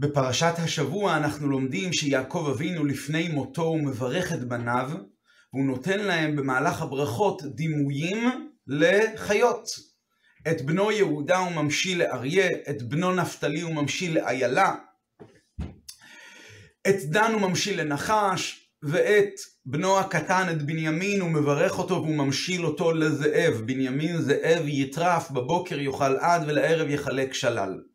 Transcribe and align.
בפרשת 0.00 0.54
השבוע 0.58 1.16
אנחנו 1.16 1.48
לומדים 1.48 1.92
שיעקב 1.92 2.48
אבינו 2.50 2.84
לפני 2.84 3.28
מותו 3.28 3.62
הוא 3.62 3.80
מברך 3.80 4.32
את 4.32 4.44
בניו, 4.44 4.90
והוא 5.52 5.66
נותן 5.66 5.98
להם 5.98 6.36
במהלך 6.36 6.82
הברכות 6.82 7.42
דימויים 7.42 8.50
לחיות. 8.66 9.68
את 10.50 10.62
בנו 10.62 10.92
יהודה 10.92 11.38
הוא 11.38 11.52
ממשיל 11.52 11.98
לאריה, 11.98 12.48
את 12.70 12.82
בנו 12.82 13.14
נפתלי 13.14 13.60
הוא 13.60 13.74
ממשיל 13.74 14.14
לאיילה, 14.14 14.74
את 16.88 16.96
דן 17.04 17.32
הוא 17.32 17.40
ממשיל 17.40 17.80
לנחש, 17.80 18.70
ואת 18.82 19.34
בנו 19.66 19.98
הקטן, 19.98 20.46
את 20.50 20.62
בנימין, 20.62 21.20
הוא 21.20 21.30
מברך 21.30 21.78
אותו 21.78 21.94
והוא 21.94 22.16
ממשיל 22.16 22.66
אותו 22.66 22.92
לזאב. 22.92 23.62
בנימין 23.66 24.16
זאב 24.16 24.62
יטרף, 24.66 25.30
בבוקר 25.30 25.80
יאכל 25.80 26.16
עד 26.16 26.42
ולערב 26.46 26.90
יחלק 26.90 27.34
שלל. 27.34 27.89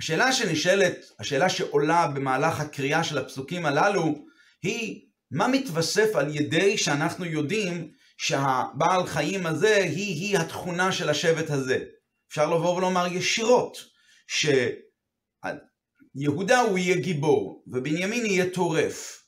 השאלה 0.00 0.32
שנשאלת, 0.32 0.96
השאלה 1.20 1.48
שעולה 1.48 2.06
במהלך 2.06 2.60
הקריאה 2.60 3.04
של 3.04 3.18
הפסוקים 3.18 3.66
הללו, 3.66 4.14
היא 4.62 5.06
מה 5.30 5.48
מתווסף 5.48 6.16
על 6.16 6.36
ידי 6.36 6.78
שאנחנו 6.78 7.24
יודעים 7.24 7.90
שהבעל 8.18 9.06
חיים 9.06 9.46
הזה 9.46 9.76
היא-היא 9.76 10.38
התכונה 10.38 10.92
של 10.92 11.08
השבט 11.08 11.50
הזה. 11.50 11.84
אפשר 12.28 12.46
לבוא 12.46 12.76
ולומר 12.76 13.06
ישירות, 13.06 13.78
שיהודה 16.16 16.60
הוא 16.60 16.78
יהיה 16.78 16.96
גיבור, 16.96 17.64
ובנימין 17.66 18.26
יהיה 18.26 18.50
טורף. 18.50 19.20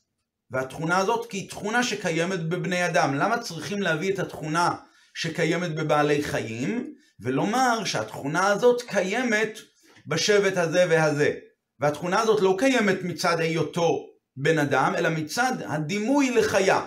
והתכונה 0.50 0.98
הזאת 0.98 1.30
כי 1.30 1.36
היא 1.36 1.48
תכונה 1.48 1.82
שקיימת 1.82 2.48
בבני 2.48 2.86
אדם. 2.86 3.14
למה 3.14 3.38
צריכים 3.38 3.82
להביא 3.82 4.14
את 4.14 4.18
התכונה 4.18 4.74
שקיימת 5.14 5.74
בבעלי 5.74 6.22
חיים, 6.22 6.94
ולומר 7.20 7.84
שהתכונה 7.84 8.46
הזאת 8.46 8.82
קיימת 8.82 9.58
בשבט 10.06 10.56
הזה 10.56 10.86
והזה. 10.90 11.38
והתכונה 11.80 12.20
הזאת 12.20 12.40
לא 12.42 12.56
קיימת 12.58 12.96
מצד 13.02 13.40
היותו 13.40 14.06
בן 14.36 14.58
אדם, 14.58 14.92
אלא 14.98 15.08
מצד 15.10 15.52
הדימוי 15.66 16.30
לחיה. 16.30 16.86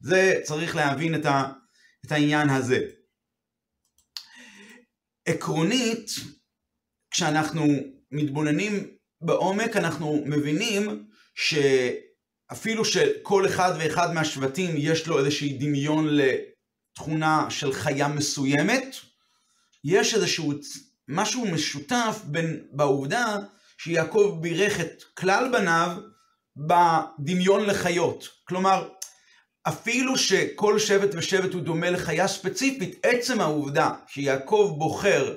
זה 0.00 0.40
צריך 0.44 0.76
להבין 0.76 1.14
את, 1.14 1.26
ה, 1.26 1.52
את 2.06 2.12
העניין 2.12 2.50
הזה. 2.50 2.78
עקרונית, 5.26 6.10
כשאנחנו 7.10 7.66
מתבוננים 8.10 8.96
בעומק, 9.20 9.76
אנחנו 9.76 10.22
מבינים 10.26 11.08
שאפילו 11.34 12.84
שכל 12.84 13.46
אחד 13.46 13.72
ואחד 13.78 14.14
מהשבטים 14.14 14.74
יש 14.76 15.06
לו 15.06 15.18
איזשהי 15.18 15.58
דמיון 15.58 16.06
לתכונה 16.10 17.46
של 17.50 17.72
חיה 17.72 18.08
מסוימת, 18.08 18.96
יש 19.84 20.14
איזשהו 20.14 20.52
משהו 21.08 21.46
משותף 21.46 22.20
בין, 22.24 22.64
בעובדה 22.72 23.36
שיעקב 23.78 24.38
בירך 24.40 24.80
את 24.80 25.02
כלל 25.14 25.52
בניו 25.52 25.96
בדמיון 26.56 27.66
לחיות. 27.66 28.28
כלומר, 28.44 28.88
אפילו 29.68 30.18
שכל 30.18 30.78
שבט 30.78 31.14
ושבט 31.14 31.52
הוא 31.52 31.62
דומה 31.62 31.90
לחיה 31.90 32.28
ספציפית, 32.28 32.98
עצם 33.02 33.40
העובדה 33.40 33.90
שיעקב 34.06 34.74
בוחר 34.78 35.36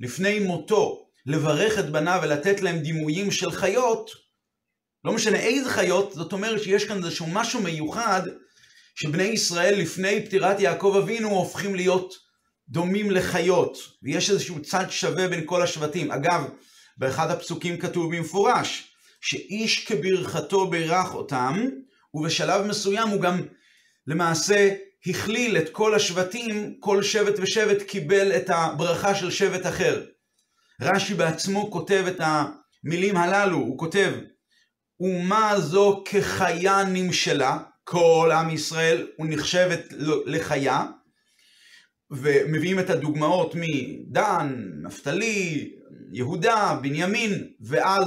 לפני 0.00 0.38
מותו 0.38 1.06
לברך 1.26 1.78
את 1.78 1.90
בניו 1.90 2.20
ולתת 2.22 2.60
להם 2.60 2.78
דימויים 2.78 3.30
של 3.30 3.50
חיות, 3.50 4.10
לא 5.04 5.12
משנה 5.12 5.38
איזה 5.38 5.70
חיות, 5.70 6.12
זאת 6.12 6.32
אומרת 6.32 6.62
שיש 6.62 6.84
כאן 6.84 7.04
איזשהו 7.04 7.26
משהו 7.26 7.60
מיוחד 7.60 8.22
שבני 8.94 9.22
ישראל 9.22 9.74
לפני 9.78 10.26
פטירת 10.26 10.60
יעקב 10.60 10.96
אבינו 11.02 11.28
הופכים 11.28 11.74
להיות 11.74 12.14
דומים 12.70 13.10
לחיות, 13.10 13.78
ויש 14.02 14.30
איזשהו 14.30 14.62
צד 14.62 14.90
שווה 14.90 15.28
בין 15.28 15.42
כל 15.46 15.62
השבטים. 15.62 16.10
אגב, 16.10 16.44
באחד 16.96 17.30
הפסוקים 17.30 17.78
כתוב 17.78 18.16
במפורש, 18.16 18.94
שאיש 19.20 19.86
כברכתו 19.86 20.66
בירך 20.66 21.14
אותם, 21.14 21.64
ובשלב 22.14 22.66
מסוים 22.66 23.08
הוא 23.08 23.20
גם 23.20 23.40
למעשה 24.06 24.74
הכליל 25.06 25.56
את 25.56 25.68
כל 25.68 25.94
השבטים, 25.94 26.74
כל 26.80 27.02
שבט 27.02 27.34
ושבט 27.38 27.82
קיבל 27.82 28.36
את 28.36 28.50
הברכה 28.50 29.14
של 29.14 29.30
שבט 29.30 29.66
אחר. 29.66 30.04
רש"י 30.82 31.14
בעצמו 31.14 31.70
כותב 31.70 32.04
את 32.08 32.20
המילים 32.20 33.16
הללו, 33.16 33.56
הוא 33.56 33.78
כותב, 33.78 34.12
אומה 35.00 35.60
זו 35.60 36.02
כחיה 36.04 36.84
נמשלה, 36.84 37.58
כל 37.84 38.30
עם 38.34 38.50
ישראל 38.50 39.06
הוא 39.16 39.26
נחשבת 39.30 39.80
לחיה, 40.26 40.86
ומביאים 42.10 42.78
את 42.78 42.90
הדוגמאות 42.90 43.54
מדן, 43.54 44.70
נפתלי, 44.82 45.72
יהודה, 46.12 46.78
בנימין, 46.82 47.52
ואז 47.60 48.04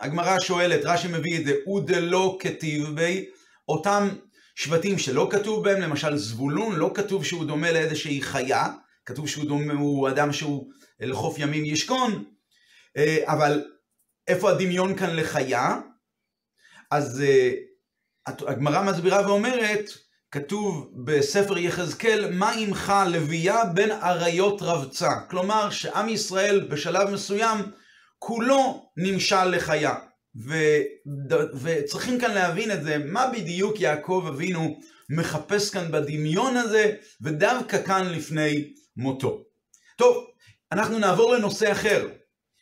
הגמרא 0.00 0.38
שואלת, 0.40 0.80
רש"י 0.84 1.08
מביא 1.08 1.38
את 1.38 1.44
זה, 1.44 1.54
ודלא 1.76 2.38
כתיב 2.40 2.88
בי, 2.94 3.26
אותם 3.68 4.08
שבטים 4.54 4.98
שלא 4.98 5.28
כתוב 5.30 5.64
בהם, 5.64 5.80
למשל 5.80 6.16
זבולון, 6.16 6.76
לא 6.76 6.90
כתוב 6.94 7.24
שהוא 7.24 7.44
דומה 7.44 7.72
לאיזושהי 7.72 8.22
חיה, 8.22 8.66
כתוב 9.06 9.28
שהוא 9.28 9.44
דומה, 9.44 9.72
הוא 9.72 10.08
אדם 10.08 10.32
שהוא 10.32 10.70
לחוף 11.00 11.38
ימים 11.38 11.64
ישכון, 11.64 12.24
אה, 12.96 13.18
אבל 13.24 13.64
איפה 14.28 14.50
הדמיון 14.50 14.96
כאן 14.96 15.16
לחיה? 15.16 15.80
אז 16.90 17.22
אה, 17.22 17.52
הגמרא 18.26 18.82
מסבירה 18.82 19.26
ואומרת, 19.26 19.90
כתוב 20.32 20.92
בספר 21.04 21.58
יחזקאל, 21.58 22.30
מה 22.32 22.52
עמך 22.52 22.92
לוויה 23.06 23.64
בין 23.64 23.90
אריות 23.90 24.62
רבצה? 24.62 25.10
כלומר, 25.30 25.70
שעם 25.70 26.08
ישראל 26.08 26.68
בשלב 26.70 27.10
מסוים 27.10 27.58
כולו 28.18 28.90
נמשל 28.96 29.44
לחיה. 29.44 29.94
ו... 30.46 30.54
וצריכים 31.62 32.20
כאן 32.20 32.34
להבין 32.34 32.70
את 32.70 32.82
זה, 32.82 32.98
מה 32.98 33.30
בדיוק 33.32 33.80
יעקב 33.80 34.26
אבינו 34.28 34.80
מחפש 35.16 35.70
כאן 35.70 35.92
בדמיון 35.92 36.56
הזה, 36.56 36.94
ודווקא 37.20 37.82
כאן 37.82 38.12
לפני 38.12 38.72
מותו. 38.96 39.44
טוב, 39.96 40.26
אנחנו 40.72 40.98
נעבור 40.98 41.34
לנושא 41.34 41.72
אחר. 41.72 42.08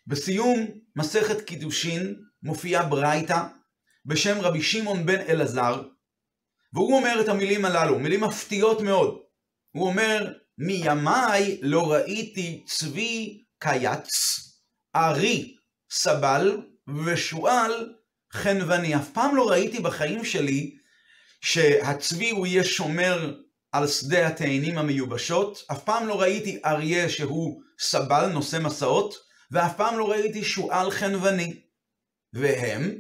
בסיום 0.07 0.67
מסכת 0.97 1.41
קידושין 1.41 2.15
מופיעה 2.43 2.87
ברייתא 2.87 3.43
בשם 4.07 4.41
רבי 4.41 4.63
שמעון 4.63 5.07
בן 5.07 5.21
אלעזר, 5.29 5.83
והוא 6.73 6.97
אומר 6.97 7.21
את 7.21 7.29
המילים 7.29 7.65
הללו, 7.65 7.99
מילים 7.99 8.25
מפתיעות 8.25 8.81
מאוד. 8.81 9.19
הוא 9.77 9.89
אומר, 9.89 10.33
מימיי 10.59 11.59
לא 11.63 11.93
ראיתי 11.93 12.65
צבי 12.67 13.45
קייץ, 13.59 14.09
ארי 14.97 15.57
סבל, 15.91 16.63
ושועל 17.05 17.95
חנווני. 18.33 18.97
אף 18.97 19.11
פעם 19.11 19.37
לא 19.37 19.51
ראיתי 19.51 19.81
בחיים 19.81 20.25
שלי 20.25 20.77
שהצבי 21.41 22.31
הוא 22.31 22.47
יהיה 22.47 22.65
שומר 22.65 23.35
על 23.73 23.87
שדה 23.87 24.27
התאנים 24.27 24.79
המיובשות, 24.79 25.65
אף 25.73 25.85
פעם 25.85 26.07
לא 26.07 26.21
ראיתי 26.21 26.61
אריה 26.65 27.09
שהוא 27.09 27.63
סבל, 27.81 28.31
נושא 28.33 28.59
מסעות, 28.63 29.15
ואף 29.51 29.77
פעם 29.77 29.99
לא 29.99 30.11
ראיתי 30.11 30.45
שועל 30.45 30.91
חנווני. 30.91 31.61
והם, 32.33 32.95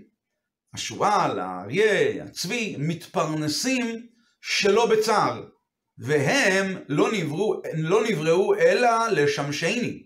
השועל, 0.74 1.38
האריה, 1.38 2.24
הצבי, 2.24 2.76
מתפרנסים 2.78 4.06
שלא 4.40 4.86
בצער, 4.86 5.44
והם 5.98 6.76
לא 6.88 7.12
נבראו, 7.12 7.62
לא 7.74 8.04
נבראו 8.08 8.54
אלא 8.54 9.08
לשמשני, 9.12 10.02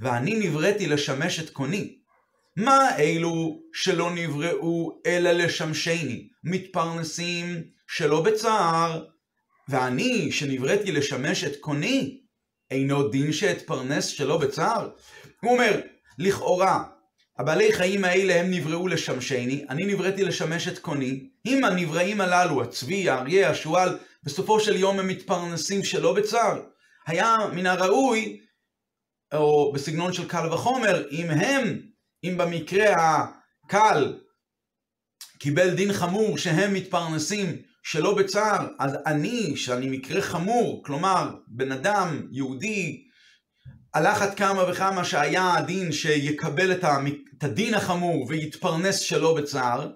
ואני 0.00 0.34
נבראתי 0.34 0.86
לשמש 0.86 1.40
את 1.40 1.50
קוני. 1.50 1.98
מה 2.56 2.98
אלו 2.98 3.60
שלא 3.72 4.10
נבראו 4.14 5.00
אלא 5.06 5.30
לשמשני, 5.32 6.28
מתפרנסים 6.44 7.62
שלא 7.88 8.22
בצער, 8.22 9.04
ואני 9.68 10.32
שנבראתי 10.32 10.92
לשמש 10.92 11.44
את 11.44 11.56
קוני, 11.60 12.20
אינו 12.70 13.08
דין 13.08 13.32
שאתפרנס 13.32 14.06
שלא 14.06 14.38
בצער? 14.38 14.90
הוא 15.42 15.52
אומר, 15.52 15.80
לכאורה, 16.18 16.84
הבעלי 17.38 17.72
חיים 17.72 18.04
האלה 18.04 18.40
הם 18.40 18.50
נבראו 18.50 18.88
לשמשני, 18.88 19.64
אני 19.68 19.86
נבראתי 19.86 20.24
לשמש 20.24 20.68
את 20.68 20.78
קוני, 20.78 21.28
אם 21.46 21.64
הנבראים 21.64 22.20
הללו, 22.20 22.62
הצבי, 22.62 23.08
האריה, 23.08 23.50
השועל, 23.50 23.98
בסופו 24.22 24.60
של 24.60 24.76
יום 24.76 24.98
הם 24.98 25.08
מתפרנסים 25.08 25.84
שלא 25.84 26.14
בצער. 26.14 26.62
היה 27.06 27.36
מן 27.52 27.66
הראוי, 27.66 28.40
או 29.34 29.72
בסגנון 29.72 30.12
של 30.12 30.28
קל 30.28 30.52
וחומר, 30.52 31.08
אם 31.10 31.30
הם, 31.30 31.80
אם 32.24 32.34
במקרה 32.38 32.94
הקל 33.64 34.18
קיבל 35.38 35.70
דין 35.70 35.92
חמור 35.92 36.38
שהם 36.38 36.74
מתפרנסים 36.74 37.56
שלא 37.82 38.14
בצער, 38.14 38.66
אז 38.78 38.96
אני, 39.06 39.56
שאני 39.56 39.88
מקרה 39.88 40.20
חמור, 40.20 40.82
כלומר, 40.84 41.30
בן 41.46 41.72
אדם, 41.72 42.28
יהודי, 42.30 43.07
על 43.92 44.06
אחת 44.06 44.36
כמה 44.36 44.70
וכמה 44.70 45.04
שהיה 45.04 45.54
הדין 45.54 45.92
שיקבל 45.92 46.72
את 46.72 46.84
הדין 47.42 47.74
החמור 47.74 48.26
ויתפרנס 48.28 48.98
שלא 48.98 49.34
בצער, 49.34 49.90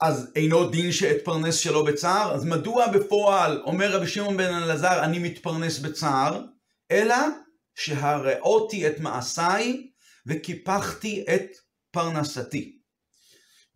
אז 0.00 0.30
אינו 0.36 0.70
דין 0.70 0.92
שאתפרנס 0.92 1.54
שלא 1.54 1.84
בצער, 1.84 2.34
אז 2.34 2.44
מדוע 2.44 2.86
בפועל 2.86 3.62
אומר 3.64 3.92
רבי 3.92 4.06
שמעון 4.06 4.36
בן 4.36 4.54
אלעזר 4.54 5.04
אני 5.04 5.18
מתפרנס 5.18 5.78
בצער, 5.78 6.44
אלא 6.90 7.16
שהראותי 7.74 8.86
את 8.86 9.00
מעשיי 9.00 9.86
וקיפחתי 10.26 11.24
את 11.34 11.46
פרנסתי. 11.90 12.78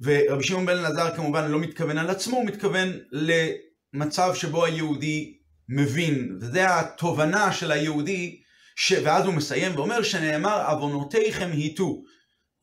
ורבי 0.01 0.45
שמעון 0.45 0.67
בן 0.67 0.79
אלעזר 0.79 1.17
כמובן 1.17 1.51
לא 1.51 1.59
מתכוון 1.59 1.99
על 1.99 2.11
עצמו, 2.11 2.37
הוא 2.37 2.47
מתכוון 2.47 2.89
למצב 3.13 4.35
שבו 4.35 4.65
היהודי 4.65 5.39
מבין, 5.69 6.39
וזה 6.41 6.79
התובנה 6.79 7.53
של 7.53 7.73
היהודי, 7.73 8.42
ש... 8.77 8.93
ואז 9.05 9.25
הוא 9.25 9.35
מסיים 9.35 9.77
ואומר 9.77 10.03
שנאמר 10.03 10.67
עוונותיכם 10.67 11.51
היטו. 11.53 12.03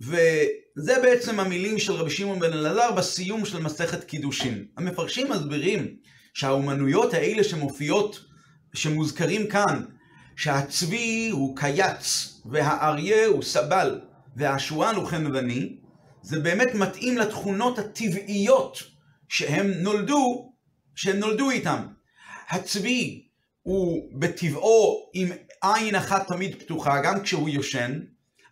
וזה 0.01 1.01
בעצם 1.01 1.39
המילים 1.39 1.79
של 1.79 1.93
רבי 1.93 2.09
שמעון 2.09 2.39
בן 2.39 2.53
אלעזר 2.53 2.91
בסיום 2.91 3.45
של 3.45 3.61
מסכת 3.61 4.03
קידושין. 4.03 4.65
המפרשים 4.77 5.31
מסבירים 5.31 5.95
שהאומנויות 6.33 7.13
האלה 7.13 7.43
שמופיעות, 7.43 8.19
שמוזכרים 8.73 9.47
כאן, 9.47 9.83
שהצבי 10.35 11.29
הוא 11.31 11.57
קייץ, 11.57 12.33
והאריה 12.45 13.27
הוא 13.27 13.43
סבל, 13.43 14.01
והשועל 14.35 14.95
הוא 14.95 15.07
חנווני, 15.07 15.75
זה 16.21 16.39
באמת 16.39 16.75
מתאים 16.75 17.17
לתכונות 17.17 17.79
הטבעיות 17.79 18.83
שהם 19.29 19.71
נולדו, 19.71 20.53
שהם 20.95 21.15
נולדו 21.15 21.49
איתם. 21.49 21.85
הצבי 22.49 23.27
הוא 23.61 24.09
בטבעו 24.19 25.09
עם 25.13 25.29
עין 25.61 25.95
אחת 25.95 26.27
תמיד 26.27 26.59
פתוחה, 26.59 27.01
גם 27.01 27.21
כשהוא 27.21 27.49
יושן, 27.49 27.99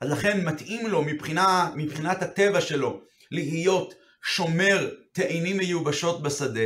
אז 0.01 0.09
לכן 0.09 0.45
מתאים 0.45 0.88
לו 0.88 1.01
מבחינה, 1.01 1.71
מבחינת 1.75 2.24
הטבע 2.24 2.62
שלו 2.62 3.01
להיות 3.31 3.94
שומר 4.24 4.89
תאנים 5.12 5.57
מיובשות 5.57 6.24
בשדה. 6.24 6.65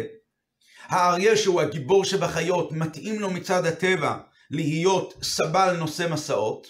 האריה 0.88 1.38
שהוא 1.38 1.62
הגיבור 1.62 2.06
שבחיות, 2.06 2.72
מתאים 2.72 3.20
לו 3.20 3.30
מצד 3.30 3.66
הטבע 3.66 4.18
להיות 4.52 5.14
סבל 5.24 5.76
נושא 5.78 6.08
מסעות, 6.12 6.68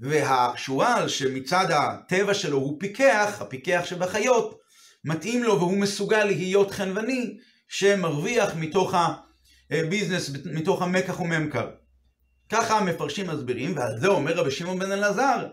והשועל 0.00 1.08
שמצד 1.08 1.66
הטבע 1.70 2.34
שלו 2.34 2.58
הוא 2.58 2.76
פיקח, 2.80 3.36
הפיקח 3.40 3.82
שבחיות, 3.84 4.58
מתאים 5.04 5.42
לו 5.42 5.58
והוא 5.58 5.76
מסוגל 5.76 6.24
להיות 6.24 6.70
חנווני 6.70 7.38
שמרוויח 7.68 8.54
מתוך 8.56 8.94
הביזנס, 9.70 10.30
מתוך 10.44 10.82
המקח 10.82 11.20
וממכר. 11.20 11.70
ככה 12.52 12.78
המפרשים 12.78 13.26
מסבירים, 13.26 13.76
ועל 13.76 13.98
זה 13.98 14.06
אומר 14.06 14.34
רבי 14.34 14.50
שמעון 14.50 14.78
בן 14.78 14.92
אלעזר, 14.92 15.46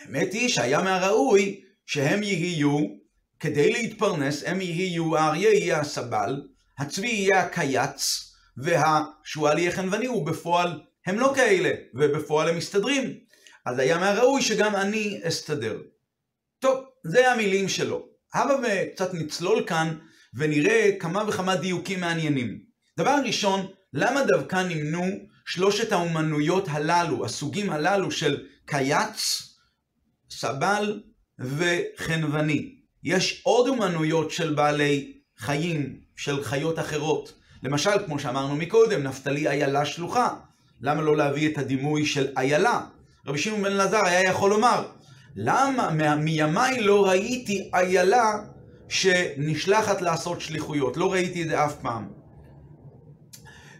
האמת 0.00 0.32
היא 0.32 0.48
שהיה 0.48 0.82
מהראוי 0.82 1.60
שהם 1.86 2.22
יהיו, 2.22 2.78
כדי 3.40 3.72
להתפרנס, 3.72 4.42
הם 4.46 4.60
יהיו, 4.60 5.16
האריה 5.16 5.50
יהיה 5.50 5.80
הסבל, 5.80 6.42
הצבי 6.78 7.08
יהיה 7.08 7.40
הקייץ, 7.40 8.32
והשועל 8.56 9.58
יהיה 9.58 9.72
חנווני, 9.72 10.08
ובפועל 10.08 10.80
הם 11.06 11.18
לא 11.18 11.32
כאלה, 11.36 11.70
ובפועל 11.94 12.48
הם 12.48 12.56
מסתדרים. 12.56 13.18
אז 13.66 13.78
היה 13.78 13.98
מהראוי 13.98 14.42
שגם 14.42 14.76
אני 14.76 15.20
אסתדר. 15.22 15.78
טוב, 16.58 16.84
זה 17.04 17.32
המילים 17.32 17.68
שלו. 17.68 18.06
הבה 18.34 18.54
וקצת 18.62 19.14
נצלול 19.14 19.64
כאן 19.66 19.98
ונראה 20.34 20.90
כמה 21.00 21.24
וכמה 21.28 21.56
דיוקים 21.56 22.00
מעניינים. 22.00 22.58
דבר 22.98 23.16
ראשון, 23.24 23.66
למה 23.92 24.24
דווקא 24.24 24.56
נמנו 24.56 25.04
שלושת 25.44 25.92
האומנויות 25.92 26.68
הללו, 26.68 27.24
הסוגים 27.24 27.70
הללו 27.70 28.10
של 28.10 28.46
קייץ, 28.64 29.42
סבל 30.30 31.02
וחנווני? 31.38 32.74
יש 33.04 33.42
עוד 33.44 33.68
אומנויות 33.68 34.30
של 34.30 34.54
בעלי 34.54 35.12
חיים, 35.38 36.00
של 36.16 36.44
חיות 36.44 36.78
אחרות. 36.78 37.32
למשל, 37.62 37.90
כמו 38.06 38.18
שאמרנו 38.18 38.56
מקודם, 38.56 39.02
נפתלי 39.02 39.48
איילה 39.48 39.84
שלוחה. 39.84 40.34
למה 40.80 41.02
לא 41.02 41.16
להביא 41.16 41.48
את 41.48 41.58
הדימוי 41.58 42.06
של 42.06 42.26
איילה? 42.36 42.80
רבי 43.26 43.38
שמעון 43.38 43.62
בן 43.62 43.72
אלעזר 43.72 44.00
היה 44.04 44.30
יכול 44.30 44.50
לומר, 44.50 44.88
למה 45.36 46.16
מימיי 46.16 46.80
לא 46.80 47.06
ראיתי 47.06 47.70
איילה 47.74 48.32
שנשלחת 48.88 50.02
לעשות 50.02 50.40
שליחויות? 50.40 50.96
לא 50.96 51.12
ראיתי 51.12 51.42
את 51.42 51.48
זה 51.48 51.64
אף 51.64 51.74
פעם. 51.82 52.08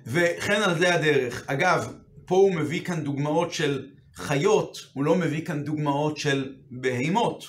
וכן 0.06 0.62
על 0.62 0.78
זה 0.78 0.94
הדרך. 0.94 1.44
אגב, 1.46 1.92
פה 2.26 2.34
הוא 2.34 2.54
מביא 2.54 2.84
כאן 2.84 3.04
דוגמאות 3.04 3.52
של 3.52 3.86
חיות, 4.14 4.78
הוא 4.92 5.04
לא 5.04 5.16
מביא 5.16 5.44
כאן 5.44 5.64
דוגמאות 5.64 6.16
של 6.16 6.54
בהימות. 6.70 7.44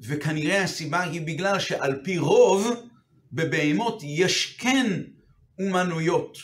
וכנראה 0.00 0.62
הסיבה 0.62 1.02
היא 1.02 1.26
בגלל 1.26 1.58
שעל 1.58 2.00
פי 2.04 2.18
רוב, 2.18 2.68
בבהמות 3.32 4.02
יש 4.04 4.56
כן 4.60 5.02
אומנויות 5.58 6.38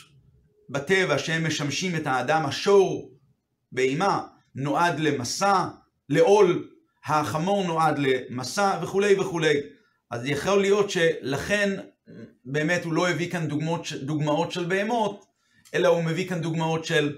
בטבע 0.69 1.17
שהם 1.17 1.47
משמשים 1.47 1.95
את 1.95 2.07
האדם, 2.07 2.45
השור, 2.45 3.11
בהימה, 3.71 4.21
נועד 4.55 4.99
למסע, 4.99 5.67
לעול, 6.09 6.69
החמור 7.05 7.67
נועד 7.67 7.99
למסע 7.99 8.79
וכולי 8.81 9.19
וכולי. 9.19 9.57
אז 10.11 10.25
יכול 10.25 10.61
להיות 10.61 10.89
שלכן 10.89 11.79
באמת 12.45 12.85
הוא 12.85 12.93
לא 12.93 13.09
הביא 13.09 13.31
כאן 13.31 13.47
דוגמאות, 13.47 13.87
דוגמאות 14.01 14.51
של 14.51 14.65
בהמות, 14.65 15.25
אלא 15.75 15.87
הוא 15.87 16.03
מביא 16.03 16.29
כאן 16.29 16.41
דוגמאות 16.41 16.85
של 16.85 17.15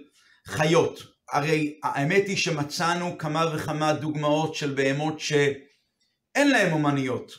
חיות. 0.48 1.04
הרי 1.31 1.80
האמת 1.83 2.27
היא 2.27 2.38
שמצאנו 2.38 3.18
כמה 3.18 3.45
וכמה 3.56 3.94
דוגמאות 3.94 4.56
של 4.56 4.74
בהמות 4.74 5.19
שאין 5.19 6.50
להם 6.51 6.74
אומניות, 6.74 7.31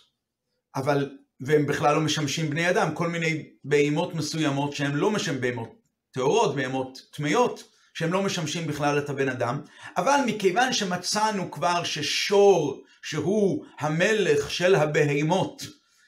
אבל, 0.76 1.10
והם 1.40 1.66
בכלל 1.66 1.94
לא 1.94 2.00
משמשים 2.00 2.50
בני 2.50 2.70
אדם, 2.70 2.94
כל 2.94 3.08
מיני 3.08 3.48
בהמות 3.64 4.14
מסוימות 4.14 4.72
שהן 4.72 4.94
לא 4.94 5.10
משם 5.10 5.40
בהמות 5.40 5.74
טהורות, 6.12 6.54
בהמות 6.56 6.98
טמאות, 7.12 7.64
שהם 7.94 8.12
לא 8.12 8.22
משמשים 8.22 8.66
בכלל 8.66 8.98
את 8.98 9.10
הבן 9.10 9.28
אדם, 9.28 9.60
אבל 9.96 10.20
מכיוון 10.26 10.72
שמצאנו 10.72 11.50
כבר 11.50 11.84
ששור, 11.84 12.84
שהוא 13.02 13.64
המלך 13.80 14.50
של 14.50 14.74
הבהמות, 14.74 15.66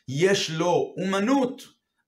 יש 0.09 0.51
לו 0.51 0.95
אומנות, 0.97 1.63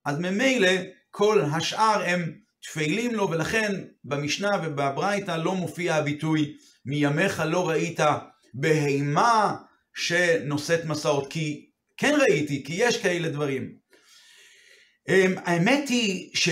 אז 0.05 0.19
ממילא 0.19 0.71
כל 1.11 1.41
השאר 1.41 2.01
הם 2.05 2.42
תפלים 2.63 3.15
לו, 3.15 3.29
ולכן 3.29 3.81
במשנה 4.03 4.49
ובברייתא 4.63 5.31
לא 5.31 5.55
מופיע 5.55 5.95
הביטוי 5.95 6.55
מימיך 6.85 7.43
לא 7.45 7.69
ראית 7.69 7.99
בהמה 8.53 9.55
שנושאת 9.95 10.85
מסעות, 10.85 11.27
כי 11.29 11.69
כן 11.97 12.15
ראיתי, 12.21 12.63
כי 12.63 12.73
יש 12.77 12.97
כאלה 12.97 13.29
דברים. 13.29 13.75
אמ, 15.09 15.35
האמת 15.45 15.89
היא 15.89 16.29
ש... 16.33 16.49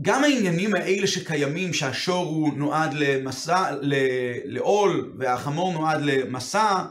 גם 0.00 0.24
העניינים 0.24 0.74
האלה 0.74 1.06
שקיימים, 1.06 1.72
שהשור 1.72 2.26
הוא 2.26 2.54
נועד 2.54 2.94
למסע, 2.94 3.76
לעול 4.44 5.14
והחמור 5.18 5.72
נועד 5.72 6.00
למסע, 6.02 6.84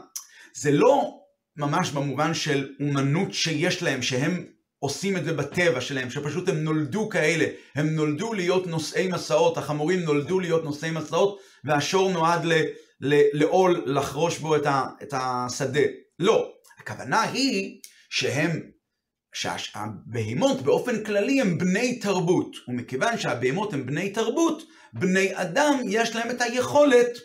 זה 0.54 0.70
לא 0.72 1.20
ממש 1.56 1.90
במובן 1.90 2.34
של 2.34 2.74
אומנות 2.80 3.34
שיש 3.34 3.82
להם, 3.82 4.02
שהם 4.02 4.46
עושים 4.84 5.16
את 5.16 5.24
זה 5.24 5.32
בטבע 5.32 5.80
שלהם, 5.80 6.10
שפשוט 6.10 6.48
הם 6.48 6.64
נולדו 6.64 7.08
כאלה, 7.08 7.46
הם 7.74 7.86
נולדו 7.96 8.32
להיות 8.32 8.66
נושאי 8.66 9.08
מסעות, 9.08 9.58
החמורים 9.58 10.00
נולדו 10.00 10.40
להיות 10.40 10.64
נושאי 10.64 10.90
מסעות, 10.90 11.38
והשור 11.64 12.10
נועד 12.10 12.46
לעול, 13.32 13.82
לחרוש 13.86 14.38
בו 14.38 14.56
את, 14.56 14.66
ה, 14.66 14.84
את 15.02 15.14
השדה. 15.16 15.80
לא, 16.18 16.52
הכוונה 16.78 17.22
היא 17.22 17.80
שהם 18.10 18.60
שהבהמות 19.34 20.62
באופן 20.62 21.04
כללי 21.04 21.40
הם 21.40 21.58
בני 21.58 21.98
תרבות, 21.98 22.56
ומכיוון 22.68 23.18
שהבהמות 23.18 23.72
הם 23.74 23.86
בני 23.86 24.10
תרבות, 24.10 24.62
בני 24.92 25.30
אדם 25.34 25.80
יש 25.88 26.16
להם 26.16 26.30
את 26.30 26.40
היכולת 26.40 27.18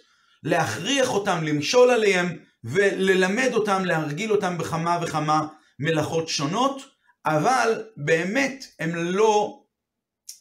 להכריח 0.44 1.10
אותם, 1.10 1.44
למשול 1.44 1.90
עליהם, 1.90 2.38
וללמד 2.64 3.50
אותם, 3.54 3.86
להרגיל 3.86 4.32
אותם 4.32 4.58
בכמה 4.58 5.00
וכמה 5.02 5.48
מלאכות 5.80 6.28
שונות, 6.28 6.99
אבל 7.26 7.84
באמת 7.98 8.66
הם 8.80 8.96
לא, 8.96 9.64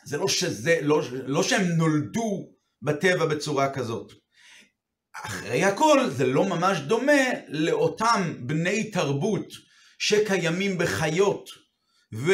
זה 0.05 0.17
לא 0.17 0.29
שזה, 0.29 0.79
לא, 0.83 1.03
לא 1.11 1.43
שהם 1.43 1.63
נולדו 1.63 2.49
בטבע 2.83 3.27
בצורה 3.27 3.73
כזאת. 3.73 4.13
אחרי 5.25 5.65
הכל 5.65 6.11
זה 6.11 6.27
לא 6.27 6.45
ממש 6.45 6.79
דומה 6.79 7.23
לאותם 7.49 8.35
בני 8.41 8.91
תרבות 8.91 9.49
שקיימים 9.99 10.79
בחיות 10.79 11.51
ו... 12.15 12.33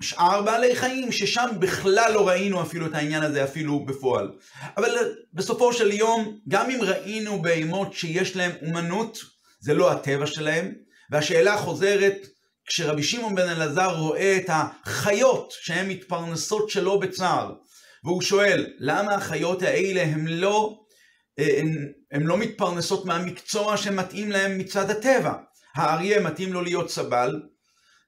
ושאר 0.00 0.42
בעלי 0.42 0.76
חיים, 0.76 1.12
ששם 1.12 1.48
בכלל 1.60 2.12
לא 2.14 2.28
ראינו 2.28 2.62
אפילו 2.62 2.86
את 2.86 2.94
העניין 2.94 3.22
הזה 3.22 3.44
אפילו 3.44 3.84
בפועל. 3.84 4.30
אבל 4.76 5.14
בסופו 5.32 5.72
של 5.72 5.92
יום, 5.92 6.38
גם 6.48 6.70
אם 6.70 6.78
ראינו 6.82 7.42
בהמות 7.42 7.92
שיש 7.94 8.36
להם 8.36 8.52
אומנות, 8.66 9.18
זה 9.60 9.74
לא 9.74 9.92
הטבע 9.92 10.26
שלהם, 10.26 10.74
והשאלה 11.10 11.56
חוזרת, 11.56 12.26
כשרבי 12.66 13.02
שמעון 13.02 13.34
בן 13.34 13.48
אלעזר 13.48 13.96
רואה 13.96 14.36
את 14.36 14.46
החיות 14.48 15.52
שהן 15.60 15.88
מתפרנסות 15.88 16.70
שלא 16.70 16.98
בצער, 16.98 17.54
והוא 18.04 18.22
שואל, 18.22 18.66
למה 18.78 19.14
החיות 19.14 19.62
האלה 19.62 20.02
הן 20.02 20.26
לא 20.26 20.80
הן 22.12 22.22
לא 22.22 22.38
מתפרנסות 22.38 23.04
מהמקצוע 23.04 23.76
שמתאים 23.76 24.30
להן 24.30 24.60
מצד 24.60 24.90
הטבע. 24.90 25.34
האריה 25.74 26.20
מתאים 26.20 26.52
לו 26.52 26.62
להיות 26.62 26.90
סבל, 26.90 27.42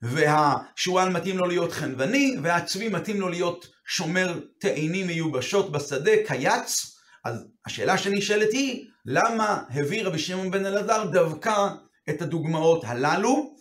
והשועל 0.02 1.08
מתאים 1.08 1.38
לו 1.38 1.46
להיות 1.46 1.72
חנווני, 1.72 2.36
והצבי 2.42 2.88
מתאים 2.88 3.20
לו 3.20 3.28
להיות 3.28 3.66
שומר 3.86 4.40
תאנים 4.60 5.06
מיובשות 5.06 5.72
בשדה, 5.72 6.12
קייץ, 6.26 6.96
אז 7.24 7.44
השאלה 7.66 7.98
שנשאלת 7.98 8.52
היא, 8.52 8.84
למה 9.06 9.62
הביא 9.70 10.04
רבי 10.04 10.18
שמעון 10.18 10.50
בן 10.50 10.66
אלעזר 10.66 11.04
דווקא 11.04 11.68
את 12.10 12.22
הדוגמאות 12.22 12.84
הללו, 12.84 13.54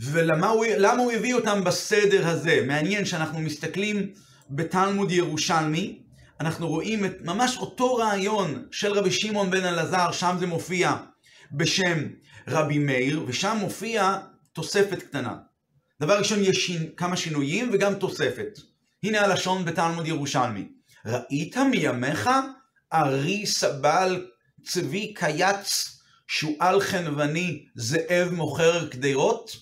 ולמה 0.00 0.48
הוא, 0.48 0.66
הוא 0.98 1.12
הביא 1.12 1.34
אותם 1.34 1.64
בסדר 1.64 2.28
הזה? 2.28 2.64
מעניין 2.66 3.04
שאנחנו 3.04 3.40
מסתכלים 3.40 4.10
בתלמוד 4.50 5.10
ירושלמי, 5.10 6.02
אנחנו 6.40 6.68
רואים 6.68 7.04
את 7.04 7.22
ממש 7.22 7.56
אותו 7.56 7.94
רעיון 7.94 8.66
של 8.70 8.92
רבי 8.92 9.10
שמעון 9.10 9.50
בן 9.50 9.64
אלעזר, 9.64 10.12
שם 10.12 10.36
זה 10.40 10.46
מופיע 10.46 10.96
בשם 11.52 12.08
רבי 12.48 12.78
מאיר, 12.78 13.24
ושם 13.26 13.56
מופיע 13.60 14.18
תוספת 14.52 15.02
קטנה. 15.02 15.36
דבר 16.00 16.18
ראשון, 16.18 16.38
יש 16.42 16.72
כמה 16.96 17.16
שינויים 17.16 17.70
וגם 17.72 17.94
תוספת. 17.94 18.58
הנה 19.02 19.20
הלשון 19.20 19.64
בתלמוד 19.64 20.06
ירושלמי. 20.06 20.68
ראית 21.06 21.56
מימיך 21.56 22.30
ארי 22.92 23.46
סבל 23.46 24.26
צבי 24.64 25.14
קייץ 25.14 25.95
שועל 26.28 26.80
חנווני 26.80 27.66
זאב 27.74 28.28
מוכר 28.32 28.88
קדירות? 28.88 29.56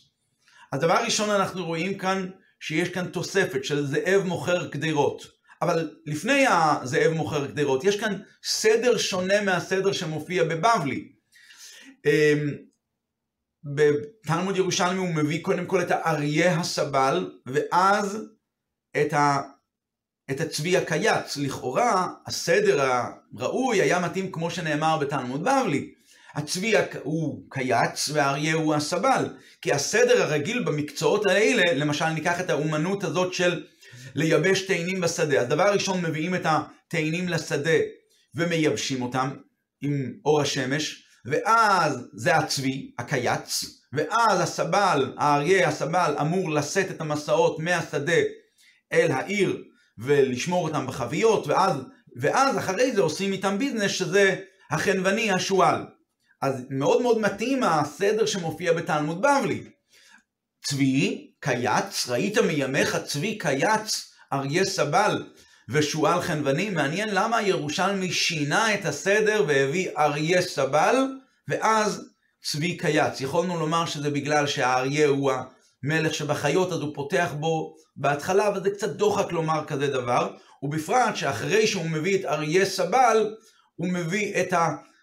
הדבר 0.73 0.93
הראשון 0.93 1.31
אנחנו 1.31 1.67
רואים 1.67 1.99
כאן 1.99 2.31
שיש 2.61 2.89
כאן 2.89 3.07
תוספת 3.07 3.65
של 3.65 3.87
זאב 3.87 4.23
מוכר 4.25 4.69
קדירות. 4.69 5.35
אבל 5.63 5.97
לפני 6.07 6.45
הזאב 6.49 7.13
מוכר 7.13 7.47
קדירות, 7.47 7.85
יש 7.85 8.01
כאן 8.01 8.19
סדר 8.45 8.99
שונה 8.99 9.41
מהסדר 9.41 9.93
שמופיע 9.93 10.45
בבבלי. 10.45 11.13
אמ, 12.07 12.51
בתלמוד 13.65 14.57
ירושלמי 14.57 14.99
הוא 14.99 15.15
מביא 15.15 15.43
קודם 15.43 15.67
כל 15.67 15.83
את 15.83 15.91
האריה 15.91 16.61
הסבל, 16.61 17.41
ואז 17.47 18.19
את, 19.01 19.13
ה, 19.13 19.43
את 20.31 20.41
הצבי 20.41 20.77
הקייץ. 20.77 21.37
לכאורה, 21.37 22.09
הסדר 22.27 22.91
הראוי 23.39 23.81
היה 23.81 24.01
מתאים 24.01 24.33
כמו 24.33 24.51
שנאמר 24.51 24.99
בתלמוד 24.99 25.41
בבלי. 25.41 25.95
הצבי 26.35 26.75
הוא 27.03 27.47
קייץ 27.51 28.09
והאריה 28.13 28.55
הוא 28.55 28.75
הסבל. 28.75 29.25
כי 29.63 29.73
הסדר 29.73 30.23
הרגיל 30.23 30.65
במקצועות 30.65 31.27
האלה, 31.27 31.63
למשל 31.75 32.09
ניקח 32.09 32.41
את 32.41 32.51
האומנות 32.51 33.05
הזאת 33.05 33.35
של 33.35 33.65
לייבש 34.15 34.63
תאנים 34.63 35.01
בשדה. 35.01 35.41
אז 35.41 35.49
דבר 35.49 35.73
ראשון 35.73 36.03
מביאים 36.03 36.35
את 36.35 36.47
התאנים 36.47 37.29
לשדה 37.29 37.79
ומייבשים 38.35 39.03
אותם 39.03 39.31
עם 39.83 40.13
אור 40.25 40.41
השמש, 40.41 41.05
ואז 41.27 42.09
זה 42.13 42.37
הצבי, 42.37 42.93
הקייץ, 42.99 43.65
ואז 43.93 44.41
הסבל, 44.41 45.15
האריה, 45.19 45.69
הסבל, 45.69 46.17
אמור 46.21 46.51
לשאת 46.51 46.91
את 46.91 47.01
המסעות 47.01 47.59
מהשדה 47.59 48.23
אל 48.93 49.11
העיר 49.13 49.65
ולשמור 49.99 50.69
אותם 50.69 50.87
בחביות, 50.87 51.47
ואז, 51.47 51.77
ואז 52.17 52.59
אחרי 52.59 52.93
זה 52.93 53.01
עושים 53.01 53.33
איתם 53.33 53.59
ביזנס 53.59 53.91
שזה 53.91 54.41
החנווני 54.71 55.31
השועל. 55.31 55.85
אז 56.45 56.67
מאוד 56.71 57.03
מאוד 57.03 57.21
מתאים 57.21 57.63
הסדר 57.63 58.27
שמופיע 58.27 58.73
בתלמוד 58.73 59.23
בבלי. 59.23 59.65
צבי, 60.67 61.31
קייץ, 61.41 62.09
ראית 62.09 62.39
מימיך 62.39 62.97
צבי 62.97 63.39
קייץ, 63.39 64.13
אריה 64.33 64.65
סבל 64.65 65.25
ושועל 65.69 66.21
חנווני? 66.21 66.71
מעניין 66.71 67.09
למה 67.13 67.43
ירושלמי 67.43 68.13
שינה 68.13 68.75
את 68.75 68.85
הסדר 68.85 69.45
והביא 69.47 69.91
אריה 69.99 70.43
סבל 70.43 70.97
ואז 71.49 72.09
צבי 72.45 72.77
קייץ. 72.77 73.21
יכולנו 73.21 73.59
לומר 73.59 73.87
שזה 73.87 74.11
בגלל 74.11 74.47
שהאריה 74.47 75.09
הוא 75.09 75.33
המלך 75.85 76.15
שבחיות, 76.15 76.73
אז 76.73 76.81
הוא 76.81 76.95
פותח 76.95 77.31
בו 77.41 77.75
בהתחלה, 77.97 78.51
וזה 78.57 78.71
קצת 78.71 78.91
דוחק 78.91 79.33
לומר 79.33 79.65
כזה 79.67 79.87
דבר, 79.87 80.35
ובפרט 80.63 81.17
שאחרי 81.17 81.67
שהוא 81.67 81.91
מביא 81.91 82.19
את 82.19 82.25
אריה 82.25 82.65
סבל, 82.65 83.35
הוא 83.77 83.89
מביא 83.89 84.41
את 84.41 84.53
הצבי 84.53 84.94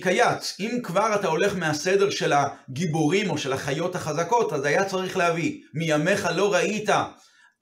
קייץ. 0.00 0.56
אם 0.60 0.78
כבר 0.82 1.14
אתה 1.14 1.28
הולך 1.28 1.54
מהסדר 1.56 2.10
של 2.10 2.32
הגיבורים 2.32 3.30
או 3.30 3.38
של 3.38 3.52
החיות 3.52 3.94
החזקות, 3.94 4.52
אז 4.52 4.64
היה 4.64 4.84
צריך 4.84 5.16
להביא, 5.16 5.60
מימיך 5.74 6.28
לא 6.34 6.54
ראית 6.54 6.88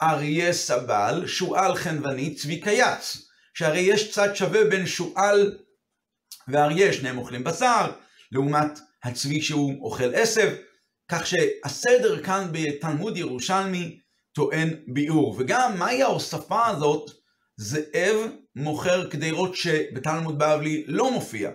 אריה 0.02 0.52
סבל, 0.52 1.26
שועל 1.26 1.74
חנווני, 1.74 2.34
צבי 2.34 2.60
קייץ. 2.60 3.26
שהרי 3.54 3.80
יש 3.80 4.12
צד 4.12 4.36
שווה 4.36 4.64
בין 4.64 4.86
שועל 4.86 5.58
ואריה, 6.48 6.92
שניהם 6.92 7.18
אוכלים 7.18 7.44
בשר, 7.44 7.92
לעומת 8.32 8.78
הצבי 9.04 9.42
שהוא 9.42 9.84
אוכל 9.84 10.14
עשב, 10.14 10.54
כך 11.10 11.26
שהסדר 11.26 12.22
כאן 12.22 12.48
בתלמוד 12.52 13.16
ירושלמי 13.16 14.00
טוען 14.32 14.68
ביאור. 14.86 15.36
וגם 15.38 15.78
מהי 15.78 16.02
ההוספה 16.02 16.66
הזאת? 16.66 17.10
זאב 17.56 18.16
מוכר 18.56 19.10
קדירות 19.10 19.56
שבתלמוד 19.56 20.38
בבלי 20.38 20.84
לא 20.86 21.10
מופיע. 21.10 21.50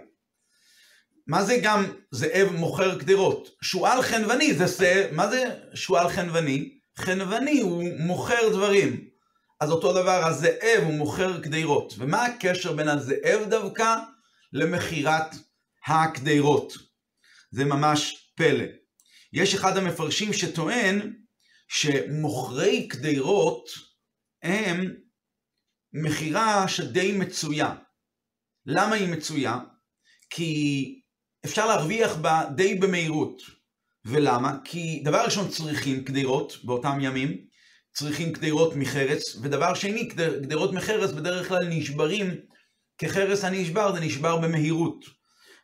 מה 1.28 1.44
זה 1.44 1.58
גם 1.64 1.86
זאב 2.12 2.48
מוכר 2.52 3.00
קדירות? 3.00 3.50
שועל 3.62 4.02
חנווני, 4.02 4.54
זה 4.54 4.66
זה, 4.66 5.10
מה 5.12 5.28
זה 5.28 5.44
שועל 5.74 6.10
חנווני? 6.10 6.78
חנווני 6.98 7.60
הוא 7.60 7.84
מוכר 8.00 8.50
דברים. 8.52 9.08
אז 9.62 9.72
אותו 9.72 9.94
דבר, 9.94 10.26
הזאב 10.26 10.84
הוא 10.84 10.94
מוכר 10.94 11.42
קדירות. 11.42 11.94
ומה 11.98 12.26
הקשר 12.26 12.74
בין 12.74 12.88
הזאב 12.88 13.50
דווקא 13.50 13.96
למכירת 14.54 15.36
הקדירות? 15.88 16.74
זה 17.52 17.66
ממש 17.66 18.32
פלא. 18.36 18.66
יש 19.34 19.54
אחד 19.54 19.78
המפרשים 19.78 20.34
שטוען 20.34 21.14
שמוכרי 21.68 22.88
קדירות 22.88 23.70
הם 24.44 24.96
מכירה 25.94 26.68
שדי 26.68 27.12
מצויה. 27.12 27.76
למה 28.66 28.96
היא 28.96 29.08
מצויה? 29.08 29.60
כי 30.30 31.01
אפשר 31.46 31.68
להרוויח 31.68 32.16
בה 32.16 32.44
די 32.56 32.76
במהירות. 32.76 33.42
ולמה? 34.06 34.58
כי 34.64 35.02
דבר 35.04 35.24
ראשון 35.26 35.50
צריכים 35.50 36.04
קדירות 36.04 36.58
באותם 36.64 36.98
ימים, 37.02 37.38
צריכים 37.94 38.34
קדירות 38.34 38.76
מחרס, 38.76 39.36
ודבר 39.42 39.74
שני, 39.74 40.10
קדירות 40.42 40.74
מחרס 40.74 41.12
בדרך 41.12 41.48
כלל 41.48 41.68
נשברים, 41.70 42.36
כחרס 42.98 43.44
הנשבר 43.44 43.94
זה 43.94 44.00
נשבר 44.00 44.38
במהירות. 44.38 45.06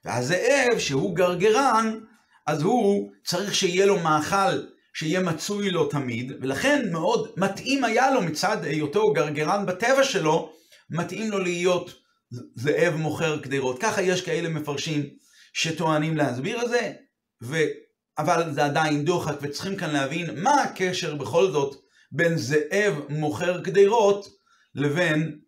והזאב, 0.06 0.80
שהוא 0.80 1.16
גרגרן, 1.16 2.00
אז 2.48 2.62
הוא 2.62 3.12
צריך 3.26 3.56
שיהיה 3.56 3.86
לו 3.86 4.00
מאכל 4.00 4.62
שיהיה 4.94 5.20
מצוי 5.20 5.70
לו 5.70 5.86
תמיד, 5.86 6.32
ולכן 6.42 6.92
מאוד 6.92 7.30
מתאים 7.38 7.84
היה 7.84 8.12
לו 8.12 8.22
מצד 8.22 8.64
היותו 8.64 9.14
גרגרן 9.14 9.66
בטבע 9.66 10.04
שלו, 10.04 10.54
מתאים 10.90 11.32
לו 11.32 11.40
להיות 11.40 11.94
זאב 12.56 12.96
מוכר 12.96 13.40
קדירות. 13.40 13.82
ככה 13.82 14.02
יש 14.02 14.22
כאלה 14.22 14.50
מפרשים 14.50 15.10
שטוענים 15.58 16.18
להסביר 16.18 16.64
את 16.64 16.70
זה, 16.70 16.94
ו... 17.44 17.58
אבל 18.18 18.54
זה 18.54 18.66
עדיין 18.66 19.06
דוחק, 19.06 19.36
וצריכים 19.42 19.76
כאן 19.76 19.94
להבין 19.94 20.44
מה 20.44 20.62
הקשר 20.62 21.16
בכל 21.16 21.52
זאת 21.52 21.76
בין 22.12 22.38
זאב 22.38 22.94
מוכר 23.10 23.62
קדירות 23.64 24.28
לבין 24.76 25.40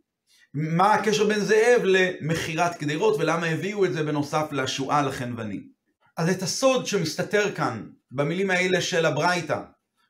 מה 0.53 0.93
הקשר 0.93 1.27
בין 1.27 1.39
זאב 1.39 1.81
למכירת 1.83 2.75
קדירות 2.75 3.15
ולמה 3.19 3.45
הביאו 3.45 3.85
את 3.85 3.93
זה 3.93 4.03
בנוסף 4.03 4.47
לשועל 4.51 5.07
החנווני. 5.07 5.59
אז 6.17 6.29
את 6.29 6.43
הסוד 6.43 6.87
שמסתתר 6.87 7.55
כאן 7.55 7.85
במילים 8.11 8.51
האלה 8.51 8.81
של 8.81 9.05
הברייתא, 9.05 9.59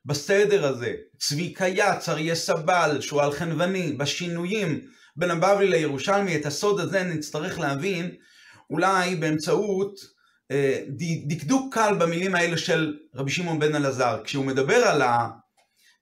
בסדר 0.04 0.66
הזה, 0.66 0.94
צבי 1.18 1.52
קייץ, 1.52 2.08
אריה 2.08 2.34
סבל, 2.34 3.00
שועל 3.00 3.32
חנווני, 3.32 3.92
בשינויים 3.92 4.80
בין 5.16 5.30
הבבלי 5.30 5.68
לירושלמי, 5.68 6.36
את 6.36 6.46
הסוד 6.46 6.80
הזה 6.80 7.04
נצטרך 7.04 7.58
להבין 7.58 8.10
אולי 8.70 9.16
באמצעות 9.16 10.00
אה, 10.50 10.82
דקדוק 11.26 11.74
קל 11.74 11.94
במילים 12.00 12.34
האלה 12.34 12.56
של 12.56 12.96
רבי 13.14 13.30
שמעון 13.30 13.58
בן 13.58 13.74
אלעזר. 13.74 14.20
כשהוא 14.24 14.44
מדבר 14.44 14.74
על, 14.74 15.02
ה, 15.02 15.28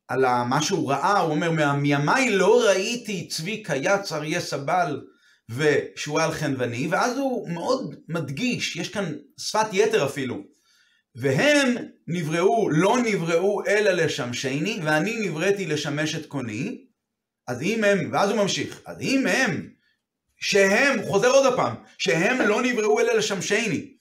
על 0.09 0.25
ה, 0.25 0.45
מה 0.45 0.63
שהוא 0.63 0.91
ראה, 0.91 1.19
הוא 1.19 1.31
אומר, 1.31 1.73
מימיי 1.73 2.31
לא 2.31 2.63
ראיתי 2.69 3.29
צבי 3.29 3.63
קייץ, 3.63 4.13
אריה 4.13 4.41
סבל 4.41 5.01
ושועל 5.49 6.33
חנווני, 6.33 6.89
ואז 6.91 7.17
הוא 7.19 7.51
מאוד 7.51 7.95
מדגיש, 8.09 8.77
יש 8.77 8.89
כאן 8.89 9.15
שפת 9.41 9.67
יתר 9.73 10.07
אפילו. 10.07 10.37
והם 11.15 11.75
נבראו, 12.07 12.71
לא 12.71 12.99
נבראו 13.05 13.67
אלא 13.67 13.91
לשמשני, 13.91 14.81
ואני 14.85 15.29
נבראתי 15.29 15.67
לשמש 15.67 16.15
את 16.15 16.27
קוני. 16.27 16.85
אז 17.49 17.63
אם 17.63 17.85
הם, 17.85 18.11
ואז 18.13 18.31
הוא 18.31 18.39
ממשיך, 18.39 18.81
אז 18.87 19.01
אם 19.01 19.27
הם, 19.27 19.71
שהם, 20.41 21.03
חוזר 21.03 21.31
עוד 21.31 21.57
פעם, 21.57 21.75
שהם 21.99 22.41
לא 22.41 22.63
נבראו 22.63 23.01
אלא 23.01 23.13
לשמשני, 23.13 23.95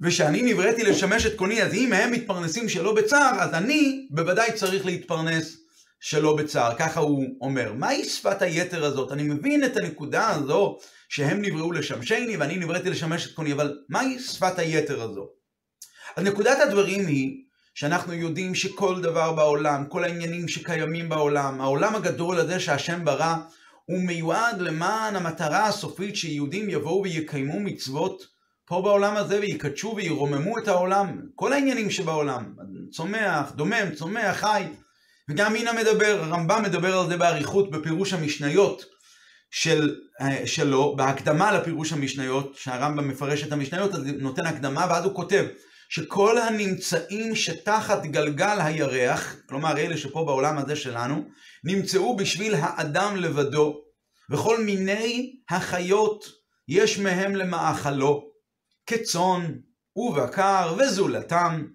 ושאני 0.00 0.42
נבראתי 0.42 0.82
לשמש 0.82 1.26
את 1.26 1.36
קוני, 1.36 1.62
אז 1.62 1.74
אם 1.74 1.92
הם 1.92 2.12
מתפרנסים 2.12 2.68
שלא 2.68 2.94
בצער, 2.94 3.40
אז 3.40 3.54
אני 3.54 4.06
בוודאי 4.10 4.52
צריך 4.52 4.86
להתפרנס 4.86 5.56
שלא 6.00 6.36
בצער. 6.36 6.74
ככה 6.78 7.00
הוא 7.00 7.24
אומר. 7.40 7.72
מהי 7.72 8.04
שפת 8.04 8.42
היתר 8.42 8.84
הזאת? 8.84 9.12
אני 9.12 9.22
מבין 9.22 9.64
את 9.64 9.76
הנקודה 9.76 10.28
הזו 10.28 10.78
שהם 11.08 11.42
נבראו 11.42 11.72
לשמשני 11.72 12.36
ואני 12.36 12.56
נבראתי 12.56 12.90
לשמש 12.90 13.26
את 13.26 13.32
קוני, 13.32 13.52
אבל 13.52 13.78
מהי 13.88 14.18
שפת 14.18 14.58
היתר 14.58 15.02
הזו? 15.02 15.28
אז 16.16 16.24
נקודת 16.24 16.58
הדברים 16.60 17.06
היא 17.06 17.42
שאנחנו 17.74 18.12
יודעים 18.12 18.54
שכל 18.54 19.00
דבר 19.00 19.32
בעולם, 19.32 19.84
כל 19.88 20.04
העניינים 20.04 20.48
שקיימים 20.48 21.08
בעולם, 21.08 21.60
העולם 21.60 21.94
הגדול 21.94 22.38
הזה 22.38 22.60
שהשם 22.60 23.04
ברא, 23.04 23.36
הוא 23.90 24.02
מיועד 24.02 24.60
למען 24.60 25.16
המטרה 25.16 25.66
הסופית 25.66 26.16
שיהודים 26.16 26.70
יבואו 26.70 27.02
ויקיימו 27.02 27.60
מצוות 27.60 28.26
פה 28.66 28.82
בעולם 28.82 29.16
הזה 29.16 29.40
ויקדשו 29.40 29.94
וירוממו 29.96 30.58
את 30.58 30.68
העולם, 30.68 31.20
כל 31.34 31.52
העניינים 31.52 31.90
שבעולם, 31.90 32.54
צומח, 32.90 33.52
דומם, 33.56 33.94
צומח, 33.94 34.36
חי. 34.36 34.64
וגם 35.30 35.56
הנה 35.56 35.72
מדבר, 35.72 36.20
הרמב"ם 36.22 36.62
מדבר 36.62 36.98
על 36.98 37.08
זה 37.08 37.16
באריכות 37.16 37.70
בפירוש 37.70 38.12
המשניות 38.12 38.84
של, 39.50 39.96
אה, 40.20 40.46
שלו, 40.46 40.96
בהקדמה 40.96 41.52
לפירוש 41.52 41.92
המשניות, 41.92 42.54
שהרמב"ם 42.56 43.08
מפרש 43.08 43.42
את 43.42 43.52
המשניות, 43.52 43.94
אז 43.94 44.02
נותן 44.06 44.46
הקדמה, 44.46 44.86
ואז 44.90 45.04
הוא 45.04 45.14
כותב 45.14 45.46
שכל 45.92 46.38
הנמצאים 46.38 47.34
שתחת 47.34 48.02
גלגל 48.06 48.58
הירח, 48.60 49.36
כלומר 49.48 49.78
אלה 49.78 49.96
שפה 49.96 50.24
בעולם 50.24 50.58
הזה 50.58 50.76
שלנו, 50.76 51.24
נמצאו 51.64 52.16
בשביל 52.16 52.54
האדם 52.58 53.16
לבדו, 53.16 53.80
וכל 54.30 54.64
מיני 54.64 55.36
החיות 55.50 56.24
יש 56.68 56.98
מהם 56.98 57.36
למאכלו, 57.36 58.30
כצאן 58.86 59.52
ובקר 59.96 60.74
וזולתם, 60.78 61.66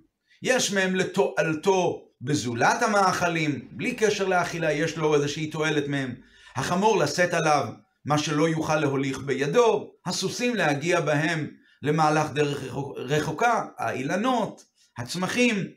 יש 0.44 0.74
מהם 0.74 0.96
לתועלתו 0.96 2.02
בזולת 2.22 2.82
המאכלים, 2.82 3.68
בלי 3.72 3.96
קשר 3.96 4.28
לאכילה 4.28 4.72
יש 4.72 4.98
לו 4.98 5.16
איזושהי 5.16 5.48
תועלת 5.48 5.88
מהם. 5.88 6.16
החמור 6.56 6.98
לשאת 6.98 7.34
עליו 7.34 7.68
מה 8.06 8.18
שלא 8.18 8.50
יוכל 8.50 8.76
להוליך 8.80 9.20
בידו, 9.20 9.92
הסוסים 10.06 10.56
להגיע 10.56 11.02
בהם 11.02 11.50
למהלך 11.82 12.32
דרך 12.32 12.64
רחוקה, 12.96 13.66
האילנות, 13.78 14.64
הצמחים, 14.98 15.68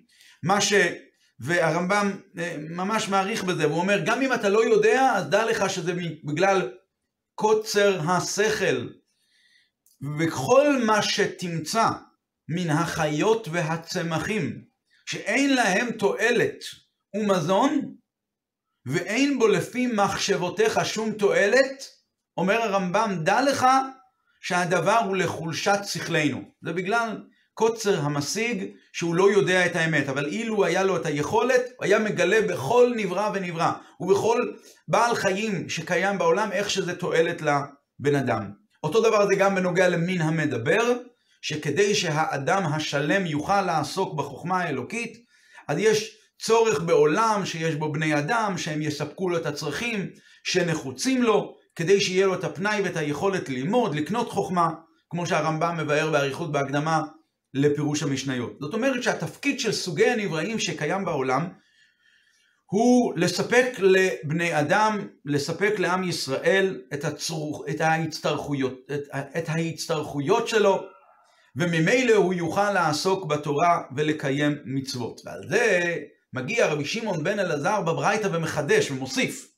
מה 0.43 0.61
ש... 0.61 0.73
והרמב"ם 1.41 2.21
אה, 2.39 2.57
ממש 2.71 3.09
מעריך 3.09 3.45
בזה, 3.45 3.69
והוא 3.69 3.81
אומר, 3.81 4.01
גם 4.07 4.23
אם 4.23 4.33
אתה 4.33 4.49
לא 4.49 4.65
יודע, 4.65 5.13
אז 5.17 5.25
דע 5.25 5.45
לך 5.45 5.71
שזה 5.71 5.93
בגלל 6.25 6.73
קוצר 7.35 8.01
השכל. 8.11 8.89
וכל 10.19 10.79
מה 10.87 11.03
שתמצא 11.03 11.89
מן 12.49 12.71
החיות 12.71 13.49
והצמחים, 13.53 14.65
שאין 15.07 15.55
להם 15.55 15.91
תועלת 15.91 16.59
ומזון, 17.15 17.95
ואין 18.87 19.39
בו 19.39 19.49
לפי 19.49 19.87
מחשבותיך 19.87 20.81
שום 20.85 21.13
תועלת, 21.13 21.85
אומר 22.37 22.63
הרמב"ם, 22.63 23.21
דע 23.25 23.43
לך 23.43 23.67
שהדבר 24.41 24.99
הוא 24.99 25.17
לחולשת 25.17 25.79
שכלנו. 25.85 26.43
זה 26.63 26.73
בגלל 26.73 27.19
קוצר 27.55 28.01
המשיג 28.01 28.65
שהוא 28.93 29.15
לא 29.15 29.31
יודע 29.31 29.67
את 29.67 29.77
האמת, 29.77 30.09
אבל 30.09 30.27
אילו 30.27 30.65
היה 30.65 30.83
לו 30.83 30.97
את 30.97 31.07
היכולת, 31.07 31.63
הוא 31.77 31.85
היה 31.85 31.99
מגלה 31.99 32.43
בכל 32.49 32.93
נברא 32.97 33.31
ונברא, 33.35 33.73
ובכל 34.01 34.53
בעל 34.89 35.15
חיים 35.15 35.69
שקיים 35.69 36.19
בעולם, 36.19 36.53
איך 36.53 36.71
שזה 36.71 36.97
תועלת 36.97 37.43
לבן 37.43 38.15
אדם. 38.15 38.51
אותו 38.85 39.01
דבר 39.01 39.27
זה 39.27 39.35
גם 39.35 39.55
בנוגע 39.55 39.89
למין 39.89 40.21
המדבר, 40.21 40.97
שכדי 41.43 41.95
שהאדם 41.95 42.67
השלם 42.67 43.27
יוכל 43.27 43.63
לעסוק 43.63 44.15
בחוכמה 44.15 44.61
האלוקית, 44.61 45.19
אז 45.69 45.79
יש 45.79 46.17
צורך 46.41 46.81
בעולם 46.81 47.43
שיש 47.45 47.75
בו 47.75 47.93
בני 47.93 48.19
אדם, 48.19 48.59
שהם 48.59 48.83
יספקו 48.83 49.29
לו 49.29 49.37
את 49.37 49.47
הצרכים 49.47 50.11
שנחוצים 50.45 51.23
לו, 51.23 51.58
כדי 51.79 52.01
שיהיה 52.01 52.27
לו 52.27 52.35
את 52.35 52.45
הפנאי 52.45 52.81
ואת 52.83 52.97
היכולת 52.97 53.49
ללמוד, 53.49 53.95
לקנות 53.95 54.31
חוכמה, 54.31 54.71
כמו 55.11 55.27
שהרמב"ם 55.27 55.77
מבאר 55.77 56.11
באריכות 56.11 56.53
בהקדמה 56.53 57.03
לפירוש 57.55 58.03
המשניות. 58.03 58.57
זאת 58.61 58.75
אומרת 58.75 59.03
שהתפקיד 59.03 59.61
של 59.61 59.73
סוגי 59.73 60.07
הנבראים 60.07 60.59
שקיים 60.59 61.05
בעולם, 61.05 61.49
הוא 62.67 63.13
לספק 63.17 63.67
לבני 63.79 64.61
אדם, 64.61 65.09
לספק 65.25 65.75
לעם 65.79 66.05
ישראל 66.05 66.81
את, 66.95 67.05
הצרוך, 67.05 67.65
את, 67.71 67.81
ההצטרכויות, 67.81 68.75
את, 68.95 69.03
את 69.39 69.49
ההצטרכויות 69.49 70.49
שלו, 70.49 70.83
וממילא 71.57 72.15
הוא 72.15 72.35
יוכל 72.35 72.73
לעסוק 72.73 73.27
בתורה 73.27 73.83
ולקיים 73.97 74.57
מצוות. 74.65 75.21
ועל 75.25 75.49
זה 75.49 75.97
מגיע 76.33 76.67
רבי 76.67 76.85
שמעון 76.85 77.25
בן 77.25 77.39
אלעזר 77.39 77.81
בברייתא 77.81 78.29
ומחדש 78.33 78.91
ומוסיף, 78.91 79.58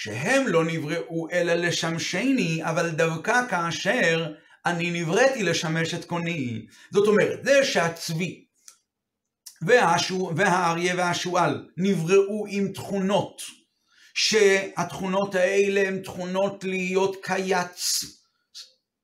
שהם 0.00 0.48
לא 0.48 0.64
נבראו 0.64 1.28
אלא 1.32 1.54
לשמשני, 1.54 2.64
אבל 2.64 2.90
דווקא 2.90 3.40
כאשר 3.50 4.32
אני 4.66 4.90
נבראתי 4.90 5.42
לשמש 5.42 5.94
את 5.94 6.04
קוני. 6.04 6.66
זאת 6.90 7.08
אומרת, 7.08 7.44
זה 7.44 7.64
שהצבי 7.64 8.44
והשו, 9.62 10.32
והאריה 10.36 10.94
והשועל 10.96 11.68
נבראו 11.76 12.46
עם 12.48 12.72
תכונות, 12.72 13.42
שהתכונות 14.14 15.34
האלה 15.34 15.88
הן 15.88 16.02
תכונות 16.02 16.64
להיות 16.64 17.16
קייץ, 17.22 18.04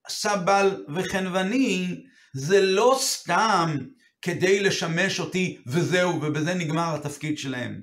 סבל 0.08 0.84
וחנווני, 0.94 2.04
זה 2.34 2.60
לא 2.60 2.98
סתם 3.00 3.76
כדי 4.22 4.60
לשמש 4.60 5.20
אותי 5.20 5.58
וזהו, 5.66 6.22
ובזה 6.22 6.54
נגמר 6.54 6.94
התפקיד 6.94 7.38
שלהם. 7.38 7.82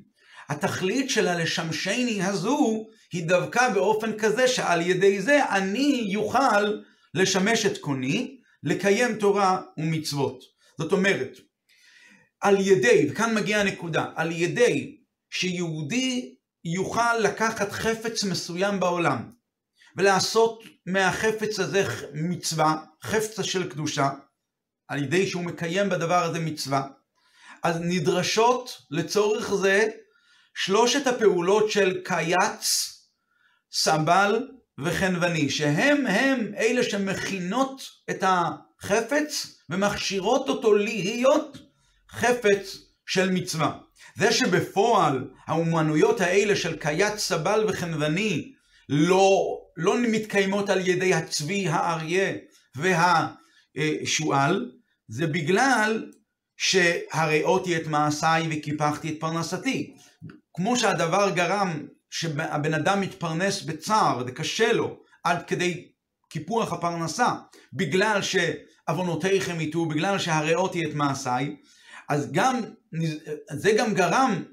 התכלית 0.50 1.10
של 1.10 1.28
הלשמשני 1.28 2.24
הזו 2.24 2.88
היא 3.14 3.28
דווקא 3.28 3.70
באופן 3.70 4.18
כזה 4.18 4.48
שעל 4.48 4.82
ידי 4.82 5.22
זה 5.22 5.50
אני 5.50 6.04
יוכל 6.08 6.82
לשמש 7.14 7.66
את 7.66 7.78
קוני, 7.78 8.38
לקיים 8.64 9.16
תורה 9.16 9.62
ומצוות. 9.78 10.44
זאת 10.78 10.92
אומרת, 10.92 11.38
על 12.42 12.58
ידי, 12.60 13.08
וכאן 13.12 13.36
מגיעה 13.36 13.62
הנקודה, 13.62 14.06
על 14.16 14.32
ידי 14.32 14.98
שיהודי 15.30 16.36
יוכל 16.66 17.18
לקחת 17.18 17.72
חפץ 17.72 18.24
מסוים 18.24 18.80
בעולם 18.80 19.32
ולעשות 19.98 20.64
מהחפץ 20.86 21.60
הזה 21.60 21.84
מצווה, 22.14 22.76
חפצה 23.04 23.44
של 23.44 23.70
קדושה, 23.70 24.10
על 24.88 25.04
ידי 25.04 25.28
שהוא 25.28 25.44
מקיים 25.44 25.90
בדבר 25.90 26.24
הזה 26.24 26.40
מצווה, 26.40 26.88
אז 27.64 27.78
נדרשות 27.82 28.82
לצורך 28.92 29.54
זה 29.54 29.88
שלושת 30.56 31.08
הפעולות 31.08 31.72
של 31.72 32.02
קייץ, 32.04 32.92
סבל 33.72 34.48
וחנווני, 34.80 35.50
שהם 35.50 36.08
הם 36.08 36.52
אלה 36.58 36.84
שמכינות 36.84 37.82
את 38.10 38.24
החפץ 38.28 39.60
ומכשירות 39.70 40.50
אותו 40.50 40.74
להיות 40.74 41.58
חפץ 42.12 42.78
של 43.06 43.32
מצווה. 43.32 43.78
זה 44.16 44.32
שבפועל 44.32 45.30
האומנויות 45.48 46.22
האלה 46.22 46.56
של 46.56 46.78
קייץ, 46.78 47.20
סבל 47.20 47.66
וחנווני 47.68 48.52
לא, 48.90 49.58
לא 49.78 49.98
מתקיימות 49.98 50.70
על 50.70 50.88
ידי 50.88 51.14
הצבי, 51.14 51.68
האריה 51.68 52.34
והשועל, 52.76 54.72
זה 55.08 55.28
בגלל 55.28 56.12
שהראיתי 56.58 57.78
את 57.78 57.88
מעשיי 57.88 58.48
וקיפחתי 58.52 59.10
את 59.10 59.20
פרנסתי. 59.20 59.94
כמו 60.54 60.78
שהדבר 60.78 61.30
גרם 61.30 61.88
שהבן 62.12 62.74
אדם 62.74 63.02
מתפרנס 63.02 63.62
בצער 63.62 64.18
וזה 64.18 64.32
קשה 64.32 64.74
לו 64.74 65.00
עד 65.24 65.46
כדי 65.48 65.88
קיפוח 66.30 66.74
הפרנסה, 66.74 67.34
בגלל 67.74 68.20
שעוונותיכם 68.22 69.62
יטו, 69.62 69.86
בגלל 69.86 70.20
שהראיתי 70.20 70.86
את 70.86 70.94
מעשיי, 70.94 71.56
אז 72.10 72.32
גם, 72.32 72.60
זה 73.52 73.72
גם 73.78 73.94
גרם 73.94 74.44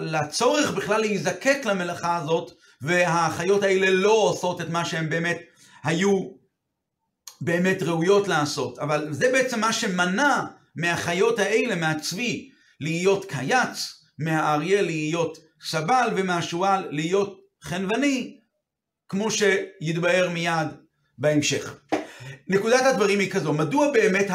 לצורך 0.00 0.70
בכלל 0.70 1.00
להיזקק 1.00 1.58
למלאכה 1.64 2.16
הזאת, 2.16 2.52
והחיות 2.82 3.62
האלה 3.62 3.90
לא 3.90 4.12
עושות 4.12 4.60
את 4.60 4.68
מה 4.68 4.84
שהן 4.84 5.08
באמת 5.08 5.38
היו 5.84 6.30
באמת 7.40 7.82
ראויות 7.82 8.28
לעשות. 8.28 8.78
אבל 8.78 9.12
זה 9.12 9.32
בעצם 9.32 9.60
מה 9.60 9.72
שמנע 9.72 10.44
מהחיות 10.76 11.38
האלה, 11.38 11.74
מהצבי, 11.74 12.50
להיות 12.80 13.24
קייץ, 13.24 14.04
מהאריה 14.18 14.82
להיות 14.82 15.38
סבל, 15.62 16.08
ומהשועל 16.16 16.88
להיות 16.90 17.40
חנווני, 17.62 18.40
כמו 19.08 19.28
שיתבהר 19.30 20.30
מיד 20.30 20.68
בהמשך. 21.18 21.74
נקודת 22.48 22.82
הדברים 22.86 23.18
היא 23.18 23.30
כזו, 23.30 23.52
מדוע 23.52 23.92
באמת 23.92 24.26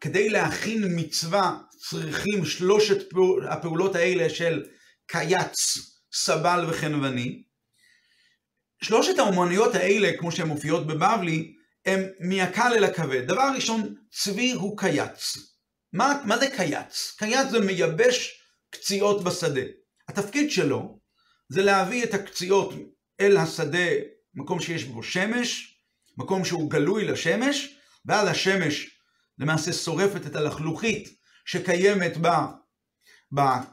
כדי 0.00 0.28
להכין 0.28 0.84
מצווה 0.96 1.58
צריכים 1.78 2.44
שלושת 2.44 3.08
הפעולות 3.48 3.96
האלה 3.96 4.30
של 4.30 4.64
קייץ, 5.06 5.78
סבל 6.12 6.64
וחנווני? 6.68 7.42
שלושת 8.82 9.18
האומנויות 9.18 9.74
האלה, 9.74 10.10
כמו 10.18 10.32
שהן 10.32 10.48
מופיעות 10.48 10.86
בבבלי, 10.86 11.52
הם 11.86 12.00
מהקל 12.20 12.72
אל 12.76 12.84
הכבד. 12.84 13.26
דבר 13.26 13.50
ראשון, 13.54 13.94
צבי 14.10 14.52
הוא 14.52 14.78
קייץ. 14.78 15.36
מה, 15.92 16.22
מה 16.24 16.38
זה 16.38 16.46
קייץ? 16.56 17.14
קייץ 17.18 17.50
זה 17.50 17.60
מייבש 17.60 18.42
קציעות 18.70 19.24
בשדה. 19.24 19.62
התפקיד 20.08 20.50
שלו 20.50 20.98
זה 21.48 21.62
להביא 21.62 22.04
את 22.04 22.14
הקציעות 22.14 22.74
אל 23.20 23.36
השדה, 23.36 23.88
מקום 24.34 24.60
שיש 24.60 24.84
בו 24.84 25.02
שמש, 25.02 25.78
מקום 26.16 26.44
שהוא 26.44 26.70
גלוי 26.70 27.04
לשמש, 27.04 27.76
ואז 28.06 28.28
השמש 28.28 28.98
למעשה 29.38 29.72
שורפת 29.72 30.26
את 30.26 30.36
הלכלוכית 30.36 31.08
שקיימת 31.44 32.12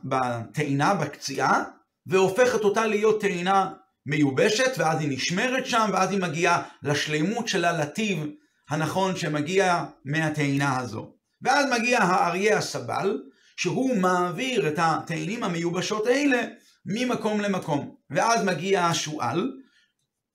בטעינה, 0.03 0.93
בקציעה, 0.93 1.63
והופכת 2.07 2.59
אותה 2.63 2.85
להיות 2.85 3.21
טעינה 3.21 3.73
מיובשת, 4.05 4.71
ואז 4.77 5.01
היא 5.01 5.09
נשמרת 5.11 5.65
שם, 5.65 5.89
ואז 5.93 6.11
היא 6.11 6.21
מגיעה 6.21 6.63
לשלימות 6.83 7.47
שלה, 7.47 7.77
לטיב 7.77 8.27
הנכון 8.69 9.15
שמגיע 9.15 9.85
מהטעינה 10.05 10.77
הזו. 10.77 11.13
ואז 11.41 11.65
מגיע 11.71 11.99
האריה 11.99 12.57
הסבל, 12.57 13.21
שהוא 13.59 13.97
מעביר 13.97 14.67
את 14.67 14.73
התאנים 14.77 15.43
המיובשות 15.43 16.07
האלה 16.07 16.41
ממקום 16.85 17.41
למקום. 17.41 17.95
ואז 18.09 18.43
מגיע 18.43 18.85
השועל, 18.85 19.51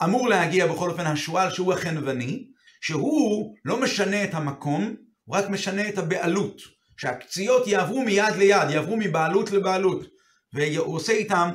אמור 0.05 0.29
להגיע 0.29 0.67
בכל 0.67 0.91
אופן 0.91 1.07
השועל 1.07 1.51
שהוא 1.51 1.73
החנווני, 1.73 2.47
שהוא 2.81 3.55
לא 3.65 3.81
משנה 3.81 4.25
את 4.25 4.35
המקום, 4.35 4.95
הוא 5.25 5.37
רק 5.37 5.49
משנה 5.49 5.89
את 5.89 5.99
הבעלות. 5.99 6.61
שהקציעות 6.97 7.67
יעברו 7.67 8.03
מיד 8.03 8.35
ליד, 8.39 8.71
יעברו 8.71 8.97
מבעלות 8.97 9.51
לבעלות, 9.51 10.07
והוא 10.53 10.97
עושה 10.97 11.13
איתם 11.13 11.49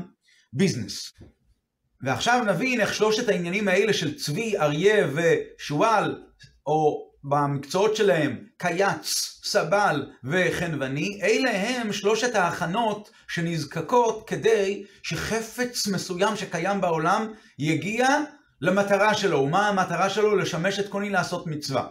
ביזנס. 0.53 1.13
ועכשיו 2.01 2.43
נבין 2.47 2.82
איך 2.82 2.93
שלושת 2.93 3.29
העניינים 3.29 3.67
האלה 3.67 3.93
של 3.93 4.17
צבי, 4.17 4.58
אריה 4.58 5.08
ושועל, 5.13 6.23
או 6.65 7.09
במקצועות 7.23 7.95
שלהם, 7.95 8.43
קייץ, 8.58 9.39
סבל 9.43 10.05
וחנווני, 10.23 11.19
אלה 11.23 11.51
הם 11.51 11.93
שלושת 11.93 12.36
ההכנות 12.36 13.12
שנזקקות 13.27 14.23
כדי 14.27 14.84
שחפץ 15.03 15.88
מסוים 15.88 16.36
שקיים 16.36 16.82
בעולם 16.82 17.34
יגיע 17.60 18.08
למטרה 18.62 19.13
שלו. 19.13 19.39
ומה 19.39 19.67
המטרה 19.67 20.10
שלו? 20.10 20.36
לשמש 20.36 20.79
את 20.79 20.89
קוני 20.89 21.10
לעשות 21.10 21.47
מצווה. 21.47 21.88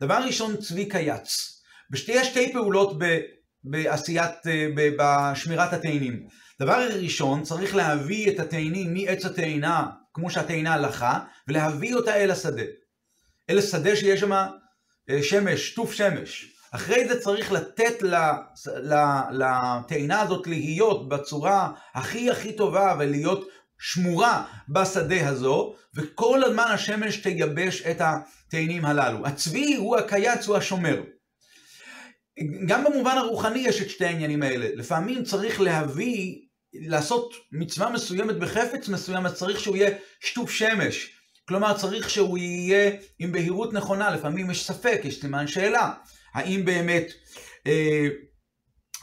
דבר 0.00 0.18
ראשון, 0.26 0.56
צבי 0.56 0.88
קייץ. 0.88 1.62
יש 2.08 2.28
שתי 2.28 2.52
פעולות 2.52 2.98
ב, 2.98 3.18
בעשיית, 3.64 4.46
אה, 4.46 4.68
ב, 4.76 4.90
בשמירת 4.98 5.72
התאנים. 5.72 6.26
דבר 6.60 6.88
ראשון, 6.94 7.42
צריך 7.42 7.74
להביא 7.74 8.30
את 8.30 8.40
התאנים 8.40 8.94
מעץ 8.94 9.24
התאנה, 9.24 9.86
כמו 10.14 10.30
שהתאנה 10.30 10.74
הלכה, 10.74 11.20
ולהביא 11.48 11.94
אותה 11.94 12.14
אל 12.14 12.30
השדה. 12.30 12.62
אל 13.50 13.58
השדה 13.58 13.96
שיש 13.96 14.20
שם 14.20 14.32
שמש, 15.22 15.68
שטוף 15.68 15.92
שמש. 15.92 16.52
אחרי 16.70 17.08
זה 17.08 17.20
צריך 17.20 17.52
לתת 17.52 18.02
לתאנה 19.30 20.20
הזאת 20.20 20.46
להיות 20.46 21.08
בצורה 21.08 21.72
הכי 21.94 22.30
הכי 22.30 22.52
טובה 22.52 22.96
ולהיות 22.98 23.48
שמורה 23.78 24.44
בשדה 24.68 25.28
הזו, 25.28 25.74
וכל 25.94 26.44
הזמן 26.44 26.64
השמש 26.70 27.16
תייבש 27.16 27.82
את 27.82 28.00
התאנים 28.00 28.84
הללו. 28.84 29.26
הצבי 29.26 29.74
הוא 29.74 29.96
הקייץ, 29.96 30.46
הוא 30.46 30.56
השומר. 30.56 31.02
גם 32.66 32.84
במובן 32.84 33.18
הרוחני 33.18 33.58
יש 33.58 33.82
את 33.82 33.90
שתי 33.90 34.04
העניינים 34.04 34.42
האלה. 34.42 34.68
לפעמים 34.74 35.24
צריך 35.24 35.60
להביא, 35.60 36.38
לעשות 36.74 37.34
מצווה 37.52 37.90
מסוימת 37.90 38.36
בחפץ 38.36 38.88
מסוים, 38.88 39.26
אז 39.26 39.34
צריך 39.34 39.60
שהוא 39.60 39.76
יהיה 39.76 39.98
שטוף 40.20 40.50
שמש. 40.50 41.21
כלומר, 41.48 41.72
צריך 41.72 42.10
שהוא 42.10 42.38
יהיה 42.38 42.90
עם 43.18 43.32
בהירות 43.32 43.72
נכונה, 43.72 44.10
לפעמים 44.10 44.50
יש 44.50 44.66
ספק, 44.66 45.00
יש 45.04 45.20
סימן 45.20 45.46
שאלה. 45.46 45.92
האם 46.34 46.64
באמת, 46.64 47.12
אה, 47.66 48.08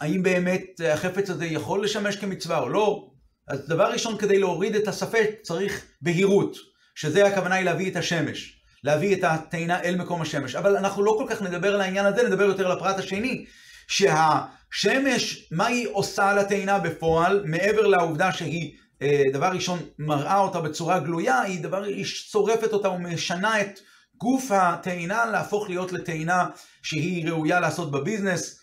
האם 0.01 0.23
באמת 0.23 0.65
החפץ 0.93 1.29
הזה 1.29 1.45
יכול 1.45 1.83
לשמש 1.83 2.15
כמצווה 2.15 2.59
או 2.59 2.69
לא? 2.69 3.09
אז 3.47 3.67
דבר 3.67 3.91
ראשון, 3.91 4.17
כדי 4.17 4.39
להוריד 4.39 4.75
את 4.75 4.87
הספק, 4.87 5.29
צריך 5.41 5.85
בהירות, 6.01 6.57
שזה 6.95 7.27
הכוונה 7.27 7.55
היא 7.55 7.65
להביא 7.65 7.91
את 7.91 7.95
השמש. 7.95 8.55
להביא 8.83 9.15
את 9.15 9.23
הטעינה 9.23 9.83
אל 9.83 9.95
מקום 9.95 10.21
השמש. 10.21 10.55
אבל 10.55 10.77
אנחנו 10.77 11.03
לא 11.03 11.15
כל 11.17 11.25
כך 11.29 11.41
נדבר 11.41 11.73
על 11.73 11.81
העניין 11.81 12.05
הזה, 12.05 12.23
נדבר 12.23 12.43
יותר 12.43 12.65
על 12.65 12.71
הפרט 12.71 12.99
השני, 12.99 13.45
שהשמש, 13.87 15.47
מה 15.51 15.65
היא 15.65 15.87
עושה 15.93 16.33
לטעינה 16.33 16.79
בפועל, 16.79 17.43
מעבר 17.45 17.87
לעובדה 17.87 18.31
שהיא, 18.31 18.77
דבר 19.33 19.47
ראשון, 19.47 19.79
מראה 19.99 20.39
אותה 20.39 20.61
בצורה 20.61 20.99
גלויה, 20.99 21.41
היא 21.41 21.63
דבר, 21.63 21.83
היא 21.83 22.05
שורפת 22.05 22.73
אותה 22.73 22.89
ומשנה 22.89 23.61
את 23.61 23.79
גוף 24.17 24.51
הטעינה 24.51 25.25
להפוך 25.25 25.69
להיות 25.69 25.91
לטעינה 25.91 26.47
שהיא 26.81 27.29
ראויה 27.29 27.59
לעשות 27.59 27.91
בביזנס. 27.91 28.59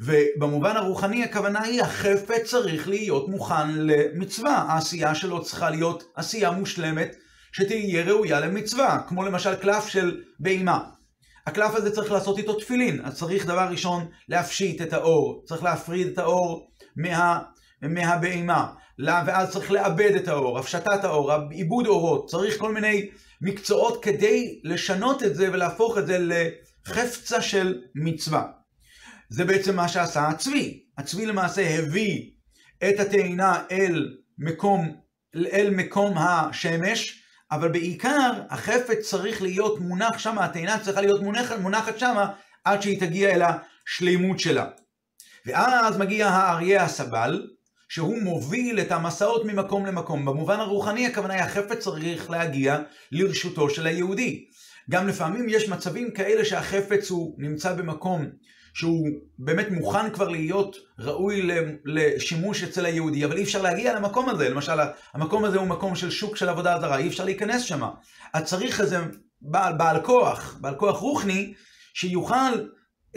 ובמובן 0.00 0.76
הרוחני 0.76 1.24
הכוונה 1.24 1.62
היא, 1.62 1.82
החפץ 1.82 2.42
צריך 2.50 2.88
להיות 2.88 3.28
מוכן 3.28 3.74
למצווה, 3.74 4.56
העשייה 4.56 5.14
שלו 5.14 5.42
צריכה 5.42 5.70
להיות 5.70 6.04
עשייה 6.16 6.50
מושלמת 6.50 7.16
שתהיה 7.52 8.04
ראויה 8.04 8.40
למצווה, 8.40 9.00
כמו 9.08 9.24
למשל 9.24 9.54
קלף 9.54 9.88
של 9.88 10.22
בהימה. 10.40 10.80
הקלף 11.46 11.74
הזה 11.74 11.90
צריך 11.90 12.12
לעשות 12.12 12.38
איתו 12.38 12.54
תפילין, 12.54 13.00
אז 13.04 13.18
צריך 13.18 13.46
דבר 13.46 13.68
ראשון 13.70 14.06
להפשיט 14.28 14.82
את 14.82 14.92
האור, 14.92 15.42
צריך 15.46 15.62
להפריד 15.62 16.06
את 16.06 16.18
האור 16.18 16.70
מה, 16.96 17.38
מהבהימה, 17.82 18.66
ואז 19.06 19.50
צריך 19.50 19.70
לאבד 19.70 20.14
את 20.16 20.28
האור, 20.28 20.58
הפשטת 20.58 21.04
האור, 21.04 21.32
עיבוד 21.50 21.86
אורות, 21.86 22.30
צריך 22.30 22.58
כל 22.58 22.74
מיני 22.74 23.08
מקצועות 23.40 24.04
כדי 24.04 24.60
לשנות 24.64 25.22
את 25.22 25.34
זה 25.34 25.52
ולהפוך 25.52 25.98
את 25.98 26.06
זה 26.06 26.18
לחפצה 26.20 27.40
של 27.40 27.80
מצווה. 27.94 28.46
זה 29.28 29.44
בעצם 29.44 29.76
מה 29.76 29.88
שעשה 29.88 30.28
הצבי. 30.28 30.82
הצבי 30.98 31.26
למעשה 31.26 31.78
הביא 31.78 32.30
את 32.88 33.00
התאנה 33.00 33.62
אל 33.70 34.16
מקום, 34.38 34.96
אל 35.34 35.70
מקום 35.70 36.18
השמש, 36.18 37.22
אבל 37.50 37.68
בעיקר 37.68 38.32
החפץ 38.50 38.98
צריך 39.10 39.42
להיות 39.42 39.80
מונח 39.80 40.18
שם, 40.18 40.38
התאנה 40.38 40.78
צריכה 40.78 41.00
להיות 41.00 41.22
מונחת, 41.22 41.58
מונחת 41.58 41.98
שם 41.98 42.16
עד 42.64 42.82
שהיא 42.82 43.00
תגיע 43.00 43.30
אל 43.30 43.42
השלימות 43.42 44.40
שלה. 44.40 44.66
ואז 45.46 45.98
מגיע 45.98 46.28
האריה 46.28 46.84
הסבל, 46.84 47.46
שהוא 47.92 48.22
מוביל 48.22 48.80
את 48.80 48.92
המסעות 48.92 49.44
ממקום 49.44 49.86
למקום. 49.86 50.24
במובן 50.24 50.60
הרוחני 50.60 51.06
הכוונה 51.06 51.34
היא 51.34 51.42
החפץ 51.42 51.78
צריך 51.78 52.30
להגיע 52.30 52.78
לרשותו 53.12 53.70
של 53.70 53.86
היהודי. 53.86 54.44
גם 54.90 55.08
לפעמים 55.08 55.48
יש 55.48 55.68
מצבים 55.68 56.10
כאלה 56.10 56.44
שהחפץ 56.44 57.10
הוא 57.10 57.34
נמצא 57.38 57.74
במקום 57.74 58.26
שהוא 58.74 59.08
באמת 59.38 59.70
מוכן 59.70 60.10
כבר 60.10 60.28
להיות 60.28 60.76
ראוי 60.98 61.50
לשימוש 61.84 62.62
אצל 62.62 62.86
היהודי, 62.86 63.24
אבל 63.24 63.36
אי 63.36 63.42
אפשר 63.42 63.62
להגיע 63.62 63.94
למקום 63.94 64.28
הזה. 64.28 64.48
למשל, 64.48 64.78
המקום 65.14 65.44
הזה 65.44 65.58
הוא 65.58 65.66
מקום 65.66 65.94
של 65.94 66.10
שוק 66.10 66.36
של 66.36 66.48
עבודה 66.48 66.80
זרה, 66.80 66.98
אי 66.98 67.08
אפשר 67.08 67.24
להיכנס 67.24 67.62
שם. 67.62 67.82
אז 68.32 68.44
צריך 68.44 68.80
איזה 68.80 68.98
בעל, 69.42 69.72
בעל 69.72 70.02
כוח, 70.02 70.56
בעל 70.60 70.74
כוח 70.74 70.98
רוחני, 70.98 71.54
שיוכל, 71.94 72.52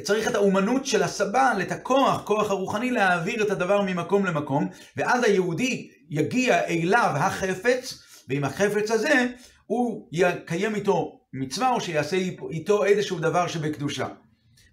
צריך 0.04 0.28
את 0.28 0.36
האומנות 0.36 0.86
של 0.86 1.04
הסבל, 1.04 1.58
את 1.62 1.72
הכוח, 1.72 2.22
כוח 2.24 2.52
הרוחני, 2.52 2.92
להעביר 2.92 3.44
את 3.44 3.52
הדבר 3.52 3.82
ממקום 3.82 4.26
למקום, 4.26 4.70
ואז 4.98 5.24
היהודי 5.24 5.90
יגיע 6.10 6.66
אליו 6.66 7.12
החפץ, 7.16 8.04
ועם 8.30 8.44
החפץ 8.44 8.92
הזה 8.92 9.28
הוא 9.66 10.08
יקיים 10.12 10.76
איתו 10.76 11.20
מצווה, 11.34 11.70
או 11.70 11.82
שיעשה 11.82 12.18
איתו 12.52 12.86
איזשהו 12.86 13.20
דבר 13.20 13.48
שבקדושה. 13.48 14.08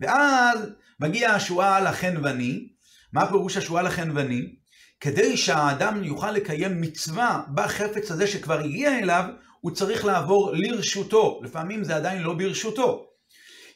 ואז 0.00 0.58
מגיע 1.00 1.30
השועל 1.30 1.86
החנווני, 1.86 2.68
מה 3.12 3.26
פירוש 3.26 3.56
השועל 3.56 3.86
החנווני? 3.86 4.54
כדי 5.00 5.36
שהאדם 5.36 6.04
יוכל 6.04 6.30
לקיים 6.30 6.80
מצווה 6.80 7.42
בחפץ 7.54 8.10
הזה 8.10 8.26
שכבר 8.26 8.60
הגיע 8.60 8.98
אליו, 8.98 9.24
הוא 9.60 9.72
צריך 9.72 10.04
לעבור 10.04 10.52
לרשותו. 10.54 11.40
לפעמים 11.42 11.84
זה 11.84 11.96
עדיין 11.96 12.22
לא 12.22 12.34
ברשותו. 12.34 13.11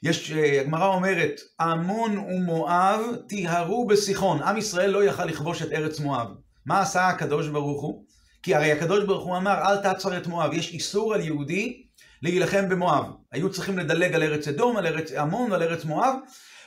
יש, 0.02 0.32
אה, 0.32 0.60
הגמרא 0.60 0.86
אומרת, 0.86 1.40
עמון 1.60 2.18
ומואב 2.18 3.00
טיהרו 3.28 3.86
בסיחון. 3.86 4.42
עם 4.42 4.56
ישראל 4.56 4.90
לא 4.90 5.04
יכל 5.04 5.24
לכבוש 5.24 5.62
את 5.62 5.72
ארץ 5.72 6.00
מואב. 6.00 6.28
מה 6.66 6.80
עשה 6.80 7.08
הקדוש 7.08 7.48
ברוך 7.48 7.82
הוא? 7.82 8.04
כי 8.42 8.54
הרי 8.54 8.72
הקדוש 8.72 9.04
ברוך 9.04 9.24
הוא 9.24 9.36
אמר, 9.36 9.62
אל 9.64 9.76
תעצר 9.76 10.18
את 10.18 10.26
מואב. 10.26 10.52
יש 10.52 10.72
איסור 10.72 11.14
על 11.14 11.20
יהודי 11.20 11.82
להילחם 12.22 12.68
במואב. 12.68 13.04
היו 13.32 13.50
צריכים 13.50 13.78
לדלג 13.78 14.14
על 14.14 14.22
ארץ 14.22 14.48
אדום, 14.48 14.76
על 14.76 14.86
ארץ 14.86 15.12
עמון 15.12 15.52
ועל 15.52 15.62
ארץ 15.62 15.84
מואב. 15.84 16.14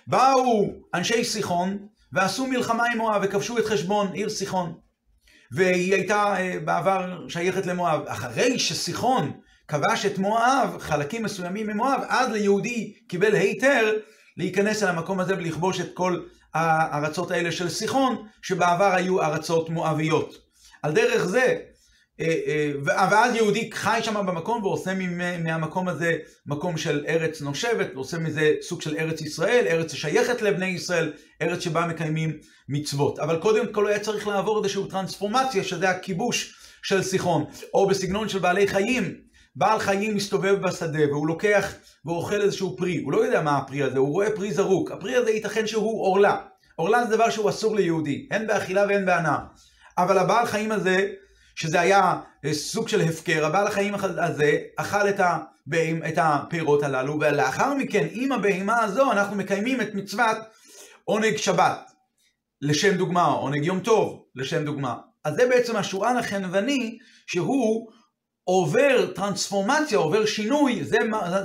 באו 0.08 0.74
אנשי 0.94 1.24
סיחון 1.24 1.78
ועשו 2.14 2.48
מלחמה 2.48 2.84
עם 2.92 2.98
מואב 2.98 3.22
וכבשו 3.24 3.58
את 3.58 3.66
חשבון 3.66 4.12
עיר 4.14 4.30
סיחון. 4.30 4.74
והיא 5.52 5.94
הייתה 5.94 6.36
אה, 6.38 6.60
בעבר 6.66 7.30
שייכת 7.30 7.66
למואב. 7.66 8.02
אחרי 8.08 8.60
שסיחון 8.60 9.32
כבש 9.70 10.06
את 10.06 10.18
מואב, 10.18 10.78
חלקים 10.80 11.24
מסוימים 11.24 11.68
ממואב, 11.68 12.02
אז 12.08 12.32
ליהודי 12.32 12.94
קיבל 13.08 13.36
היתר 13.36 13.94
להיכנס 14.38 14.84
אל 14.84 14.88
המקום 14.88 15.20
הזה 15.20 15.38
ולכבוש 15.38 15.82
את 15.82 15.90
כל 15.94 16.20
הארצות 16.54 17.32
האלה 17.32 17.52
של 17.52 17.70
סיחון, 17.70 18.28
שבעבר 18.42 18.92
היו 18.96 19.22
ארצות 19.22 19.70
מואביות. 19.70 20.36
על 20.84 20.92
דרך 20.92 21.26
זה, 21.26 21.56
אה, 22.20 22.36
אה, 22.48 22.72
ואז 22.86 23.36
יהודי 23.36 23.70
חי 23.74 24.00
שם 24.04 24.26
במקום 24.28 24.64
ועושה 24.64 24.92
מהמקום 25.44 25.88
הזה 25.88 26.18
מקום 26.46 26.78
של 26.78 27.06
ארץ 27.08 27.42
נושבת, 27.42 27.88
ועושה 27.94 28.18
מזה 28.18 28.54
סוג 28.62 28.82
של 28.82 28.98
ארץ 28.98 29.22
ישראל, 29.22 29.66
ארץ 29.68 29.94
ששייכת 29.94 30.42
לבני 30.42 30.68
ישראל, 30.68 31.14
ארץ 31.42 31.60
שבה 31.60 31.88
מקיימים 31.88 32.38
מצוות. 32.70 33.20
אבל 33.20 33.38
קודם 33.38 33.74
כל 33.74 33.88
היה 33.88 34.00
צריך 34.00 34.28
לעבור 34.28 34.58
איזושהי 34.58 34.84
טרנספורמציה, 34.90 35.64
שזה 35.64 35.90
הכיבוש 35.90 36.56
של 36.84 37.04
סיחון, 37.04 37.46
או 37.74 37.88
בסגנון 37.88 38.30
של 38.30 38.40
בעלי 38.40 38.68
חיים. 38.68 39.29
בעל 39.56 39.80
חיים 39.80 40.16
מסתובב 40.16 40.56
בשדה 40.62 41.12
והוא 41.12 41.28
לוקח 41.28 41.74
ואוכל 42.06 42.42
איזשהו 42.42 42.78
פרי, 42.78 43.02
הוא 43.04 43.14
לא 43.14 43.26
יודע 43.26 43.42
מה 43.42 43.58
הפרי 43.58 43.84
הזה, 43.84 44.00
הוא 44.00 44.12
רואה 44.12 44.36
פרי 44.36 44.52
זרוק. 44.52 44.92
הפרי 44.92 45.16
הזה 45.16 45.32
ייתכן 45.32 45.68
שהוא 45.68 46.06
עורלה. 46.06 46.38
עורלה 46.76 47.06
זה 47.06 47.16
דבר 47.16 47.30
שהוא 47.30 47.50
אסור 47.50 47.76
ליהודי, 47.76 48.28
הן 48.32 48.48
באכילה 48.48 48.86
והן 48.90 49.06
בהנאה. 49.06 49.38
אבל 49.98 50.18
הבעל 50.18 50.46
חיים 50.46 50.72
הזה 50.72 51.12
שזה 51.56 51.80
היה 51.82 52.20
סוג 52.52 52.88
של 52.88 53.02
הפקר, 53.02 53.46
הבעל 53.46 53.68
החיים 53.68 53.96
הזה 53.96 54.58
אכל 54.76 55.10
את, 55.10 55.20
הבהים, 55.20 56.04
את 56.08 56.14
הפירות 56.18 56.84
הללו, 56.84 57.20
ולאחר 57.20 57.74
מכן, 57.74 58.08
עם 58.12 58.32
הבהמה 58.32 58.84
הזו, 58.84 59.12
אנחנו 59.12 59.36
מקיימים 59.36 59.82
את 59.82 59.96
מצוות 59.96 60.38
עונג 61.04 61.38
שבת, 61.38 61.92
לשם 62.62 62.98
דוגמה, 62.98 63.26
עונג 63.26 63.66
יום 63.66 63.80
טוב, 63.80 64.24
לשם 64.36 64.66
דוגמה. 64.66 64.96
אז 65.26 65.36
זה 65.36 65.48
בעצם 65.50 65.76
השועל 65.76 66.18
החנווני, 66.18 66.98
שהוא 67.28 67.92
עובר 68.50 69.12
טרנספורמציה, 69.16 69.98
עובר 69.98 70.26
שינוי, 70.26 70.84
זה, 70.84 70.98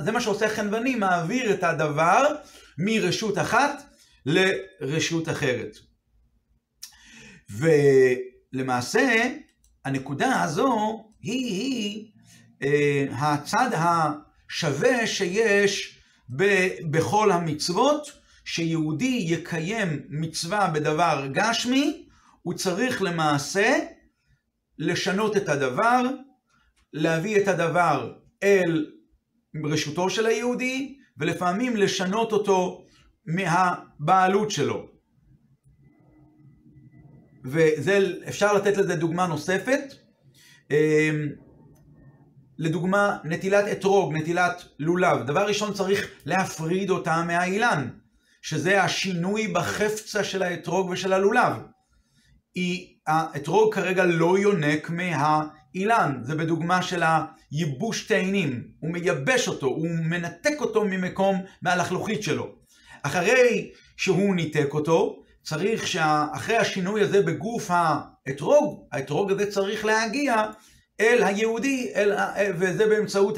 זה 0.05 0.11
מה 0.11 0.21
שעושה 0.21 0.49
חנווני, 0.49 0.95
מעביר 0.95 1.53
את 1.53 1.63
הדבר 1.63 2.35
מרשות 2.77 3.37
אחת 3.37 3.83
לרשות 4.25 5.29
אחרת. 5.29 5.77
ולמעשה, 7.49 9.29
הנקודה 9.85 10.43
הזו 10.43 11.03
היא, 11.21 11.45
היא 11.45 12.11
אה, 12.63 13.05
הצד 13.11 13.69
השווה 13.73 15.07
שיש 15.07 15.99
ב, 16.35 16.67
בכל 16.91 17.31
המצוות, 17.31 18.11
שיהודי 18.45 19.25
יקיים 19.27 20.01
מצווה 20.09 20.69
בדבר 20.69 21.27
גשמי, 21.31 22.05
הוא 22.41 22.53
צריך 22.53 23.01
למעשה 23.01 23.79
לשנות 24.79 25.37
את 25.37 25.49
הדבר, 25.49 26.01
להביא 26.95 27.41
את 27.41 27.47
הדבר 27.47 28.13
אל 28.43 28.91
רשותו 29.65 30.09
של 30.09 30.25
היהודי, 30.25 30.97
ולפעמים 31.17 31.77
לשנות 31.77 32.31
אותו 32.31 32.85
מהבעלות 33.25 34.51
שלו. 34.51 34.87
ואפשר 37.43 38.53
לתת 38.53 38.77
לזה 38.77 38.95
דוגמה 38.95 39.27
נוספת. 39.27 39.79
אמ, 40.71 40.75
לדוגמה, 42.57 43.17
נטילת 43.23 43.65
אתרוג, 43.71 44.13
נטילת 44.13 44.63
לולב. 44.79 45.25
דבר 45.25 45.47
ראשון 45.47 45.73
צריך 45.73 46.07
להפריד 46.25 46.89
אותה 46.89 47.23
מהאילן, 47.23 47.89
שזה 48.41 48.83
השינוי 48.83 49.47
בחפצה 49.47 50.23
של 50.23 50.43
האתרוג 50.43 50.89
ושל 50.89 51.13
הלולב. 51.13 51.53
האתרוג 53.07 53.73
כרגע 53.73 54.05
לא 54.05 54.39
יונק 54.39 54.89
מהאילן, 55.75 56.19
זה 56.21 56.35
בדוגמה 56.35 56.81
של 56.81 57.03
הייבוש 57.51 58.07
תאנים, 58.07 58.67
הוא 58.79 58.91
מייבש 58.91 59.47
אותו, 59.47 59.67
הוא 59.67 59.87
מנתק 59.89 60.55
אותו 60.59 60.85
ממקום, 60.85 61.41
מהלחלוכית 61.61 62.23
שלו. 62.23 62.55
אחרי 63.03 63.71
שהוא 63.97 64.35
ניתק 64.35 64.67
אותו, 64.73 65.23
צריך 65.43 65.87
שאחרי 65.87 66.57
השינוי 66.57 67.01
הזה 67.01 67.21
בגוף 67.21 67.71
האתרוג, 67.71 68.87
האתרוג 68.91 69.31
הזה 69.31 69.51
צריך 69.51 69.85
להגיע 69.85 70.43
אל 70.99 71.23
היהודי, 71.23 71.91
אל, 71.95 72.13
וזה 72.57 72.87
באמצעות 72.87 73.37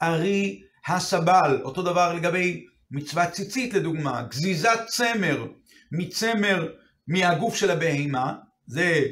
הארי 0.00 0.62
הסבל. 0.86 1.60
אותו 1.64 1.82
דבר 1.82 2.14
לגבי 2.14 2.66
מצוות 2.90 3.28
ציצית 3.28 3.74
לדוגמה, 3.74 4.22
גזיזת 4.22 4.80
צמר 4.86 5.46
מצמר 5.92 6.68
מהגוף 7.08 7.54
של 7.56 7.70
הבהמה, 7.70 8.34
זה 8.66 9.02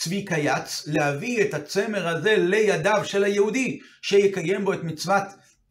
צבי 0.00 0.24
קייץ, 0.24 0.84
להביא 0.86 1.42
את 1.42 1.54
הצמר 1.54 2.08
הזה 2.08 2.36
לידיו 2.38 3.00
של 3.04 3.24
היהודי, 3.24 3.78
שיקיים 4.02 4.64
בו 4.64 4.72
את 4.72 4.84
מצוות 4.84 5.22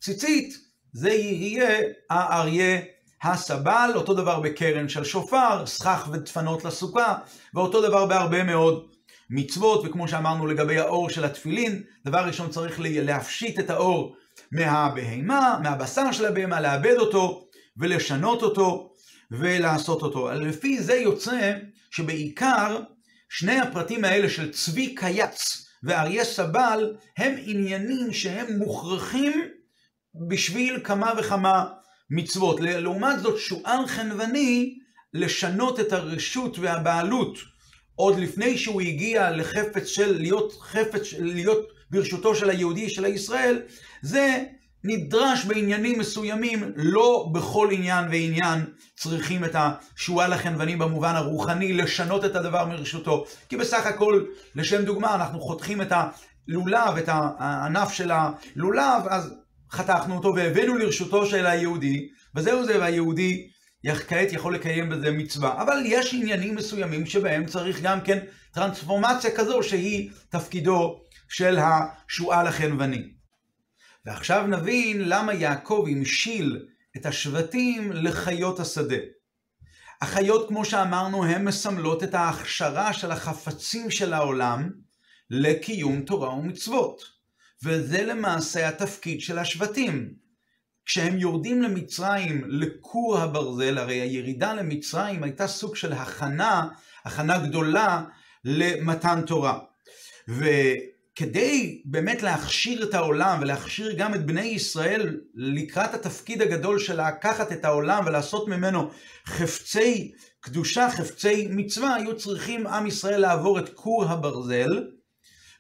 ציצית, 0.02 0.58
זה 0.94 1.10
יהיה 1.10 1.80
האריה 2.10 2.80
הסבל, 3.24 3.92
אותו 3.96 4.14
דבר 4.14 4.40
בקרן 4.40 4.90
של 4.90 5.04
שופר, 5.04 5.66
סכך 5.66 6.10
ודפנות 6.12 6.66
לסוכה, 6.66 7.16
ואותו 7.54 7.82
דבר 7.82 8.06
בהרבה 8.06 8.44
מאוד 8.44 8.88
מצוות, 9.30 9.86
וכמו 9.86 10.08
שאמרנו 10.08 10.48
לגבי 10.48 10.80
האור 10.80 11.10
של 11.10 11.26
התפילין, 11.26 11.84
דבר 12.06 12.20
ראשון 12.20 12.50
צריך 12.50 12.76
להפשיט 12.80 13.60
את 13.60 13.70
האור 13.70 14.16
מהבהמה, 14.52 15.60
מהבשר 15.64 16.12
של 16.12 16.26
הבהמה, 16.26 16.62
לאבד 16.62 16.96
אותו 16.98 17.48
ולשנות 17.78 18.44
אותו 18.44 18.94
ולעשות 19.32 20.02
אותו. 20.02 20.32
לפי 20.32 20.84
זה 20.84 20.94
יוצא 20.96 21.54
שבעיקר 21.92 22.80
שני 23.30 23.60
הפרטים 23.60 24.06
האלה 24.06 24.30
של 24.30 24.52
צבי 24.52 24.96
קייץ 24.96 25.66
ואריה 25.84 26.26
סבל 26.26 26.96
הם 27.18 27.36
עניינים 27.46 28.14
שהם 28.14 28.58
מוכרחים 28.58 29.48
בשביל 30.28 30.80
כמה 30.84 31.14
וכמה 31.18 31.66
מצוות. 32.10 32.60
לעומת 32.60 33.20
זאת, 33.20 33.40
שועל 33.40 33.88
חנווני, 33.88 34.76
לשנות 35.14 35.80
את 35.80 35.94
הרשות 35.94 36.60
והבעלות 36.60 37.38
עוד 37.96 38.20
לפני 38.20 38.58
שהוא 38.58 38.82
הגיע 38.82 39.32
לחפץ 39.32 39.86
של 39.88 40.18
להיות 40.18 40.54
חפץ, 40.62 41.14
להיות 41.20 41.68
ברשותו 41.90 42.36
של 42.36 42.50
היהודי, 42.50 42.90
של 42.90 43.06
הישראל, 43.06 43.62
זה 44.02 44.44
נדרש 44.84 45.46
בעניינים 45.46 46.00
מסוימים, 46.00 46.72
לא 46.76 47.30
בכל 47.32 47.70
עניין 47.72 48.06
ועניין 48.06 48.66
צריכים 48.96 49.46
את 49.46 49.56
השועל 49.56 50.34
החנווני 50.34 50.76
במובן 50.76 51.16
הרוחני, 51.16 51.74
לשנות 51.74 52.26
את 52.26 52.36
הדבר 52.36 52.66
מרשותו. 52.66 53.26
כי 53.50 53.58
בסך 53.58 53.86
הכל, 53.86 54.24
לשם 54.56 54.86
דוגמה, 54.86 55.16
אנחנו 55.16 55.40
חותכים 55.42 55.82
את 55.82 55.92
הלולב, 55.92 56.98
את 56.98 57.10
הענף 57.10 57.92
של 57.92 58.12
הלולב, 58.12 59.04
אז 59.10 59.34
חתכנו 59.72 60.16
אותו 60.16 60.36
והבאנו 60.36 60.78
לרשותו 60.78 61.26
של 61.26 61.46
היהודי, 61.46 62.10
וזהו 62.36 62.66
זה, 62.66 62.80
והיהודי 62.80 63.50
כעת 64.08 64.34
יכול 64.34 64.56
לקיים 64.56 64.90
בזה 64.90 65.12
מצווה. 65.12 65.62
אבל 65.62 65.82
יש 65.86 66.14
עניינים 66.14 66.56
מסוימים 66.56 67.06
שבהם 67.06 67.46
צריך 67.46 67.82
גם 67.82 68.02
כן 68.02 68.20
טרנספורמציה 68.54 69.32
כזו 69.36 69.64
שהיא 69.64 70.10
תפקידו 70.30 71.00
של 71.30 71.60
השועל 71.60 72.48
החנווני. 72.48 73.19
ועכשיו 74.10 74.48
נבין 74.48 75.10
למה 75.10 75.34
יעקב 75.34 75.86
המשיל 75.92 76.66
את 76.98 77.06
השבטים 77.06 77.92
לחיות 77.92 78.60
השדה. 78.60 78.96
החיות, 80.02 80.48
כמו 80.48 80.66
שאמרנו, 80.66 81.26
הן 81.26 81.46
מסמלות 81.46 82.04
את 82.04 82.14
ההכשרה 82.14 82.94
של 82.94 83.12
החפצים 83.12 83.92
של 83.92 84.14
העולם 84.14 84.70
לקיום 85.30 86.02
תורה 86.02 86.34
ומצוות. 86.34 87.04
וזה 87.64 88.04
למעשה 88.04 88.68
התפקיד 88.68 89.22
של 89.22 89.40
השבטים. 89.40 90.14
כשהם 90.86 91.18
יורדים 91.18 91.62
למצרים, 91.62 92.44
לכור 92.48 93.18
הברזל, 93.18 93.78
הרי 93.78 93.96
הירידה 93.96 94.54
למצרים 94.54 95.24
הייתה 95.24 95.48
סוג 95.48 95.76
של 95.76 95.94
הכנה, 95.94 96.68
הכנה 97.06 97.38
גדולה 97.38 98.04
למתן 98.46 99.22
תורה. 99.28 99.60
וכדי 101.22 101.82
באמת 101.86 102.24
להכשיר 102.24 102.84
את 102.84 102.94
העולם 102.94 103.38
ולהכשיר 103.42 103.94
גם 103.98 104.14
את 104.14 104.26
בני 104.26 104.42
ישראל 104.42 105.20
לקראת 105.36 105.94
התפקיד 105.94 106.42
הגדול 106.42 106.80
של 106.80 107.08
לקחת 107.08 107.52
את 107.52 107.66
העולם 107.66 108.04
ולעשות 108.06 108.48
ממנו 108.48 108.90
חפצי 109.26 110.12
קדושה, 110.40 110.90
חפצי 110.90 111.48
מצווה, 111.50 111.96
היו 111.96 112.18
צריכים 112.18 112.68
עם 112.68 112.88
ישראל 112.88 113.22
לעבור 113.22 113.60
את 113.60 113.70
כור 113.70 114.06
הברזל, 114.06 114.88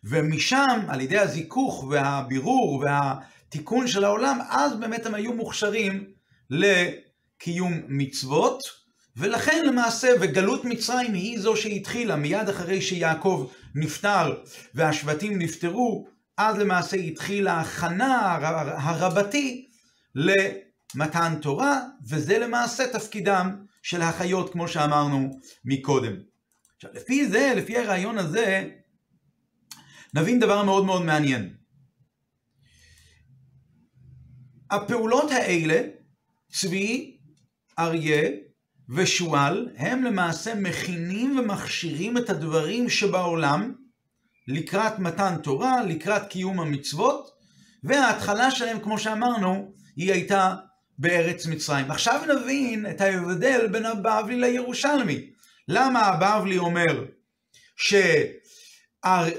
ומשם, 0.03 0.79
על 0.87 1.01
ידי 1.01 1.17
הזיכוך 1.17 1.85
והבירור 1.89 2.83
והתיקון 2.83 3.87
של 3.87 4.03
העולם, 4.03 4.39
אז 4.49 4.75
באמת 4.75 5.05
הם 5.05 5.15
היו 5.15 5.33
מוכשרים 5.33 6.07
לקיום 6.49 7.81
מצוות, 7.87 8.59
ולכן 9.19 9.65
למעשה, 9.65 10.07
וגלות 10.21 10.65
מצרים 10.65 11.13
היא 11.13 11.39
זו 11.39 11.55
שהתחילה 11.55 12.15
מיד 12.15 12.49
אחרי 12.49 12.81
שיעקב 12.81 13.51
נפטר 13.75 14.43
והשבטים 14.73 15.39
נפטרו, 15.39 16.07
אז 16.37 16.57
למעשה 16.57 16.97
התחילה 16.97 17.53
ההכנה 17.53 18.37
הרבתי 18.77 19.69
למתן 20.15 21.33
תורה, 21.41 21.81
וזה 22.09 22.39
למעשה 22.39 22.87
תפקידם 22.93 23.65
של 23.83 24.01
החיות, 24.01 24.51
כמו 24.51 24.67
שאמרנו 24.67 25.39
מקודם. 25.65 26.13
עכשיו, 26.75 26.91
לפי 26.93 27.27
זה, 27.27 27.53
לפי 27.55 27.77
הרעיון 27.77 28.17
הזה, 28.17 28.69
נבין 30.13 30.39
דבר 30.39 30.63
מאוד 30.63 30.85
מאוד 30.85 31.05
מעניין. 31.05 31.53
הפעולות 34.71 35.31
האלה, 35.31 35.81
צבי, 36.51 37.17
אריה 37.79 38.29
ושועל, 38.89 39.69
הם 39.77 40.03
למעשה 40.03 40.55
מכינים 40.55 41.39
ומכשירים 41.39 42.17
את 42.17 42.29
הדברים 42.29 42.89
שבעולם 42.89 43.73
לקראת 44.47 44.99
מתן 44.99 45.35
תורה, 45.43 45.83
לקראת 45.83 46.29
קיום 46.29 46.59
המצוות, 46.59 47.31
וההתחלה 47.83 48.51
שלהם, 48.51 48.79
כמו 48.79 48.99
שאמרנו, 48.99 49.73
היא 49.95 50.11
הייתה 50.11 50.55
בארץ 50.97 51.45
מצרים. 51.45 51.91
עכשיו 51.91 52.21
נבין 52.35 52.85
את 52.89 53.01
ההבדל 53.01 53.67
בין 53.67 53.85
הבבלי 53.85 54.39
לירושלמי. 54.39 55.29
למה 55.67 55.99
הבבלי 55.99 56.57
אומר 56.57 57.05
ש... 57.77 57.93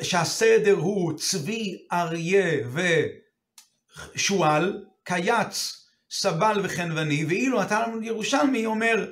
שהסדר 0.03 0.75
הוא 0.75 1.19
צבי, 1.19 1.87
אריה 1.93 2.69
ושועל, 4.15 4.85
קייץ, 5.05 5.85
סבל 6.11 6.61
וחנווני, 6.63 7.25
ואילו 7.25 7.63
התלמוד 7.63 8.03
ירושלמי 8.05 8.67
אומר 8.67 9.11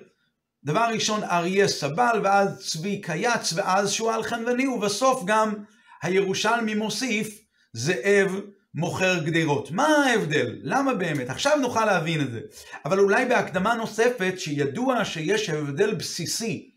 דבר 0.68 0.88
ראשון 0.92 1.22
אריה 1.22 1.68
סבל, 1.68 2.20
ואז 2.24 2.59
צבי 2.59 3.00
קייץ, 3.00 3.52
ואז 3.57 3.92
שועל 3.92 4.22
חנווני, 4.22 4.66
ובסוף 4.66 5.22
גם 5.26 5.54
הירושלמי 6.02 6.74
מוסיף 6.74 7.40
זאב 7.72 8.40
מוכר 8.74 9.24
גדרות. 9.24 9.70
מה 9.70 9.87
ההבדל? 9.87 10.59
למה 10.62 10.94
באמת? 10.94 11.31
עכשיו 11.31 11.59
נוכל 11.61 11.85
להבין 11.85 12.20
את 12.20 12.31
זה. 12.31 12.40
אבל 12.85 12.98
אולי 12.98 13.24
בהקדמה 13.26 13.74
נוספת, 13.74 14.35
שידוע 14.37 15.04
שיש 15.04 15.50
הבדל 15.50 15.94
בסיסי 15.94 16.70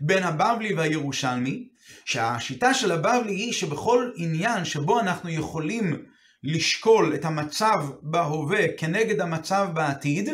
בין 0.00 0.22
הבבלי 0.22 0.74
והירושלמי, 0.74 1.68
שהשיטה 2.04 2.74
של 2.74 2.92
הבבלי 2.92 3.34
היא 3.34 3.52
שבכל 3.52 4.10
עניין 4.16 4.64
שבו 4.64 5.00
אנחנו 5.00 5.30
יכולים 5.30 6.02
לשקול 6.44 7.14
את 7.14 7.24
המצב 7.24 7.76
בהווה 8.02 8.64
כנגד 8.76 9.20
המצב 9.20 9.68
בעתיד, 9.74 10.30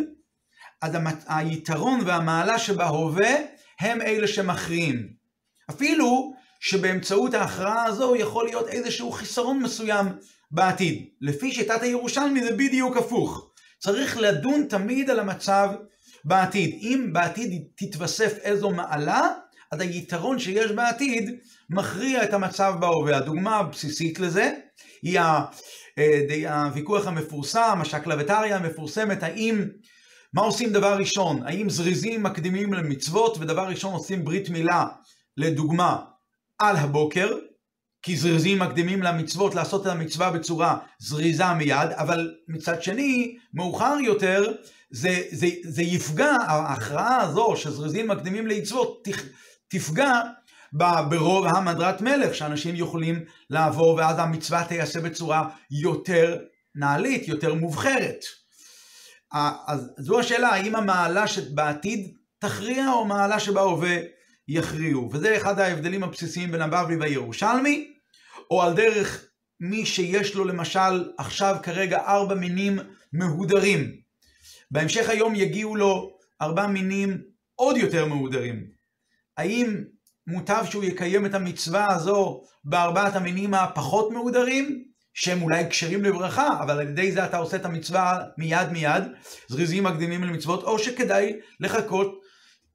אז 0.84 0.92
היתרון 1.26 2.00
והמעלה 2.06 2.58
שבהווה 2.58 3.34
הם 3.80 4.02
אלה 4.02 4.28
שמכריעים. 4.28 5.08
אפילו 5.70 6.32
שבאמצעות 6.60 7.34
ההכרעה 7.34 7.84
הזו 7.84 8.16
יכול 8.16 8.44
להיות 8.44 8.68
איזשהו 8.68 9.12
חיסרון 9.12 9.62
מסוים 9.62 10.06
בעתיד. 10.50 11.04
לפי 11.20 11.52
שיטת 11.52 11.82
הירושלמי 11.82 12.44
זה 12.44 12.52
בדיוק 12.52 12.96
הפוך. 12.96 13.50
צריך 13.78 14.16
לדון 14.16 14.66
תמיד 14.68 15.10
על 15.10 15.20
המצב 15.20 15.70
בעתיד. 16.24 16.78
אם 16.82 17.10
בעתיד 17.12 17.62
תתווסף 17.76 18.38
איזו 18.38 18.70
מעלה, 18.70 19.28
אז 19.72 19.80
היתרון 19.80 20.38
שיש 20.38 20.70
בעתיד 20.70 21.30
מכריע 21.70 22.24
את 22.24 22.32
המצב 22.32 22.74
בהווה. 22.80 23.16
הדוגמה 23.16 23.56
הבסיסית 23.56 24.20
לזה 24.20 24.52
היא 25.02 25.18
אה, 25.18 26.64
הוויכוח 26.64 27.06
המפורסם, 27.06 27.78
השקלבטריה 27.80 28.56
המפורסמת, 28.56 29.22
האם, 29.22 29.64
מה 30.34 30.42
עושים 30.42 30.72
דבר 30.72 30.96
ראשון? 30.96 31.46
האם 31.46 31.70
זריזים 31.70 32.22
מקדימים 32.22 32.74
למצוות 32.74 33.36
ודבר 33.40 33.66
ראשון 33.66 33.92
עושים 33.92 34.24
ברית 34.24 34.48
מילה, 34.48 34.86
לדוגמה, 35.36 35.98
על 36.58 36.76
הבוקר, 36.76 37.28
כי 38.02 38.16
זריזים 38.16 38.58
מקדימים 38.58 39.02
למצוות 39.02 39.54
לעשות 39.54 39.82
את 39.82 39.86
המצווה 39.86 40.30
בצורה 40.30 40.78
זריזה 40.98 41.52
מיד, 41.52 41.90
אבל 41.92 42.34
מצד 42.48 42.82
שני, 42.82 43.36
מאוחר 43.54 43.96
יותר, 44.00 44.52
זה, 44.90 45.22
זה, 45.30 45.46
זה 45.64 45.82
יפגע, 45.82 46.32
ההכרעה 46.46 47.20
הזו 47.20 47.52
שזריזים 47.56 48.08
מקדימים 48.08 48.46
למצוות 48.46 49.08
תפגע 49.68 50.20
ברוב 51.08 51.46
המדרת 51.46 52.00
מלך, 52.00 52.34
שאנשים 52.34 52.76
יכולים 52.76 53.24
לעבור 53.50 53.94
ואז 53.94 54.18
המצווה 54.18 54.64
תיעשה 54.64 55.00
בצורה 55.00 55.48
יותר 55.82 56.38
נעלית, 56.74 57.28
יותר 57.28 57.54
מובחרת. 57.54 58.43
אז 59.66 59.90
זו 59.98 60.20
השאלה, 60.20 60.48
האם 60.48 60.76
המעלה 60.76 61.26
שבעתיד 61.26 62.14
תכריע 62.38 62.92
או 62.92 63.04
מעלה 63.04 63.40
שבהווה 63.40 63.96
יכריעו. 64.48 65.10
וזה 65.12 65.36
אחד 65.36 65.58
ההבדלים 65.58 66.04
הבסיסיים 66.04 66.52
בין 66.52 66.62
הבבלי 66.62 66.96
והירושלמי, 66.96 67.94
או 68.50 68.62
על 68.62 68.74
דרך 68.74 69.24
מי 69.60 69.86
שיש 69.86 70.34
לו 70.34 70.44
למשל 70.44 71.10
עכשיו 71.18 71.56
כרגע 71.62 71.98
ארבע 71.98 72.34
מינים 72.34 72.78
מהודרים. 73.12 73.96
בהמשך 74.70 75.08
היום 75.08 75.34
יגיעו 75.34 75.76
לו 75.76 76.18
ארבע 76.42 76.66
מינים 76.66 77.22
עוד 77.54 77.76
יותר 77.76 78.06
מהודרים. 78.06 78.66
האם 79.36 79.84
מוטב 80.26 80.64
שהוא 80.70 80.84
יקיים 80.84 81.26
את 81.26 81.34
המצווה 81.34 81.94
הזו 81.94 82.42
בארבעת 82.64 83.16
המינים 83.16 83.54
הפחות 83.54 84.10
מהודרים, 84.10 84.84
שהם 85.14 85.42
אולי 85.42 85.70
כשרים 85.70 86.04
לברכה, 86.04 86.48
אבל 86.60 86.80
על 86.80 86.88
ידי 86.88 87.12
זה 87.12 87.24
אתה 87.24 87.36
עושה 87.36 87.56
את 87.56 87.64
המצווה 87.64 88.18
מיד 88.38 88.68
מיד, 88.72 89.04
זריזים 89.48 89.84
מקדימים 89.84 90.24
למצוות, 90.24 90.62
או 90.62 90.78
שכדאי 90.78 91.32
לחכות 91.60 92.20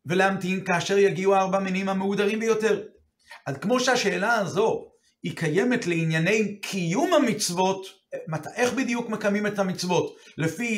ולהמתין 0.06 0.66
כאשר 0.66 0.98
יגיעו 0.98 1.36
הארבע 1.36 1.60
מינים 1.60 1.90
המהודרים 1.90 2.40
ביותר. 2.40 2.82
אז 3.48 3.58
כמו 3.58 3.80
שהשאלה 3.80 4.36
הזו 4.36 4.86
היא 5.24 5.36
קיימת 5.36 5.88
לענייני 5.88 6.60
קיום 6.62 7.14
המצוות, 7.14 7.86
איך 8.56 8.74
בדיוק 8.74 9.10
מקיימים 9.10 9.48
את 9.48 9.60
המצוות? 9.60 10.16
לפי 10.38 10.78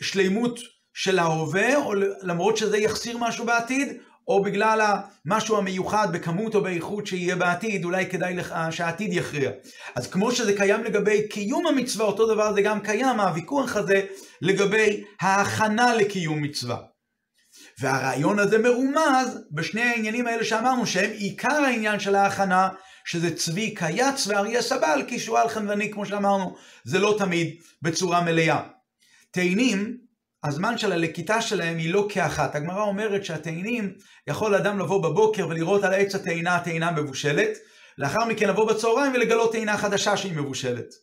השלימות 0.00 0.58
של 0.94 1.18
ההווה, 1.18 1.76
או 1.76 1.94
למרות 2.22 2.56
שזה 2.56 2.78
יחסיר 2.78 3.18
משהו 3.18 3.46
בעתיד, 3.46 3.88
או 4.28 4.42
בגלל 4.42 4.80
המשהו 5.26 5.56
המיוחד 5.56 6.08
בכמות 6.12 6.54
או 6.54 6.62
באיכות 6.62 7.06
שיהיה 7.06 7.36
בעתיד, 7.36 7.84
אולי 7.84 8.10
כדאי 8.10 8.34
לך 8.34 8.54
שהעתיד 8.70 9.12
יכריע. 9.12 9.50
אז 9.94 10.06
כמו 10.06 10.32
שזה 10.32 10.56
קיים 10.56 10.84
לגבי 10.84 11.28
קיום 11.28 11.66
המצווה, 11.66 12.06
אותו 12.06 12.34
דבר 12.34 12.54
זה 12.54 12.62
גם 12.62 12.80
קיים, 12.80 13.20
הוויכוח 13.20 13.76
הזה, 13.76 14.02
לגבי 14.42 15.04
ההכנה 15.20 15.94
לקיום 15.94 16.42
מצווה. 16.42 16.76
והרעיון 17.80 18.38
הזה 18.38 18.58
מרומז 18.58 19.38
בשני 19.50 19.82
העניינים 19.82 20.26
האלה 20.26 20.44
שאמרנו, 20.44 20.86
שהם 20.86 21.10
עיקר 21.10 21.64
העניין 21.64 22.00
של 22.00 22.14
ההכנה, 22.14 22.68
שזה 23.04 23.36
צבי 23.36 23.74
קייץ 23.74 24.26
ואריה 24.26 24.62
סבל, 24.62 25.02
כי 25.08 25.18
שועל 25.18 25.48
חנווני, 25.48 25.90
כמו 25.90 26.06
שאמרנו, 26.06 26.56
זה 26.84 26.98
לא 26.98 27.14
תמיד 27.18 27.56
בצורה 27.82 28.20
מלאה. 28.20 28.62
תאנים, 29.30 29.96
הזמן 30.44 30.78
של 30.78 30.92
הלקיטה 30.92 31.42
שלהם 31.42 31.78
היא 31.78 31.94
לא 31.94 32.06
כאחת. 32.08 32.54
הגמרא 32.54 32.82
אומרת 32.82 33.24
שהתאנים, 33.24 33.92
יכול 34.26 34.54
אדם 34.54 34.78
לבוא 34.78 35.02
בבוקר 35.02 35.48
ולראות 35.48 35.84
על 35.84 35.94
עץ 35.94 36.14
התאנה, 36.14 36.56
התאנה 36.56 36.90
מבושלת, 36.90 37.58
לאחר 37.98 38.24
מכן 38.24 38.48
לבוא 38.48 38.72
בצהריים 38.72 39.12
ולגלות 39.14 39.52
תאנה 39.52 39.78
חדשה 39.78 40.16
שהיא 40.16 40.36
מבושלת. 40.36 40.94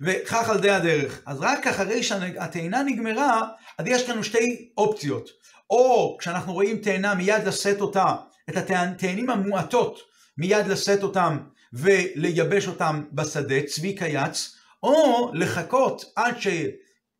וכך 0.00 0.48
על 0.48 0.60
די 0.60 0.70
הדרך. 0.70 1.22
אז 1.26 1.40
רק 1.40 1.66
אחרי 1.66 2.02
שהתאנה 2.02 2.82
נגמרה, 2.82 3.42
אז 3.78 3.86
יש 3.86 4.10
לנו 4.10 4.24
שתי 4.24 4.70
אופציות. 4.78 5.30
או 5.70 6.16
כשאנחנו 6.20 6.52
רואים 6.52 6.78
תאנה 6.78 7.14
מיד 7.14 7.46
לשאת 7.46 7.80
אותה, 7.80 8.14
את 8.50 8.56
התאנים 8.56 9.30
המועטות, 9.30 10.00
מיד 10.38 10.66
לשאת 10.66 11.02
אותם 11.02 11.38
ולייבש 11.72 12.68
אותם 12.68 13.04
בשדה, 13.12 13.62
צבי 13.66 13.94
קייץ, 13.94 14.56
או 14.82 15.30
לחכות 15.34 16.04
עד 16.16 16.34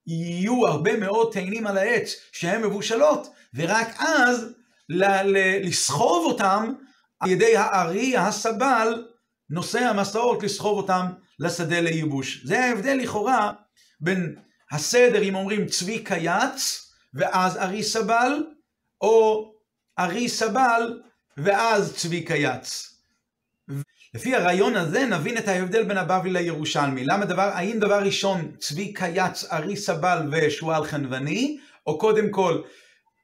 שיהיו 0.08 0.66
הרבה 0.66 0.96
מאוד 0.96 1.32
תאנים 1.32 1.66
על 1.66 1.78
העץ 1.78 2.14
שהן 2.32 2.62
מבושלות, 2.62 3.34
ורק 3.54 3.88
אז 3.98 4.52
לסחוב 4.88 6.26
אותם 6.26 6.72
על 7.20 7.30
ידי 7.30 7.56
הארי, 7.56 8.16
הסבל, 8.16 9.06
נושא 9.50 9.78
המסעות, 9.80 10.42
לסחוב 10.42 10.76
אותם 10.76 11.06
לשדה 11.38 11.80
לייבוש. 11.80 12.40
זה 12.44 12.64
ההבדל 12.64 12.94
לכאורה 13.02 13.52
בין 14.00 14.36
הסדר, 14.70 15.22
אם 15.22 15.34
אומרים 15.34 15.66
צבי 15.66 16.04
קייץ, 16.04 16.90
ואז 17.14 17.56
ארי 17.56 17.82
סבל, 17.82 18.46
או 19.00 19.50
ארי 19.98 20.28
סבל, 20.28 21.00
ואז 21.36 21.94
צבי 21.96 22.24
קייץ. 22.24 22.93
לפי 24.14 24.34
הרעיון 24.34 24.76
הזה 24.76 25.06
נבין 25.06 25.38
את 25.38 25.48
ההבדל 25.48 25.84
בין 25.84 25.96
הבבלי 25.96 26.32
לירושלמי. 26.32 27.04
למה 27.04 27.24
דבר, 27.24 27.50
האם 27.54 27.78
דבר 27.78 28.02
ראשון 28.02 28.52
צבי 28.58 28.92
קייץ, 28.92 29.44
ארי 29.52 29.76
סבל 29.76 30.28
ושועל 30.32 30.84
חנווני, 30.84 31.58
או 31.86 31.98
קודם 31.98 32.30
כל 32.30 32.62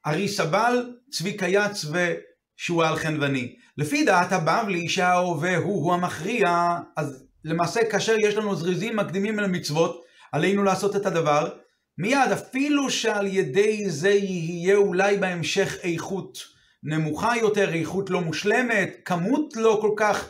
ארי 0.07 0.27
סבל, 0.27 0.93
צבי 1.11 1.37
קייץ 1.37 1.85
ושועל 1.85 2.95
חנווני. 2.95 3.55
לפי 3.77 4.05
דעת 4.05 4.31
הבבלי 4.31 4.89
שההווה 4.89 5.57
הוא 5.57 5.83
הוא 5.83 5.93
המכריע, 5.93 6.77
אז 6.97 7.23
למעשה 7.45 7.79
כאשר 7.91 8.15
יש 8.19 8.35
לנו 8.35 8.55
זריזים 8.55 8.95
מקדימים 8.95 9.39
למצוות, 9.39 10.01
עלינו 10.31 10.63
לעשות 10.63 10.95
את 10.95 11.05
הדבר, 11.05 11.49
מיד, 11.97 12.31
אפילו 12.33 12.89
שעל 12.89 13.27
ידי 13.27 13.89
זה 13.89 14.09
יהיה 14.09 14.75
אולי 14.75 15.17
בהמשך 15.17 15.77
איכות 15.83 16.37
נמוכה 16.83 17.37
יותר, 17.37 17.73
איכות 17.73 18.09
לא 18.09 18.21
מושלמת, 18.21 18.89
כמות 19.05 19.53
לא 19.55 19.77
כל 19.81 19.91
כך 19.97 20.29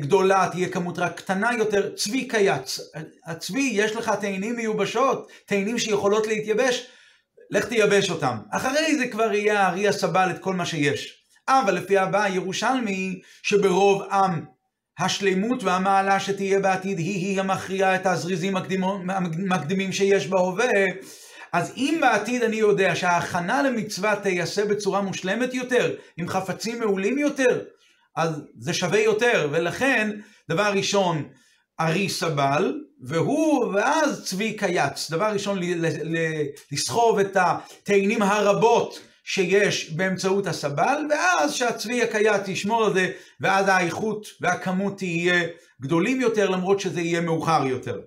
גדולה, 0.00 0.48
תהיה 0.52 0.68
כמות 0.68 0.98
רק 0.98 1.16
קטנה 1.16 1.50
יותר, 1.58 1.94
צבי 1.96 2.28
קייץ. 2.28 2.80
הצבי, 3.26 3.70
יש 3.72 3.96
לך 3.96 4.12
תאנים 4.20 4.56
מיובשות, 4.56 5.28
תאנים 5.46 5.78
שיכולות 5.78 6.26
להתייבש, 6.26 6.86
לך 7.50 7.64
תייבש 7.64 8.10
אותם. 8.10 8.36
אחרי 8.50 8.98
זה 8.98 9.08
כבר 9.08 9.32
יהיה 9.32 9.60
הארי 9.60 9.88
הסבל 9.88 10.30
את 10.30 10.38
כל 10.38 10.54
מה 10.54 10.66
שיש. 10.66 11.18
אבל 11.48 11.74
לפי 11.74 11.98
הבא 11.98 12.22
הירושלמי, 12.22 13.20
שברוב 13.42 14.02
עם 14.02 14.44
השלימות 14.98 15.62
והמעלה 15.62 16.20
שתהיה 16.20 16.60
בעתיד 16.60 16.98
היא-היא 16.98 17.40
המכריעה 17.40 17.94
את 17.94 18.06
הזריזים 18.06 18.56
המקדימים 18.56 19.92
שיש 19.92 20.26
בהווה, 20.26 20.70
אז 21.52 21.72
אם 21.76 21.98
בעתיד 22.00 22.42
אני 22.42 22.56
יודע 22.56 22.96
שההכנה 22.96 23.62
למצווה 23.62 24.16
תיעשה 24.16 24.64
בצורה 24.64 25.00
מושלמת 25.00 25.54
יותר, 25.54 25.94
עם 26.16 26.28
חפצים 26.28 26.78
מעולים 26.80 27.18
יותר, 27.18 27.60
אז 28.16 28.42
זה 28.58 28.74
שווה 28.74 29.00
יותר, 29.00 29.48
ולכן, 29.52 30.10
דבר 30.50 30.72
ראשון, 30.74 31.28
ארי 31.80 32.08
סבל, 32.08 32.80
והוא, 33.02 33.74
ואז 33.74 34.24
צבי 34.24 34.52
קייץ. 34.52 35.10
דבר 35.10 35.26
ראשון, 35.32 35.58
לסחוב 36.72 37.18
את 37.18 37.36
התאנים 37.36 38.22
הרבות 38.22 39.00
שיש 39.24 39.92
באמצעות 39.92 40.46
הסבל, 40.46 41.06
ואז 41.10 41.54
שהצבי 41.54 42.02
הקייץ 42.02 42.48
ישמור 42.48 42.84
על 42.84 42.94
זה, 42.94 43.12
ואז 43.40 43.68
האיכות 43.68 44.26
והכמות 44.40 44.98
תהיה 44.98 45.42
גדולים 45.82 46.20
יותר, 46.20 46.50
למרות 46.50 46.80
שזה 46.80 47.00
יהיה 47.00 47.20
מאוחר 47.20 47.66
יותר. 47.66 48.00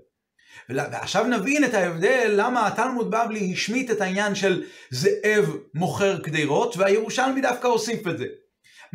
ועכשיו 0.69 1.23
נבין 1.23 1.63
את 1.63 1.73
ההבדל 1.73 2.33
למה 2.35 2.67
התלמוד 2.67 3.11
בבלי 3.11 3.51
השמיט 3.53 3.91
את 3.91 4.01
העניין 4.01 4.35
של 4.35 4.63
זאב 4.89 5.55
מוכר 5.73 6.19
קדירות, 6.19 6.77
והירושלמי 6.77 7.41
דווקא 7.41 7.67
הוסיף 7.67 8.07
את 8.07 8.17
זה. 8.17 8.25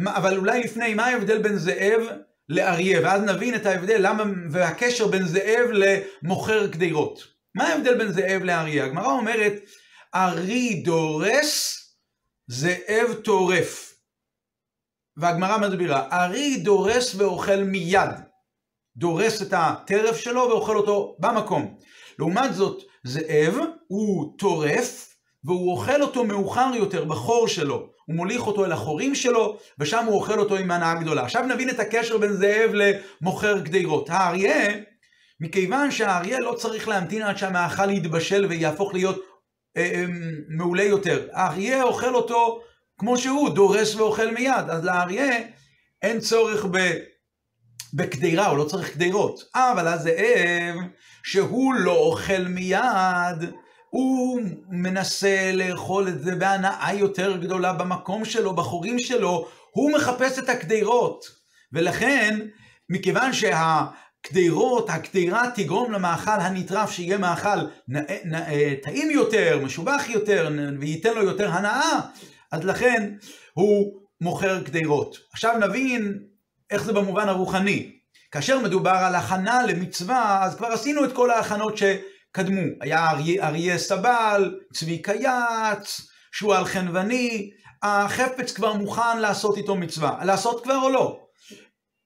אבל 0.06 0.36
אולי 0.36 0.60
לפני, 0.60 0.94
מה 0.94 1.06
ההבדל 1.06 1.42
בין 1.42 1.56
זאב 1.56 2.00
לאריה, 2.48 3.00
ואז 3.02 3.22
נבין 3.22 3.54
את 3.54 3.66
ההבדל, 3.66 3.96
למה, 3.98 4.24
והקשר 4.50 5.06
בין 5.06 5.26
זאב 5.26 5.68
למוכר 5.72 6.66
גדרות. 6.66 7.22
מה 7.54 7.68
ההבדל 7.68 7.98
בין 7.98 8.12
זאב 8.12 8.42
לאריה? 8.42 8.84
הגמרא 8.84 9.12
אומרת, 9.12 9.52
ארי 10.14 10.74
דורס, 10.74 11.80
זאב 12.48 13.14
טורף. 13.24 13.94
והגמרא 15.16 15.58
מסבירה, 15.58 16.08
ארי 16.12 16.56
דורס 16.56 17.14
ואוכל 17.14 17.56
מיד. 17.56 18.10
דורס 18.96 19.42
את 19.42 19.52
הטרף 19.56 20.16
שלו 20.16 20.40
ואוכל 20.40 20.76
אותו 20.76 21.16
במקום. 21.18 21.76
לעומת 22.18 22.54
זאת, 22.54 22.82
זאב 23.04 23.54
הוא 23.86 24.34
טורף, 24.38 25.14
והוא 25.44 25.72
אוכל 25.72 26.02
אותו 26.02 26.24
מאוחר 26.24 26.70
יותר 26.74 27.04
בחור 27.04 27.48
שלו. 27.48 27.88
הוא 28.10 28.16
מוליך 28.16 28.46
אותו 28.46 28.64
אל 28.64 28.72
החורים 28.72 29.14
שלו, 29.14 29.58
ושם 29.78 30.04
הוא 30.04 30.14
אוכל 30.14 30.38
אותו 30.38 30.56
עם 30.56 30.70
הנאה 30.70 30.94
גדולה. 30.94 31.22
עכשיו 31.22 31.42
נבין 31.42 31.70
את 31.70 31.80
הקשר 31.80 32.18
בין 32.18 32.32
זאב 32.32 32.70
למוכר 32.72 33.58
גדרות. 33.58 34.10
האריה, 34.10 34.68
מכיוון 35.40 35.90
שהאריה 35.90 36.38
לא 36.38 36.54
צריך 36.54 36.88
להמתין 36.88 37.22
עד 37.22 37.38
שהמאכל 37.38 37.90
יתבשל 37.90 38.46
ויהפוך 38.48 38.94
להיות 38.94 39.20
אה, 39.76 39.90
אה, 39.94 40.04
מעולה 40.48 40.82
יותר. 40.82 41.28
האריה 41.32 41.82
אוכל 41.82 42.14
אותו 42.14 42.60
כמו 42.98 43.18
שהוא, 43.18 43.50
דורס 43.50 43.94
ואוכל 43.94 44.30
מיד. 44.30 44.70
אז 44.70 44.84
לאריה 44.84 45.38
אין 46.02 46.20
צורך 46.20 46.66
ב... 46.70 46.78
בקדירה, 47.94 48.46
הוא 48.46 48.58
לא 48.58 48.64
צריך 48.64 48.92
קדירות. 48.92 49.40
אבל 49.54 49.88
הזאב, 49.88 50.76
שהוא 51.22 51.74
לא 51.74 51.96
אוכל 51.96 52.42
מיד, 52.48 53.50
הוא 53.90 54.40
מנסה 54.68 55.50
לאכול 55.54 56.08
את 56.08 56.22
זה 56.22 56.34
בהנאה 56.34 56.94
יותר 56.94 57.36
גדולה 57.36 57.72
במקום 57.72 58.24
שלו, 58.24 58.54
בחורים 58.54 58.98
שלו, 58.98 59.48
הוא 59.70 59.92
מחפש 59.92 60.38
את 60.38 60.48
הקדירות. 60.48 61.24
ולכן, 61.72 62.38
מכיוון 62.90 63.32
שהקדירות, 63.32 64.90
הקדירה 64.90 65.50
תגרום 65.54 65.92
למאכל 65.92 66.40
הנטרף 66.40 66.90
שיהיה 66.90 67.18
מאכל 67.18 67.58
טעים 68.82 69.10
יותר, 69.10 69.60
משובח 69.64 70.04
יותר, 70.08 70.50
וייתן 70.80 71.14
לו 71.14 71.22
יותר 71.22 71.50
הנאה, 71.50 72.00
אז 72.52 72.64
לכן 72.64 73.14
הוא 73.52 74.00
מוכר 74.20 74.62
קדירות. 74.62 75.16
עכשיו 75.32 75.58
נבין 75.58 76.18
איך 76.70 76.84
זה 76.84 76.92
במובן 76.92 77.28
הרוחני. 77.28 77.92
כאשר 78.30 78.58
מדובר 78.58 78.90
על 78.90 79.14
הכנה 79.14 79.62
למצווה, 79.66 80.44
אז 80.44 80.54
כבר 80.54 80.66
עשינו 80.66 81.04
את 81.04 81.12
כל 81.12 81.30
ההכנות 81.30 81.76
שקדמו. 82.30 82.60
היה 82.80 83.10
אריה, 83.10 83.48
אריה 83.48 83.78
סבל, 83.78 84.58
צבי 84.72 85.02
קייץ, 85.02 86.00
שועל 86.32 86.64
חנווני, 86.64 87.50
החפץ 87.82 88.52
כבר 88.52 88.72
מוכן 88.72 89.20
לעשות 89.20 89.56
איתו 89.56 89.76
מצווה. 89.76 90.24
לעשות 90.24 90.62
כבר 90.62 90.76
או 90.82 90.90
לא? 90.90 91.20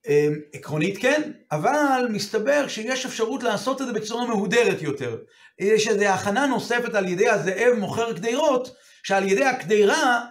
אמ, 0.07 0.33
עקרונית 0.53 0.97
כן, 0.97 1.31
אבל 1.51 2.07
מסתבר 2.09 2.67
שיש 2.67 3.05
אפשרות 3.05 3.43
לעשות 3.43 3.81
את 3.81 3.87
זה 3.87 3.93
בצורה 3.93 4.27
מהודרת 4.27 4.81
יותר. 4.81 5.17
יש 5.59 5.87
איזו 5.87 6.05
הכנה 6.05 6.45
נוספת 6.45 6.95
על 6.95 7.07
ידי 7.07 7.29
הזאב 7.29 7.73
מוכר 7.77 8.13
קדירות, 8.13 8.75
שעל 9.03 9.29
ידי 9.29 9.45
הקדירה 9.45 10.25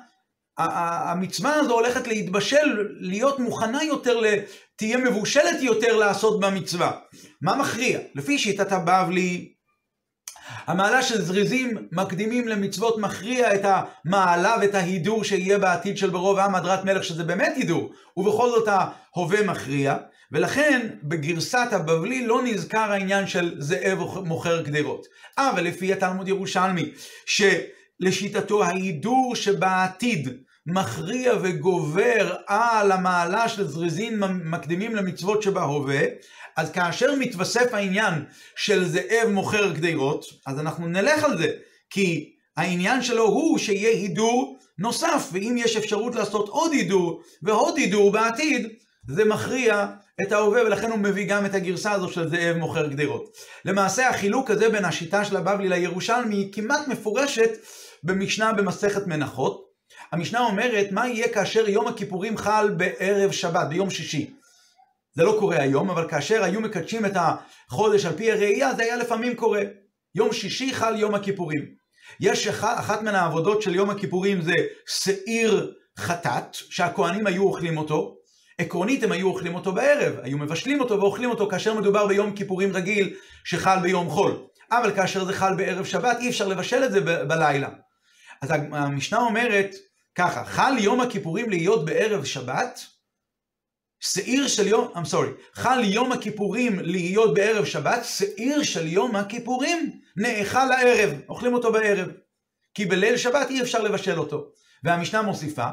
המצווה 0.59 1.55
הזו 1.55 1.73
הולכת 1.73 2.07
להתבשל, 2.07 2.89
להיות 3.01 3.39
מוכנה 3.39 3.85
יותר, 3.85 4.21
תהיה 4.77 4.99
מבושלת 4.99 5.63
יותר 5.63 5.97
לעשות 5.97 6.41
במצווה. 6.41 6.93
מה 7.43 7.57
מכריע? 7.57 7.99
לפי 8.15 8.39
שיטת 8.39 8.73
הבבלי, 8.73 9.54
המעלה 10.67 11.03
של 11.03 11.23
זריזים 11.23 11.77
מקדימים 11.93 12.49
למצוות 12.49 12.99
מכריע 12.99 13.55
את 13.55 13.61
המעלה 13.65 14.57
ואת 14.61 14.75
ההידור 14.75 15.25
שיהיה 15.25 15.59
בעתיד 15.59 15.99
של 15.99 16.11
ברוב 16.11 16.39
עם 16.39 16.55
הדרת 16.55 16.85
מלך, 16.85 17.05
שזה 17.05 17.25
באמת 17.25 17.53
הידור, 17.57 17.93
ובכל 18.17 18.49
זאת 18.51 18.69
ההווה 18.69 19.43
מכריע, 19.43 19.97
ולכן 20.33 20.89
בגרסת 21.03 21.69
הבבלי 21.73 22.27
לא 22.27 22.43
נזכר 22.45 22.93
העניין 22.93 23.27
של 23.27 23.55
זאב 23.59 23.99
מוכר 24.25 24.63
גדרות. 24.63 25.07
אבל 25.39 25.65
לפי 25.65 25.93
התלמוד 25.93 26.29
ירושלמי, 26.29 26.91
שלשיטתו 27.27 28.65
ההידור 28.65 29.37
שבעתיד 29.37 30.29
מכריע 30.67 31.33
וגובר 31.43 32.37
על 32.47 32.93
המעלה 32.93 33.49
של 33.49 33.69
זריזין 33.69 34.19
מקדימים 34.45 34.97
למצוות 34.97 35.43
שבהווה, 35.43 36.01
אז 36.57 36.71
כאשר 36.71 37.15
מתווסף 37.15 37.75
העניין 37.75 38.25
של 38.57 38.89
זאב 38.89 39.29
מוכר 39.29 39.73
גדרות, 39.73 40.25
אז 40.47 40.59
אנחנו 40.59 40.89
נלך 40.89 41.25
על 41.25 41.39
זה, 41.39 41.49
כי 41.91 42.35
העניין 42.57 43.03
שלו 43.03 43.25
הוא 43.25 43.59
שיהיה 43.59 43.91
הידור 43.91 44.59
נוסף, 44.79 45.29
ואם 45.33 45.55
יש 45.59 45.77
אפשרות 45.77 46.15
לעשות 46.15 46.49
עוד 46.49 46.73
הידור 46.73 47.23
ועוד 47.43 47.77
הידור 47.77 48.13
בעתיד, 48.13 48.69
זה 49.09 49.25
מכריע 49.25 49.87
את 50.23 50.33
ההווה, 50.33 50.63
ולכן 50.63 50.91
הוא 50.91 50.99
מביא 50.99 51.27
גם 51.29 51.47
את 51.47 51.55
הגרסה 51.55 51.93
הזו 51.93 52.09
של 52.09 52.29
זאב 52.29 52.57
מוכר 52.57 52.87
גדרות. 52.87 53.37
למעשה 53.65 54.09
החילוק 54.09 54.51
הזה 54.51 54.69
בין 54.69 54.85
השיטה 54.85 55.25
של 55.25 55.37
הבבלי 55.37 55.69
לירושלמי 55.69 56.37
היא 56.37 56.53
כמעט 56.53 56.89
מפורשת 56.89 57.51
במשנה 58.03 58.53
במסכת 58.53 59.07
מנחות, 59.07 59.65
המשנה 60.13 60.41
אומרת, 60.41 60.87
מה 60.91 61.09
יהיה 61.09 61.29
כאשר 61.29 61.69
יום 61.69 61.89
הכיפורים 61.89 62.37
חל 62.37 62.71
בערב 62.77 63.31
שבת, 63.33 63.69
ביום 63.69 63.91
שישי? 63.91 64.35
זה 65.15 65.25
לא 65.25 65.37
קורה 65.39 65.61
היום, 65.61 65.91
אבל 65.91 66.09
כאשר 66.09 66.45
היו 66.45 66.61
מקדשים 66.61 67.07
את 67.07 67.13
החודש 67.17 68.05
על 68.05 68.13
פי 68.17 68.33
הראייה, 68.33 68.75
זה 68.75 68.83
היה 68.83 68.97
לפעמים 68.97 69.37
קורה. 69.37 69.63
יום 70.15 70.33
שישי 70.33 70.75
חל 70.75 70.97
יום 70.97 71.15
הכיפורים. 71.15 71.65
יש 72.21 72.47
אחת, 72.47 72.79
אחת 72.79 73.03
מן 73.03 73.15
העבודות 73.15 73.63
של 73.63 73.75
יום 73.75 73.91
הכיפורים 73.91 74.43
זה 74.43 74.55
שעיר 74.87 75.73
חטאת, 75.99 76.55
שהכוהנים 76.55 77.27
היו 77.27 77.43
אוכלים 77.43 77.79
אותו. 77.79 78.17
עקרונית 78.59 79.03
הם 79.03 79.13
היו 79.13 79.29
אוכלים 79.29 79.55
אותו 79.55 79.73
בערב, 79.73 80.15
היו 80.23 80.39
מבשלים 80.39 80.81
אותו 80.81 81.01
ואוכלים 81.01 81.31
אותו 81.31 81.49
כאשר 81.49 81.75
מדובר 81.75 82.07
ביום 82.07 82.37
כיפורים 82.37 82.73
רגיל 82.73 83.15
שחל 83.45 83.79
ביום 83.83 84.11
חול. 84.11 84.47
אבל 84.71 84.95
כאשר 84.97 85.25
זה 85.25 85.33
חל 85.33 85.55
בערב 85.55 85.85
שבת, 85.85 86.17
אי 86.21 86.29
אפשר 86.29 86.49
לבשל 86.49 86.85
את 86.85 86.93
זה 86.93 87.01
ב- 87.01 87.23
בלילה. 87.23 87.69
אז 88.43 88.51
המשנה 88.73 89.19
אומרת, 89.19 89.75
ככה, 90.15 90.45
חל 90.45 90.73
יום 90.79 91.01
הכיפורים 91.01 91.51
להיות 91.51 91.85
בערב 91.85 92.25
שבת, 92.25 92.81
שעיר 94.13 94.49
של 94.49 94.67
יום, 94.67 94.93
I'm 94.95 95.13
sorry, 95.13 95.55
חל 95.55 95.81
יום 95.85 96.13
הכיפורים 96.13 96.79
להיות 96.79 97.35
בערב 97.35 97.65
שבת, 97.65 98.05
שעיר 98.05 98.63
של 98.63 98.87
יום 98.87 99.17
הכיפורים 99.17 99.91
נאכל 100.17 100.65
לערב, 100.65 101.11
אוכלים 101.29 101.55
אותו 101.55 101.73
בערב. 101.73 102.09
כי 102.75 102.85
בליל 102.85 103.17
שבת 103.17 103.51
אי 103.51 103.63
אפשר 103.63 103.83
לבשל 103.83 104.19
אותו. 104.19 104.47
והמשנה 104.85 105.23
מוסיפה, 105.23 105.67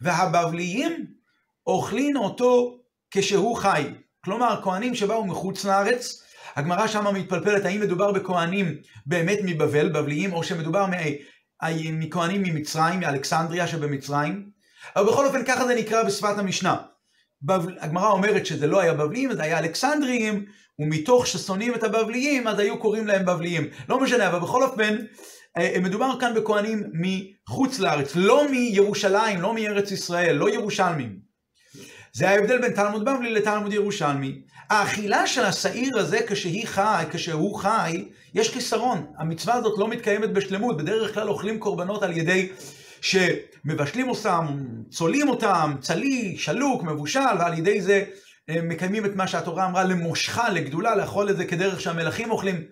והבבליים 0.00 1.06
אוכלים 1.66 2.16
אותו 2.16 2.78
כשהוא 3.10 3.56
חי. 3.56 3.84
כלומר, 4.24 4.60
כהנים 4.62 4.94
שבאו 4.94 5.26
מחוץ 5.26 5.64
לארץ, 5.64 6.22
הגמרא 6.56 6.86
שמה 6.86 7.12
מתפלפלת 7.12 7.64
האם 7.64 7.80
מדובר 7.80 8.12
בכהנים 8.12 8.74
באמת 9.06 9.38
מבבל, 9.42 9.88
בבליים, 9.88 10.32
או 10.32 10.44
שמדובר 10.44 10.86
מכהנים 11.92 12.42
ממצרים, 12.42 13.00
מאלכסנדריה 13.00 13.66
שבמצרים, 13.66 14.50
אבל 14.96 15.06
בכל 15.12 15.26
אופן 15.26 15.44
ככה 15.44 15.66
זה 15.66 15.74
נקרא 15.74 16.02
בשפת 16.02 16.38
המשנה. 16.38 16.76
הגמרא 17.80 18.10
אומרת 18.10 18.46
שזה 18.46 18.66
לא 18.66 18.80
היה 18.80 18.94
בבליים, 18.94 19.32
זה 19.32 19.42
היה 19.42 19.58
אלכסנדריים, 19.58 20.44
ומתוך 20.78 21.26
ששונאים 21.26 21.74
את 21.74 21.82
הבבליים, 21.82 22.48
אז 22.48 22.58
היו 22.58 22.78
קוראים 22.78 23.06
להם 23.06 23.26
בבליים. 23.26 23.68
לא 23.88 24.00
משנה, 24.00 24.28
אבל 24.28 24.38
בכל 24.38 24.62
אופן, 24.62 24.96
אה, 25.58 25.76
מדובר 25.80 26.20
כאן 26.20 26.34
בכהנים 26.34 26.82
מחוץ 26.92 27.78
לארץ, 27.78 28.12
לא 28.14 28.50
מירושלים, 28.50 29.40
לא 29.40 29.54
מארץ 29.54 29.90
ישראל, 29.90 30.36
לא 30.36 30.50
ירושלמים. 30.50 31.28
זה 32.12 32.28
ההבדל 32.28 32.60
בין 32.60 32.72
תלמוד 32.72 33.04
בבלי 33.04 33.32
לתלמוד 33.32 33.72
ירושלמי. 33.72 34.40
האכילה 34.70 35.26
של 35.26 35.44
השעיר 35.44 35.98
הזה 35.98 36.18
כשהיא 36.28 36.66
חי, 36.66 37.04
כשהוא 37.10 37.58
חי, 37.58 38.04
יש 38.34 38.50
חיסרון. 38.50 39.06
המצווה 39.18 39.54
הזאת 39.54 39.78
לא 39.78 39.88
מתקיימת 39.88 40.32
בשלמות. 40.32 40.76
בדרך 40.76 41.14
כלל 41.14 41.28
אוכלים 41.28 41.58
קורבנות 41.58 42.02
על 42.02 42.16
ידי 42.16 42.48
שמבשלים 43.00 44.08
אותם, 44.08 44.46
צולים 44.90 45.28
אותם, 45.28 45.74
צלי, 45.80 46.36
שלוק, 46.38 46.82
מבושל, 46.82 47.20
ועל 47.38 47.58
ידי 47.58 47.80
זה 47.80 48.04
מקיימים 48.48 49.04
את 49.04 49.16
מה 49.16 49.26
שהתורה 49.26 49.66
אמרה 49.66 49.84
למושכה, 49.84 50.48
לגדולה, 50.48 50.94
לאכול 50.94 51.30
את 51.30 51.36
זה 51.36 51.44
כדרך 51.44 51.80
שהמלכים 51.80 52.30
אוכלים. 52.30 52.64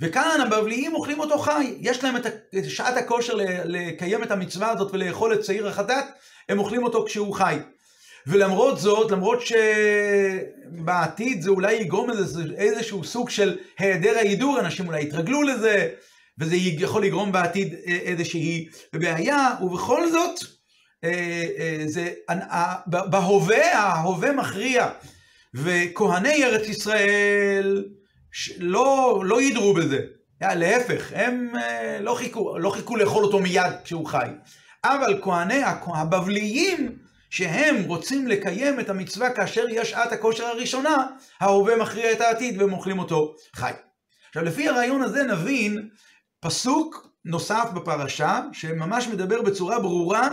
וכאן 0.00 0.40
הבבליים 0.46 0.94
אוכלים 0.94 1.20
אותו 1.20 1.38
חי. 1.38 1.74
יש 1.80 2.04
להם 2.04 2.16
את 2.16 2.26
שעת 2.68 2.96
הכושר 2.96 3.34
לקיים 3.64 4.22
את 4.22 4.30
המצווה 4.30 4.70
הזאת 4.70 4.94
ולאכול 4.94 5.34
את 5.34 5.44
שעיר 5.44 5.68
החטאת, 5.68 6.04
הם 6.48 6.58
אוכלים 6.58 6.82
אותו 6.82 7.04
כשהוא 7.06 7.34
חי. 7.34 7.58
ולמרות 8.26 8.78
זאת, 8.78 9.10
למרות 9.10 9.38
שבעתיד 10.76 11.42
זה 11.42 11.50
אולי 11.50 11.74
יגרום 11.74 12.10
איזשהו 12.56 13.04
סוג 13.04 13.30
של 13.30 13.56
היעדר 13.78 14.16
ההידור, 14.16 14.60
אנשים 14.60 14.86
אולי 14.86 15.02
יתרגלו 15.02 15.42
לזה, 15.42 15.88
וזה 16.38 16.56
יכול 16.56 17.04
לגרום 17.04 17.32
בעתיד 17.32 17.74
איזושהי 17.84 18.68
בעיה, 18.92 19.50
ובכל 19.62 20.10
זאת, 20.10 20.40
אה, 21.04 21.46
אה, 21.58 21.82
זה, 21.86 22.12
בהווה, 22.86 23.78
ההווה 23.78 24.32
מכריע, 24.32 24.88
וכהני 25.54 26.44
ארץ 26.44 26.68
ישראל 26.68 27.84
לא, 28.58 29.20
לא 29.24 29.42
ידרו 29.42 29.74
בזה, 29.74 29.98
להפך, 30.40 31.12
הם 31.14 31.52
אה, 31.56 31.98
לא 32.00 32.14
חיכו, 32.14 32.58
לא 32.58 32.70
חיכו 32.70 32.96
לאכול 32.96 33.24
אותו 33.24 33.38
מיד 33.38 33.72
כשהוא 33.84 34.06
חי, 34.06 34.28
אבל 34.84 35.20
כהני 35.22 35.62
הבבליים 35.86 36.98
שהם 37.30 37.84
רוצים 37.84 38.28
לקיים 38.28 38.80
את 38.80 38.88
המצווה 38.88 39.30
כאשר 39.30 39.64
יש 39.70 39.90
שעת 39.90 40.12
הכושר 40.12 40.44
הראשונה, 40.44 41.06
ההווה 41.40 41.76
מכריע 41.76 42.12
את 42.12 42.20
העתיד 42.20 42.62
והם 42.62 42.72
אוכלים 42.72 42.98
אותו 42.98 43.34
חי. 43.56 43.72
עכשיו 44.28 44.44
לפי 44.44 44.68
הרעיון 44.68 45.02
הזה 45.02 45.22
נבין 45.22 45.88
פסוק 46.40 47.08
נוסף 47.24 47.70
בפרשה, 47.74 48.40
שממש 48.52 49.06
מדבר 49.06 49.42
בצורה 49.42 49.80
ברורה 49.80 50.28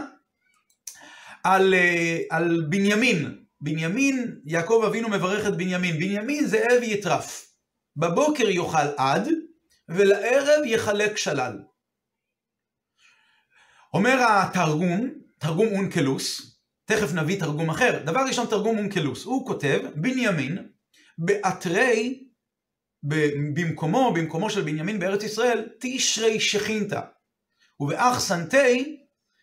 על, 1.43 1.73
אה, 1.73 2.19
על 2.29 2.65
בנימין. 2.69 3.41
בנימין, 3.61 4.39
יעקב 4.45 4.83
אבינו 4.87 5.09
מברך 5.09 5.47
את 5.47 5.57
בנימין. 5.57 5.95
בנימין 5.95 6.45
זאב 6.45 6.83
יטרף. 6.83 7.51
בבוקר 7.97 8.49
יאכל 8.49 8.87
עד, 8.97 9.27
ולערב 9.89 10.65
יחלק 10.65 11.17
שלל. 11.17 11.59
אומר 13.93 14.25
התרגום, 14.29 15.09
תרגום 15.37 15.67
אונקלוס, 15.67 16.55
תכף 16.85 17.13
נביא 17.13 17.39
תרגום 17.39 17.69
אחר. 17.69 18.01
דבר 18.05 18.19
ראשון, 18.27 18.47
תרגום 18.47 18.77
אונקלוס. 18.77 19.23
הוא 19.25 19.47
כותב, 19.47 19.79
בנימין, 19.95 20.67
באתרי, 21.17 22.23
במקומו, 23.53 24.13
במקומו 24.13 24.49
של 24.49 24.61
בנימין 24.61 24.99
בארץ 24.99 25.23
ישראל, 25.23 25.67
תשרי 25.79 26.39
שכינתא. 26.39 27.01
ובאחסנתי 27.79 28.97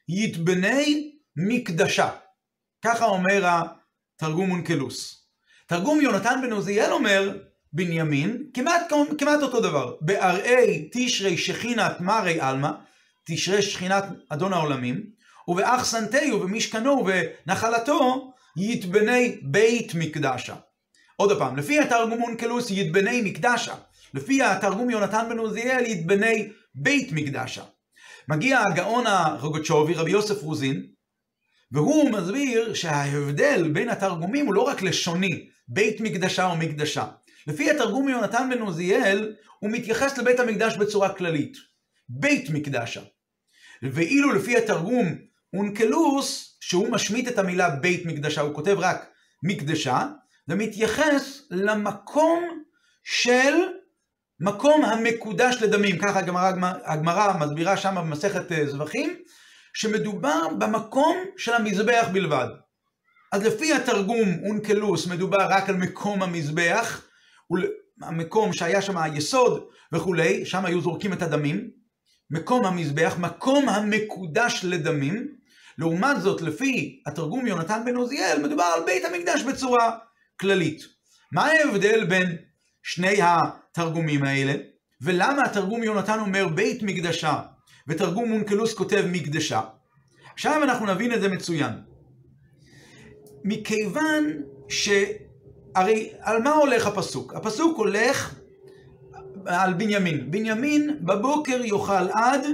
יתבני 0.08 1.12
מקדשה. 1.36 2.08
ככה 2.84 3.04
אומר 3.04 3.44
התרגום 3.46 4.50
אונקלוס. 4.50 5.26
תרגום 5.66 6.00
יונתן 6.00 6.40
בן 6.42 6.52
עוזיאל 6.52 6.92
אומר, 6.92 7.38
בנימין, 7.72 8.44
כמעט, 8.54 8.92
כמעט 9.18 9.42
אותו 9.42 9.60
דבר. 9.60 9.96
בארעי 10.00 10.88
תשרי 10.92 11.36
שכינת 11.36 12.00
מרי 12.00 12.40
עלמא, 12.40 12.70
תשרי 13.26 13.62
שכינת 13.62 14.04
אדון 14.28 14.52
העולמים, 14.52 15.06
ובאחסנתי 15.48 16.32
ובמשכנו 16.32 16.90
ובנחלתו 16.90 18.32
יתבני 18.56 19.38
בית 19.42 19.94
מקדשה. 19.94 20.54
עוד 21.22 21.38
פעם, 21.38 21.56
לפי 21.56 21.80
התרגום 21.80 22.22
אונקלוס 22.22 22.70
יתבני 22.70 23.22
מקדשה. 23.22 23.74
לפי 24.14 24.42
התרגום 24.42 24.90
יונתן 24.90 25.26
בן 25.30 25.38
עוזיאל 25.38 25.84
יתבני 25.86 26.48
בית 26.74 27.08
מקדשה. 27.12 27.62
מגיע 28.28 28.60
הגאון 28.60 29.06
הרוגצ'ובי, 29.06 29.94
רבי 29.94 30.10
יוסף 30.10 30.42
רוזין, 30.42 30.86
והוא 31.72 32.10
מסביר 32.10 32.74
שההבדל 32.74 33.68
בין 33.72 33.88
התרגומים 33.88 34.46
הוא 34.46 34.54
לא 34.54 34.62
רק 34.62 34.82
לשוני, 34.82 35.48
בית 35.68 36.00
מקדשה 36.00 36.46
או 36.46 36.56
מקדשה. 36.56 37.06
לפי 37.46 37.70
התרגום 37.70 38.06
מיונתן 38.06 38.48
בן 38.50 38.60
עוזיאל, 38.62 39.34
הוא 39.58 39.70
מתייחס 39.70 40.18
לבית 40.18 40.40
המקדש 40.40 40.76
בצורה 40.76 41.14
כללית. 41.14 41.56
בית 42.08 42.50
מקדשה. 42.50 43.00
ואילו 43.82 44.32
לפי 44.32 44.56
התרגום 44.56 45.18
אונקלוס, 45.54 46.58
שהוא 46.60 46.88
משמיט 46.88 47.28
את 47.28 47.38
המילה 47.38 47.70
בית 47.70 48.06
מקדשה, 48.06 48.40
הוא 48.40 48.54
כותב 48.54 48.76
רק 48.78 49.06
מקדשה, 49.42 50.06
ומתייחס 50.48 51.42
למקום 51.50 52.62
של 53.02 53.54
מקום 54.40 54.84
המקודש 54.84 55.56
לדמים. 55.62 55.98
ככה 55.98 56.18
הגמרא, 56.18 56.52
הגמרא 56.84 57.32
מסבירה 57.40 57.76
שם 57.76 57.94
במסכת 57.98 58.52
אה, 58.52 58.66
זבחים, 58.66 59.16
שמדובר 59.74 60.48
במקום 60.58 61.16
של 61.36 61.52
המזבח 61.54 62.08
בלבד. 62.12 62.46
אז 63.32 63.44
לפי 63.44 63.72
התרגום 63.72 64.28
אונקלוס 64.48 65.06
מדובר 65.06 65.46
רק 65.50 65.68
על 65.68 65.76
מקום 65.76 66.22
המזבח, 66.22 67.02
המקום 68.02 68.52
שהיה 68.52 68.82
שם 68.82 68.98
היסוד 68.98 69.64
וכולי, 69.92 70.46
שם 70.46 70.64
היו 70.64 70.80
זורקים 70.80 71.12
את 71.12 71.22
הדמים. 71.22 71.70
מקום 72.30 72.64
המזבח, 72.64 73.14
מקום 73.18 73.68
המקודש 73.68 74.60
לדמים. 74.64 75.28
לעומת 75.78 76.20
זאת, 76.20 76.42
לפי 76.42 77.02
התרגום 77.06 77.46
יונתן 77.46 77.82
בן 77.84 77.96
עוזיאל, 77.96 78.38
מדובר 78.42 78.64
על 78.76 78.82
בית 78.86 79.04
המקדש 79.04 79.42
בצורה 79.42 79.98
כללית. 80.42 80.82
מה 81.32 81.46
ההבדל 81.46 82.04
בין 82.04 82.36
שני 82.82 83.18
התרגומים 83.22 84.24
האלה? 84.24 84.54
ולמה 85.02 85.42
התרגום 85.42 85.82
יונתן 85.82 86.20
אומר 86.20 86.48
בית 86.48 86.82
מקדשה 86.82 87.40
ותרגום 87.88 88.28
מונקלוס 88.28 88.74
כותב 88.74 89.04
מקדשה. 89.12 89.60
עכשיו 90.34 90.62
אנחנו 90.62 90.86
נבין 90.86 91.12
את 91.12 91.20
זה 91.20 91.28
מצוין. 91.28 91.72
מכיוון 93.44 94.42
ש... 94.68 94.88
הרי 95.74 96.12
על 96.20 96.42
מה 96.42 96.50
הולך 96.50 96.86
הפסוק? 96.86 97.34
הפסוק 97.34 97.78
הולך 97.78 98.34
על 99.46 99.74
בנימין. 99.74 100.30
בנימין 100.30 100.98
בבוקר 101.00 101.64
יאכל 101.64 102.10
עד 102.12 102.46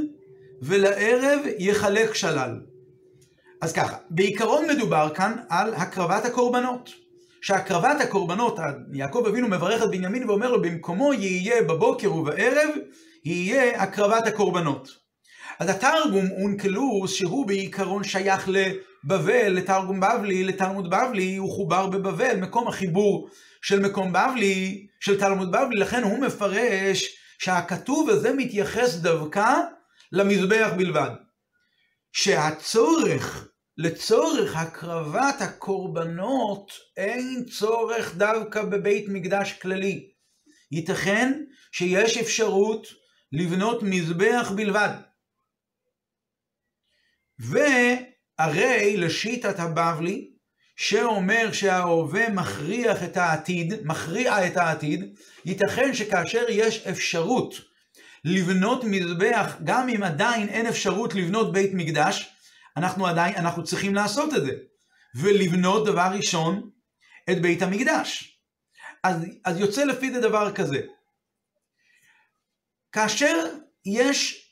ולערב 0.63 1.41
יחלק 1.59 2.15
שלל. 2.15 2.61
אז 3.61 3.73
ככה, 3.73 3.97
בעיקרון 4.11 4.65
מדובר 4.71 5.15
כאן 5.15 5.37
על 5.49 5.75
הקרבת 5.75 6.25
הקורבנות. 6.25 6.91
שהקרבת 7.43 8.01
הקורבנות, 8.01 8.59
יעקב 8.93 9.25
אבינו 9.29 9.49
מברך 9.49 9.83
את 9.83 9.91
בנימין 9.91 10.31
ואומר 10.31 10.51
לו 10.51 10.63
במקומו 10.63 11.15
יהיה 11.15 11.63
בבוקר 11.63 12.15
ובערב 12.15 12.71
יהיה 13.25 13.83
הקרבת 13.83 14.27
הקורבנות. 14.27 14.89
אז 15.59 15.69
התרגום 15.69 16.31
אונקלוס, 16.43 17.13
שהוא 17.13 17.47
בעיקרון 17.47 18.05
שייך 18.05 18.49
לבבל, 18.49 19.49
לתרגום 19.49 20.01
בבלי, 20.01 20.45
לתלמוד 20.45 20.91
בבלי, 20.91 21.37
הוא 21.37 21.53
חובר 21.53 21.87
בבבל, 21.87 22.37
מקום 22.37 22.69
החיבור 22.69 23.29
של 23.63 23.81
מקום 23.81 24.13
בבלי, 24.13 24.87
של 25.01 25.21
תלמוד 25.21 25.53
בבלי, 25.53 25.77
לכן 25.77 26.03
הוא 26.03 26.19
מפרש 26.19 27.17
שהכתוב 27.39 28.11
הזה 28.11 28.33
מתייחס 28.33 28.95
דווקא 28.95 29.55
למזבח 30.13 30.71
בלבד. 30.77 31.11
שהצורך, 32.13 33.48
לצורך 33.79 34.57
הקרבת 34.57 35.41
הקורבנות, 35.41 36.73
אין 36.97 37.45
צורך 37.45 38.17
דווקא 38.17 38.63
בבית 38.63 39.05
מקדש 39.09 39.53
כללי. 39.53 40.11
ייתכן 40.73 41.43
שיש 41.73 42.19
אפשרות 42.19 42.87
לבנות 43.33 43.83
מזבח 43.83 44.53
בלבד. 44.57 44.95
והרי 47.39 48.97
לשיטת 48.97 49.59
הבבלי, 49.59 50.31
שאומר 50.77 51.53
שההווה 51.53 52.31
מכריח 52.31 53.03
את 53.05 53.17
העתיד, 53.17 53.75
מכריע 53.85 54.47
את 54.47 54.57
העתיד, 54.57 55.15
ייתכן 55.45 55.95
שכאשר 55.95 56.45
יש 56.49 56.87
אפשרות 56.87 57.55
לבנות 58.25 58.85
מזבח, 58.85 59.57
גם 59.65 59.89
אם 59.89 60.03
עדיין 60.03 60.49
אין 60.49 60.67
אפשרות 60.67 61.15
לבנות 61.15 61.53
בית 61.53 61.71
מקדש, 61.75 62.38
אנחנו 62.79 63.07
עדיין, 63.07 63.35
אנחנו 63.35 63.65
צריכים 63.65 63.95
לעשות 63.95 64.35
את 64.35 64.43
זה. 64.43 64.53
ולבנות 65.15 65.87
דבר 65.87 66.09
ראשון 66.13 66.71
את 67.31 67.43
בית 67.43 67.63
המקדש. 67.63 68.39
אז, 69.05 69.17
אז 69.45 69.59
יוצא 69.61 69.85
לפי 69.85 70.13
זה 70.13 70.21
דבר 70.21 70.53
כזה. 70.53 70.81
כאשר 72.93 73.47
יש 73.87 74.49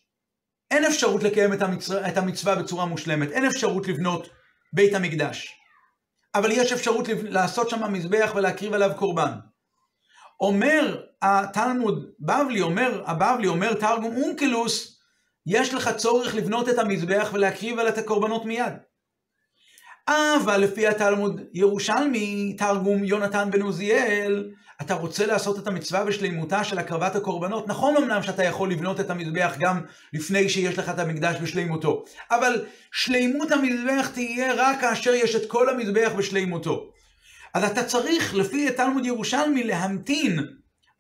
אין 0.71 0.85
אפשרות 0.85 1.23
לקיים 1.23 1.53
את 1.53 1.63
המצווה, 1.63 2.09
את 2.09 2.17
המצווה 2.17 2.55
בצורה 2.55 2.85
מושלמת, 2.85 3.31
אין 3.31 3.45
אפשרות 3.45 3.89
לבנות 3.89 4.29
בית 4.73 4.95
המקדש. 4.95 5.49
אבל 6.35 6.51
יש 6.51 6.73
אפשרות 6.73 7.09
לעשות 7.23 7.71
שם 7.71 7.93
מזבח 7.93 8.33
ולהקריב 8.35 8.75
עליו 8.75 8.91
קורבן. 8.97 9.33
אומר 10.41 11.03
התלמוד 11.23 12.11
בבלי, 12.21 12.61
אומר, 12.61 13.03
הבבלי 13.07 13.47
אומר 13.47 13.75
תרגום 13.75 14.17
אונקלוס, 14.17 14.96
יש 15.47 15.75
לך 15.75 15.91
צורך 15.97 16.35
לבנות 16.35 16.69
את 16.69 16.79
המזבח 16.79 17.31
ולהקריב 17.33 17.79
עליו 17.79 17.93
את 17.93 17.99
הקורבנות 17.99 18.45
מיד. 18.45 18.73
אבל 20.09 20.57
לפי 20.61 20.87
התלמוד 20.87 21.41
ירושלמי, 21.55 22.55
תרגום 22.59 23.05
יונתן 23.05 23.49
בן 23.51 23.63
עוזיאל, 23.63 24.51
אתה 24.81 24.95
רוצה 24.95 25.27
לעשות 25.27 25.59
את 25.59 25.67
המצווה 25.67 26.05
בשלימותה 26.05 26.65
של 26.65 26.79
הקרבת 26.79 27.17
הקורבנות. 27.17 27.69
נכון 27.69 27.97
אמנם 27.97 28.23
שאתה 28.23 28.45
יכול 28.45 28.71
לבנות 28.71 29.01
את 29.01 29.11
המזבח 29.11 29.55
גם 29.59 29.81
לפני 30.13 30.49
שיש 30.49 30.79
לך 30.79 30.89
את 30.89 30.99
המקדש 30.99 31.37
בשלימותו, 31.43 32.05
אבל 32.31 32.65
שלימות 32.93 33.53
המזבח 33.53 34.11
תהיה 34.15 34.55
רק 34.57 34.81
כאשר 34.81 35.15
יש 35.15 35.37
את 35.37 35.51
כל 35.51 35.69
המזבח 35.69 36.13
בשלימותו. 36.19 36.91
אז 37.55 37.65
אתה 37.65 37.85
צריך, 37.85 38.35
לפי 38.35 38.71
תלמוד 38.71 39.07
ירושלמי, 39.07 39.65
להמתין 39.65 40.47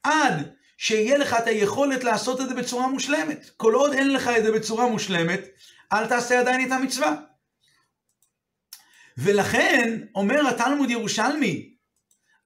עד 0.03 0.56
שיהיה 0.77 1.19
לך 1.19 1.35
את 1.39 1.47
היכולת 1.47 2.05
לעשות 2.05 2.41
את 2.41 2.49
זה 2.49 2.55
בצורה 2.55 2.89
מושלמת. 2.89 3.51
כל 3.57 3.75
עוד 3.75 3.93
אין 3.93 4.13
לך 4.13 4.29
את 4.29 4.45
זה 4.45 4.53
בצורה 4.53 4.87
מושלמת, 4.87 5.41
אל 5.93 6.07
תעשה 6.07 6.41
עדיין 6.41 6.67
את 6.67 6.73
המצווה. 6.73 7.15
ולכן, 9.19 10.01
אומר 10.15 10.49
התלמוד 10.49 10.91
ירושלמי, 10.91 11.75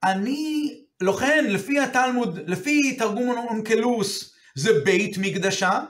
אני, 0.05 0.75
לכן, 1.01 1.45
לפי 1.49 1.81
התלמוד, 1.81 2.39
לפי 2.47 2.97
תרגום 2.97 3.31
אונקלוס, 3.31 4.35
זה 4.55 4.71
בית 4.85 5.19
מקדשה, 5.19 5.81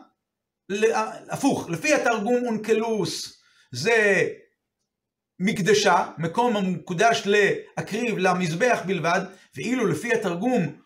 הפוך, 1.30 1.70
לפי 1.70 1.94
התרגום 1.94 2.46
אונקלוס, 2.46 3.42
זה 3.72 4.28
מקדשה, 5.38 6.06
מקום 6.18 6.56
המקודש 6.56 7.22
להקריב 7.26 8.18
למזבח 8.18 8.80
בלבד, 8.86 9.20
ואילו 9.56 9.86
לפי 9.86 10.12
התרגום 10.12 10.79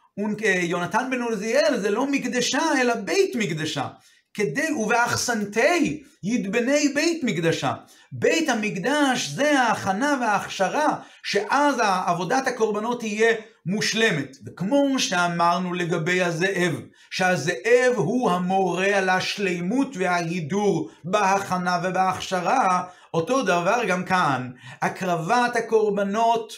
יונתן 0.63 1.09
בן 1.11 1.23
עוזיאל 1.23 1.79
זה 1.81 1.91
לא 1.91 2.07
מקדשה 2.07 2.63
אלא 2.81 2.95
בית 2.95 3.35
מקדשה. 3.35 3.89
כדי 4.35 4.73
ובאחסנתי 4.73 6.03
ידבני 6.23 6.89
בית 6.95 7.25
מקדשה. 7.25 7.75
בית 8.13 8.49
המקדש 8.49 9.29
זה 9.29 9.61
ההכנה 9.61 10.19
וההכשרה, 10.21 10.97
שאז 11.23 11.77
עבודת 12.07 12.47
הקורבנות 12.47 13.01
תהיה 13.01 13.35
מושלמת. 13.67 14.37
וכמו 14.47 14.99
שאמרנו 14.99 15.75
לגבי 15.75 16.23
הזאב, 16.23 16.81
שהזאב 17.11 17.93
הוא 17.97 18.31
המורה 18.31 18.99
על 18.99 19.09
השלימות 19.09 19.97
וההידור 19.97 20.91
בהכנה 21.05 21.81
ובהכשרה, 21.85 22.85
אותו 23.15 23.43
דבר 23.43 23.85
גם 23.89 24.05
כאן. 24.05 24.51
הקרבת 24.83 25.57
הקורבנות 25.57 26.53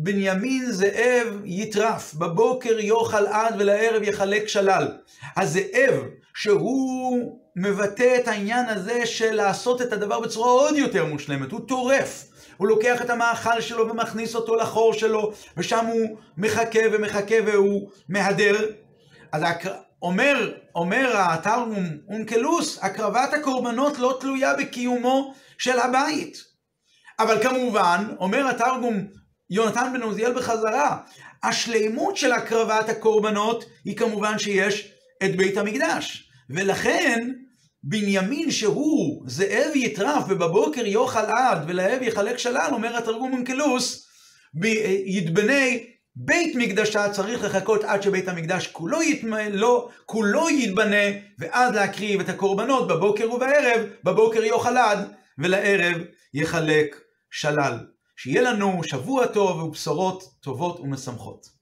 בנימין 0.00 0.72
זאב 0.72 1.40
יטרף, 1.44 2.14
בבוקר 2.14 2.80
יאכל 2.80 3.26
עד 3.26 3.54
ולערב 3.58 4.02
יחלק 4.02 4.48
שלל. 4.48 4.88
הזאב, 5.36 5.94
שהוא 6.34 7.38
מבטא 7.56 8.16
את 8.22 8.28
העניין 8.28 8.68
הזה 8.68 9.06
של 9.06 9.34
לעשות 9.34 9.82
את 9.82 9.92
הדבר 9.92 10.20
בצורה 10.20 10.50
עוד 10.50 10.76
יותר 10.76 11.04
מושלמת, 11.04 11.50
הוא 11.52 11.60
טורף. 11.60 12.24
הוא 12.56 12.68
לוקח 12.68 13.02
את 13.02 13.10
המאכל 13.10 13.60
שלו 13.60 13.88
ומכניס 13.88 14.34
אותו 14.34 14.56
לחור 14.56 14.92
שלו, 14.92 15.32
ושם 15.56 15.86
הוא 15.86 16.16
מחכה 16.36 16.80
ומחכה 16.92 17.36
והוא 17.46 17.90
מהדר. 18.08 18.56
אז 19.32 19.42
אומר, 20.02 20.52
אומר 20.74 21.10
התרגום 21.14 21.84
אונקלוס, 22.08 22.78
הקרבת 22.82 23.34
הקורבנות 23.34 23.98
לא 23.98 24.16
תלויה 24.20 24.54
בקיומו 24.54 25.34
של 25.58 25.78
הבית. 25.78 26.44
אבל 27.18 27.42
כמובן, 27.42 28.04
אומר 28.18 28.48
התרגום 28.48 29.17
יונתן 29.50 29.90
בן 29.92 30.02
עוזיאל 30.02 30.32
בחזרה, 30.32 30.96
השלימות 31.42 32.16
של 32.16 32.32
הקרבת 32.32 32.88
הקורבנות 32.88 33.64
היא 33.84 33.96
כמובן 33.96 34.38
שיש 34.38 34.92
את 35.24 35.36
בית 35.36 35.56
המקדש. 35.56 36.30
ולכן, 36.50 37.28
בנימין 37.82 38.50
שהוא 38.50 39.22
זאב 39.26 39.70
יטרף 39.74 40.24
ובבוקר 40.28 40.86
יאכל 40.86 41.18
עד 41.18 41.58
ולאב 41.66 42.02
יחלק 42.02 42.38
שלל, 42.38 42.68
אומר 42.72 42.96
התרגום 42.96 43.32
אונקלוס, 43.32 44.08
יתבני 45.06 45.86
בית 46.16 46.54
מקדשה 46.56 47.10
צריך 47.10 47.44
לחכות 47.44 47.84
עד 47.84 48.02
שבית 48.02 48.28
המקדש 48.28 48.66
כולו, 48.66 49.02
יתמלא, 49.02 49.48
לא, 49.48 49.88
כולו 50.06 50.50
יתבנה, 50.50 51.06
ואז 51.38 51.74
להקריב 51.74 52.20
את 52.20 52.28
הקורבנות 52.28 52.88
בבוקר 52.88 53.32
ובערב, 53.32 53.86
בבוקר 54.04 54.44
יאכל 54.44 54.76
עד 54.76 55.12
ולערב 55.38 55.96
יחלק 56.34 57.00
שלל. 57.30 57.78
שיהיה 58.20 58.42
לנו 58.42 58.80
שבוע 58.84 59.26
טוב 59.26 59.62
ובשורות 59.62 60.34
טובות 60.40 60.80
ומשמחות. 60.80 61.57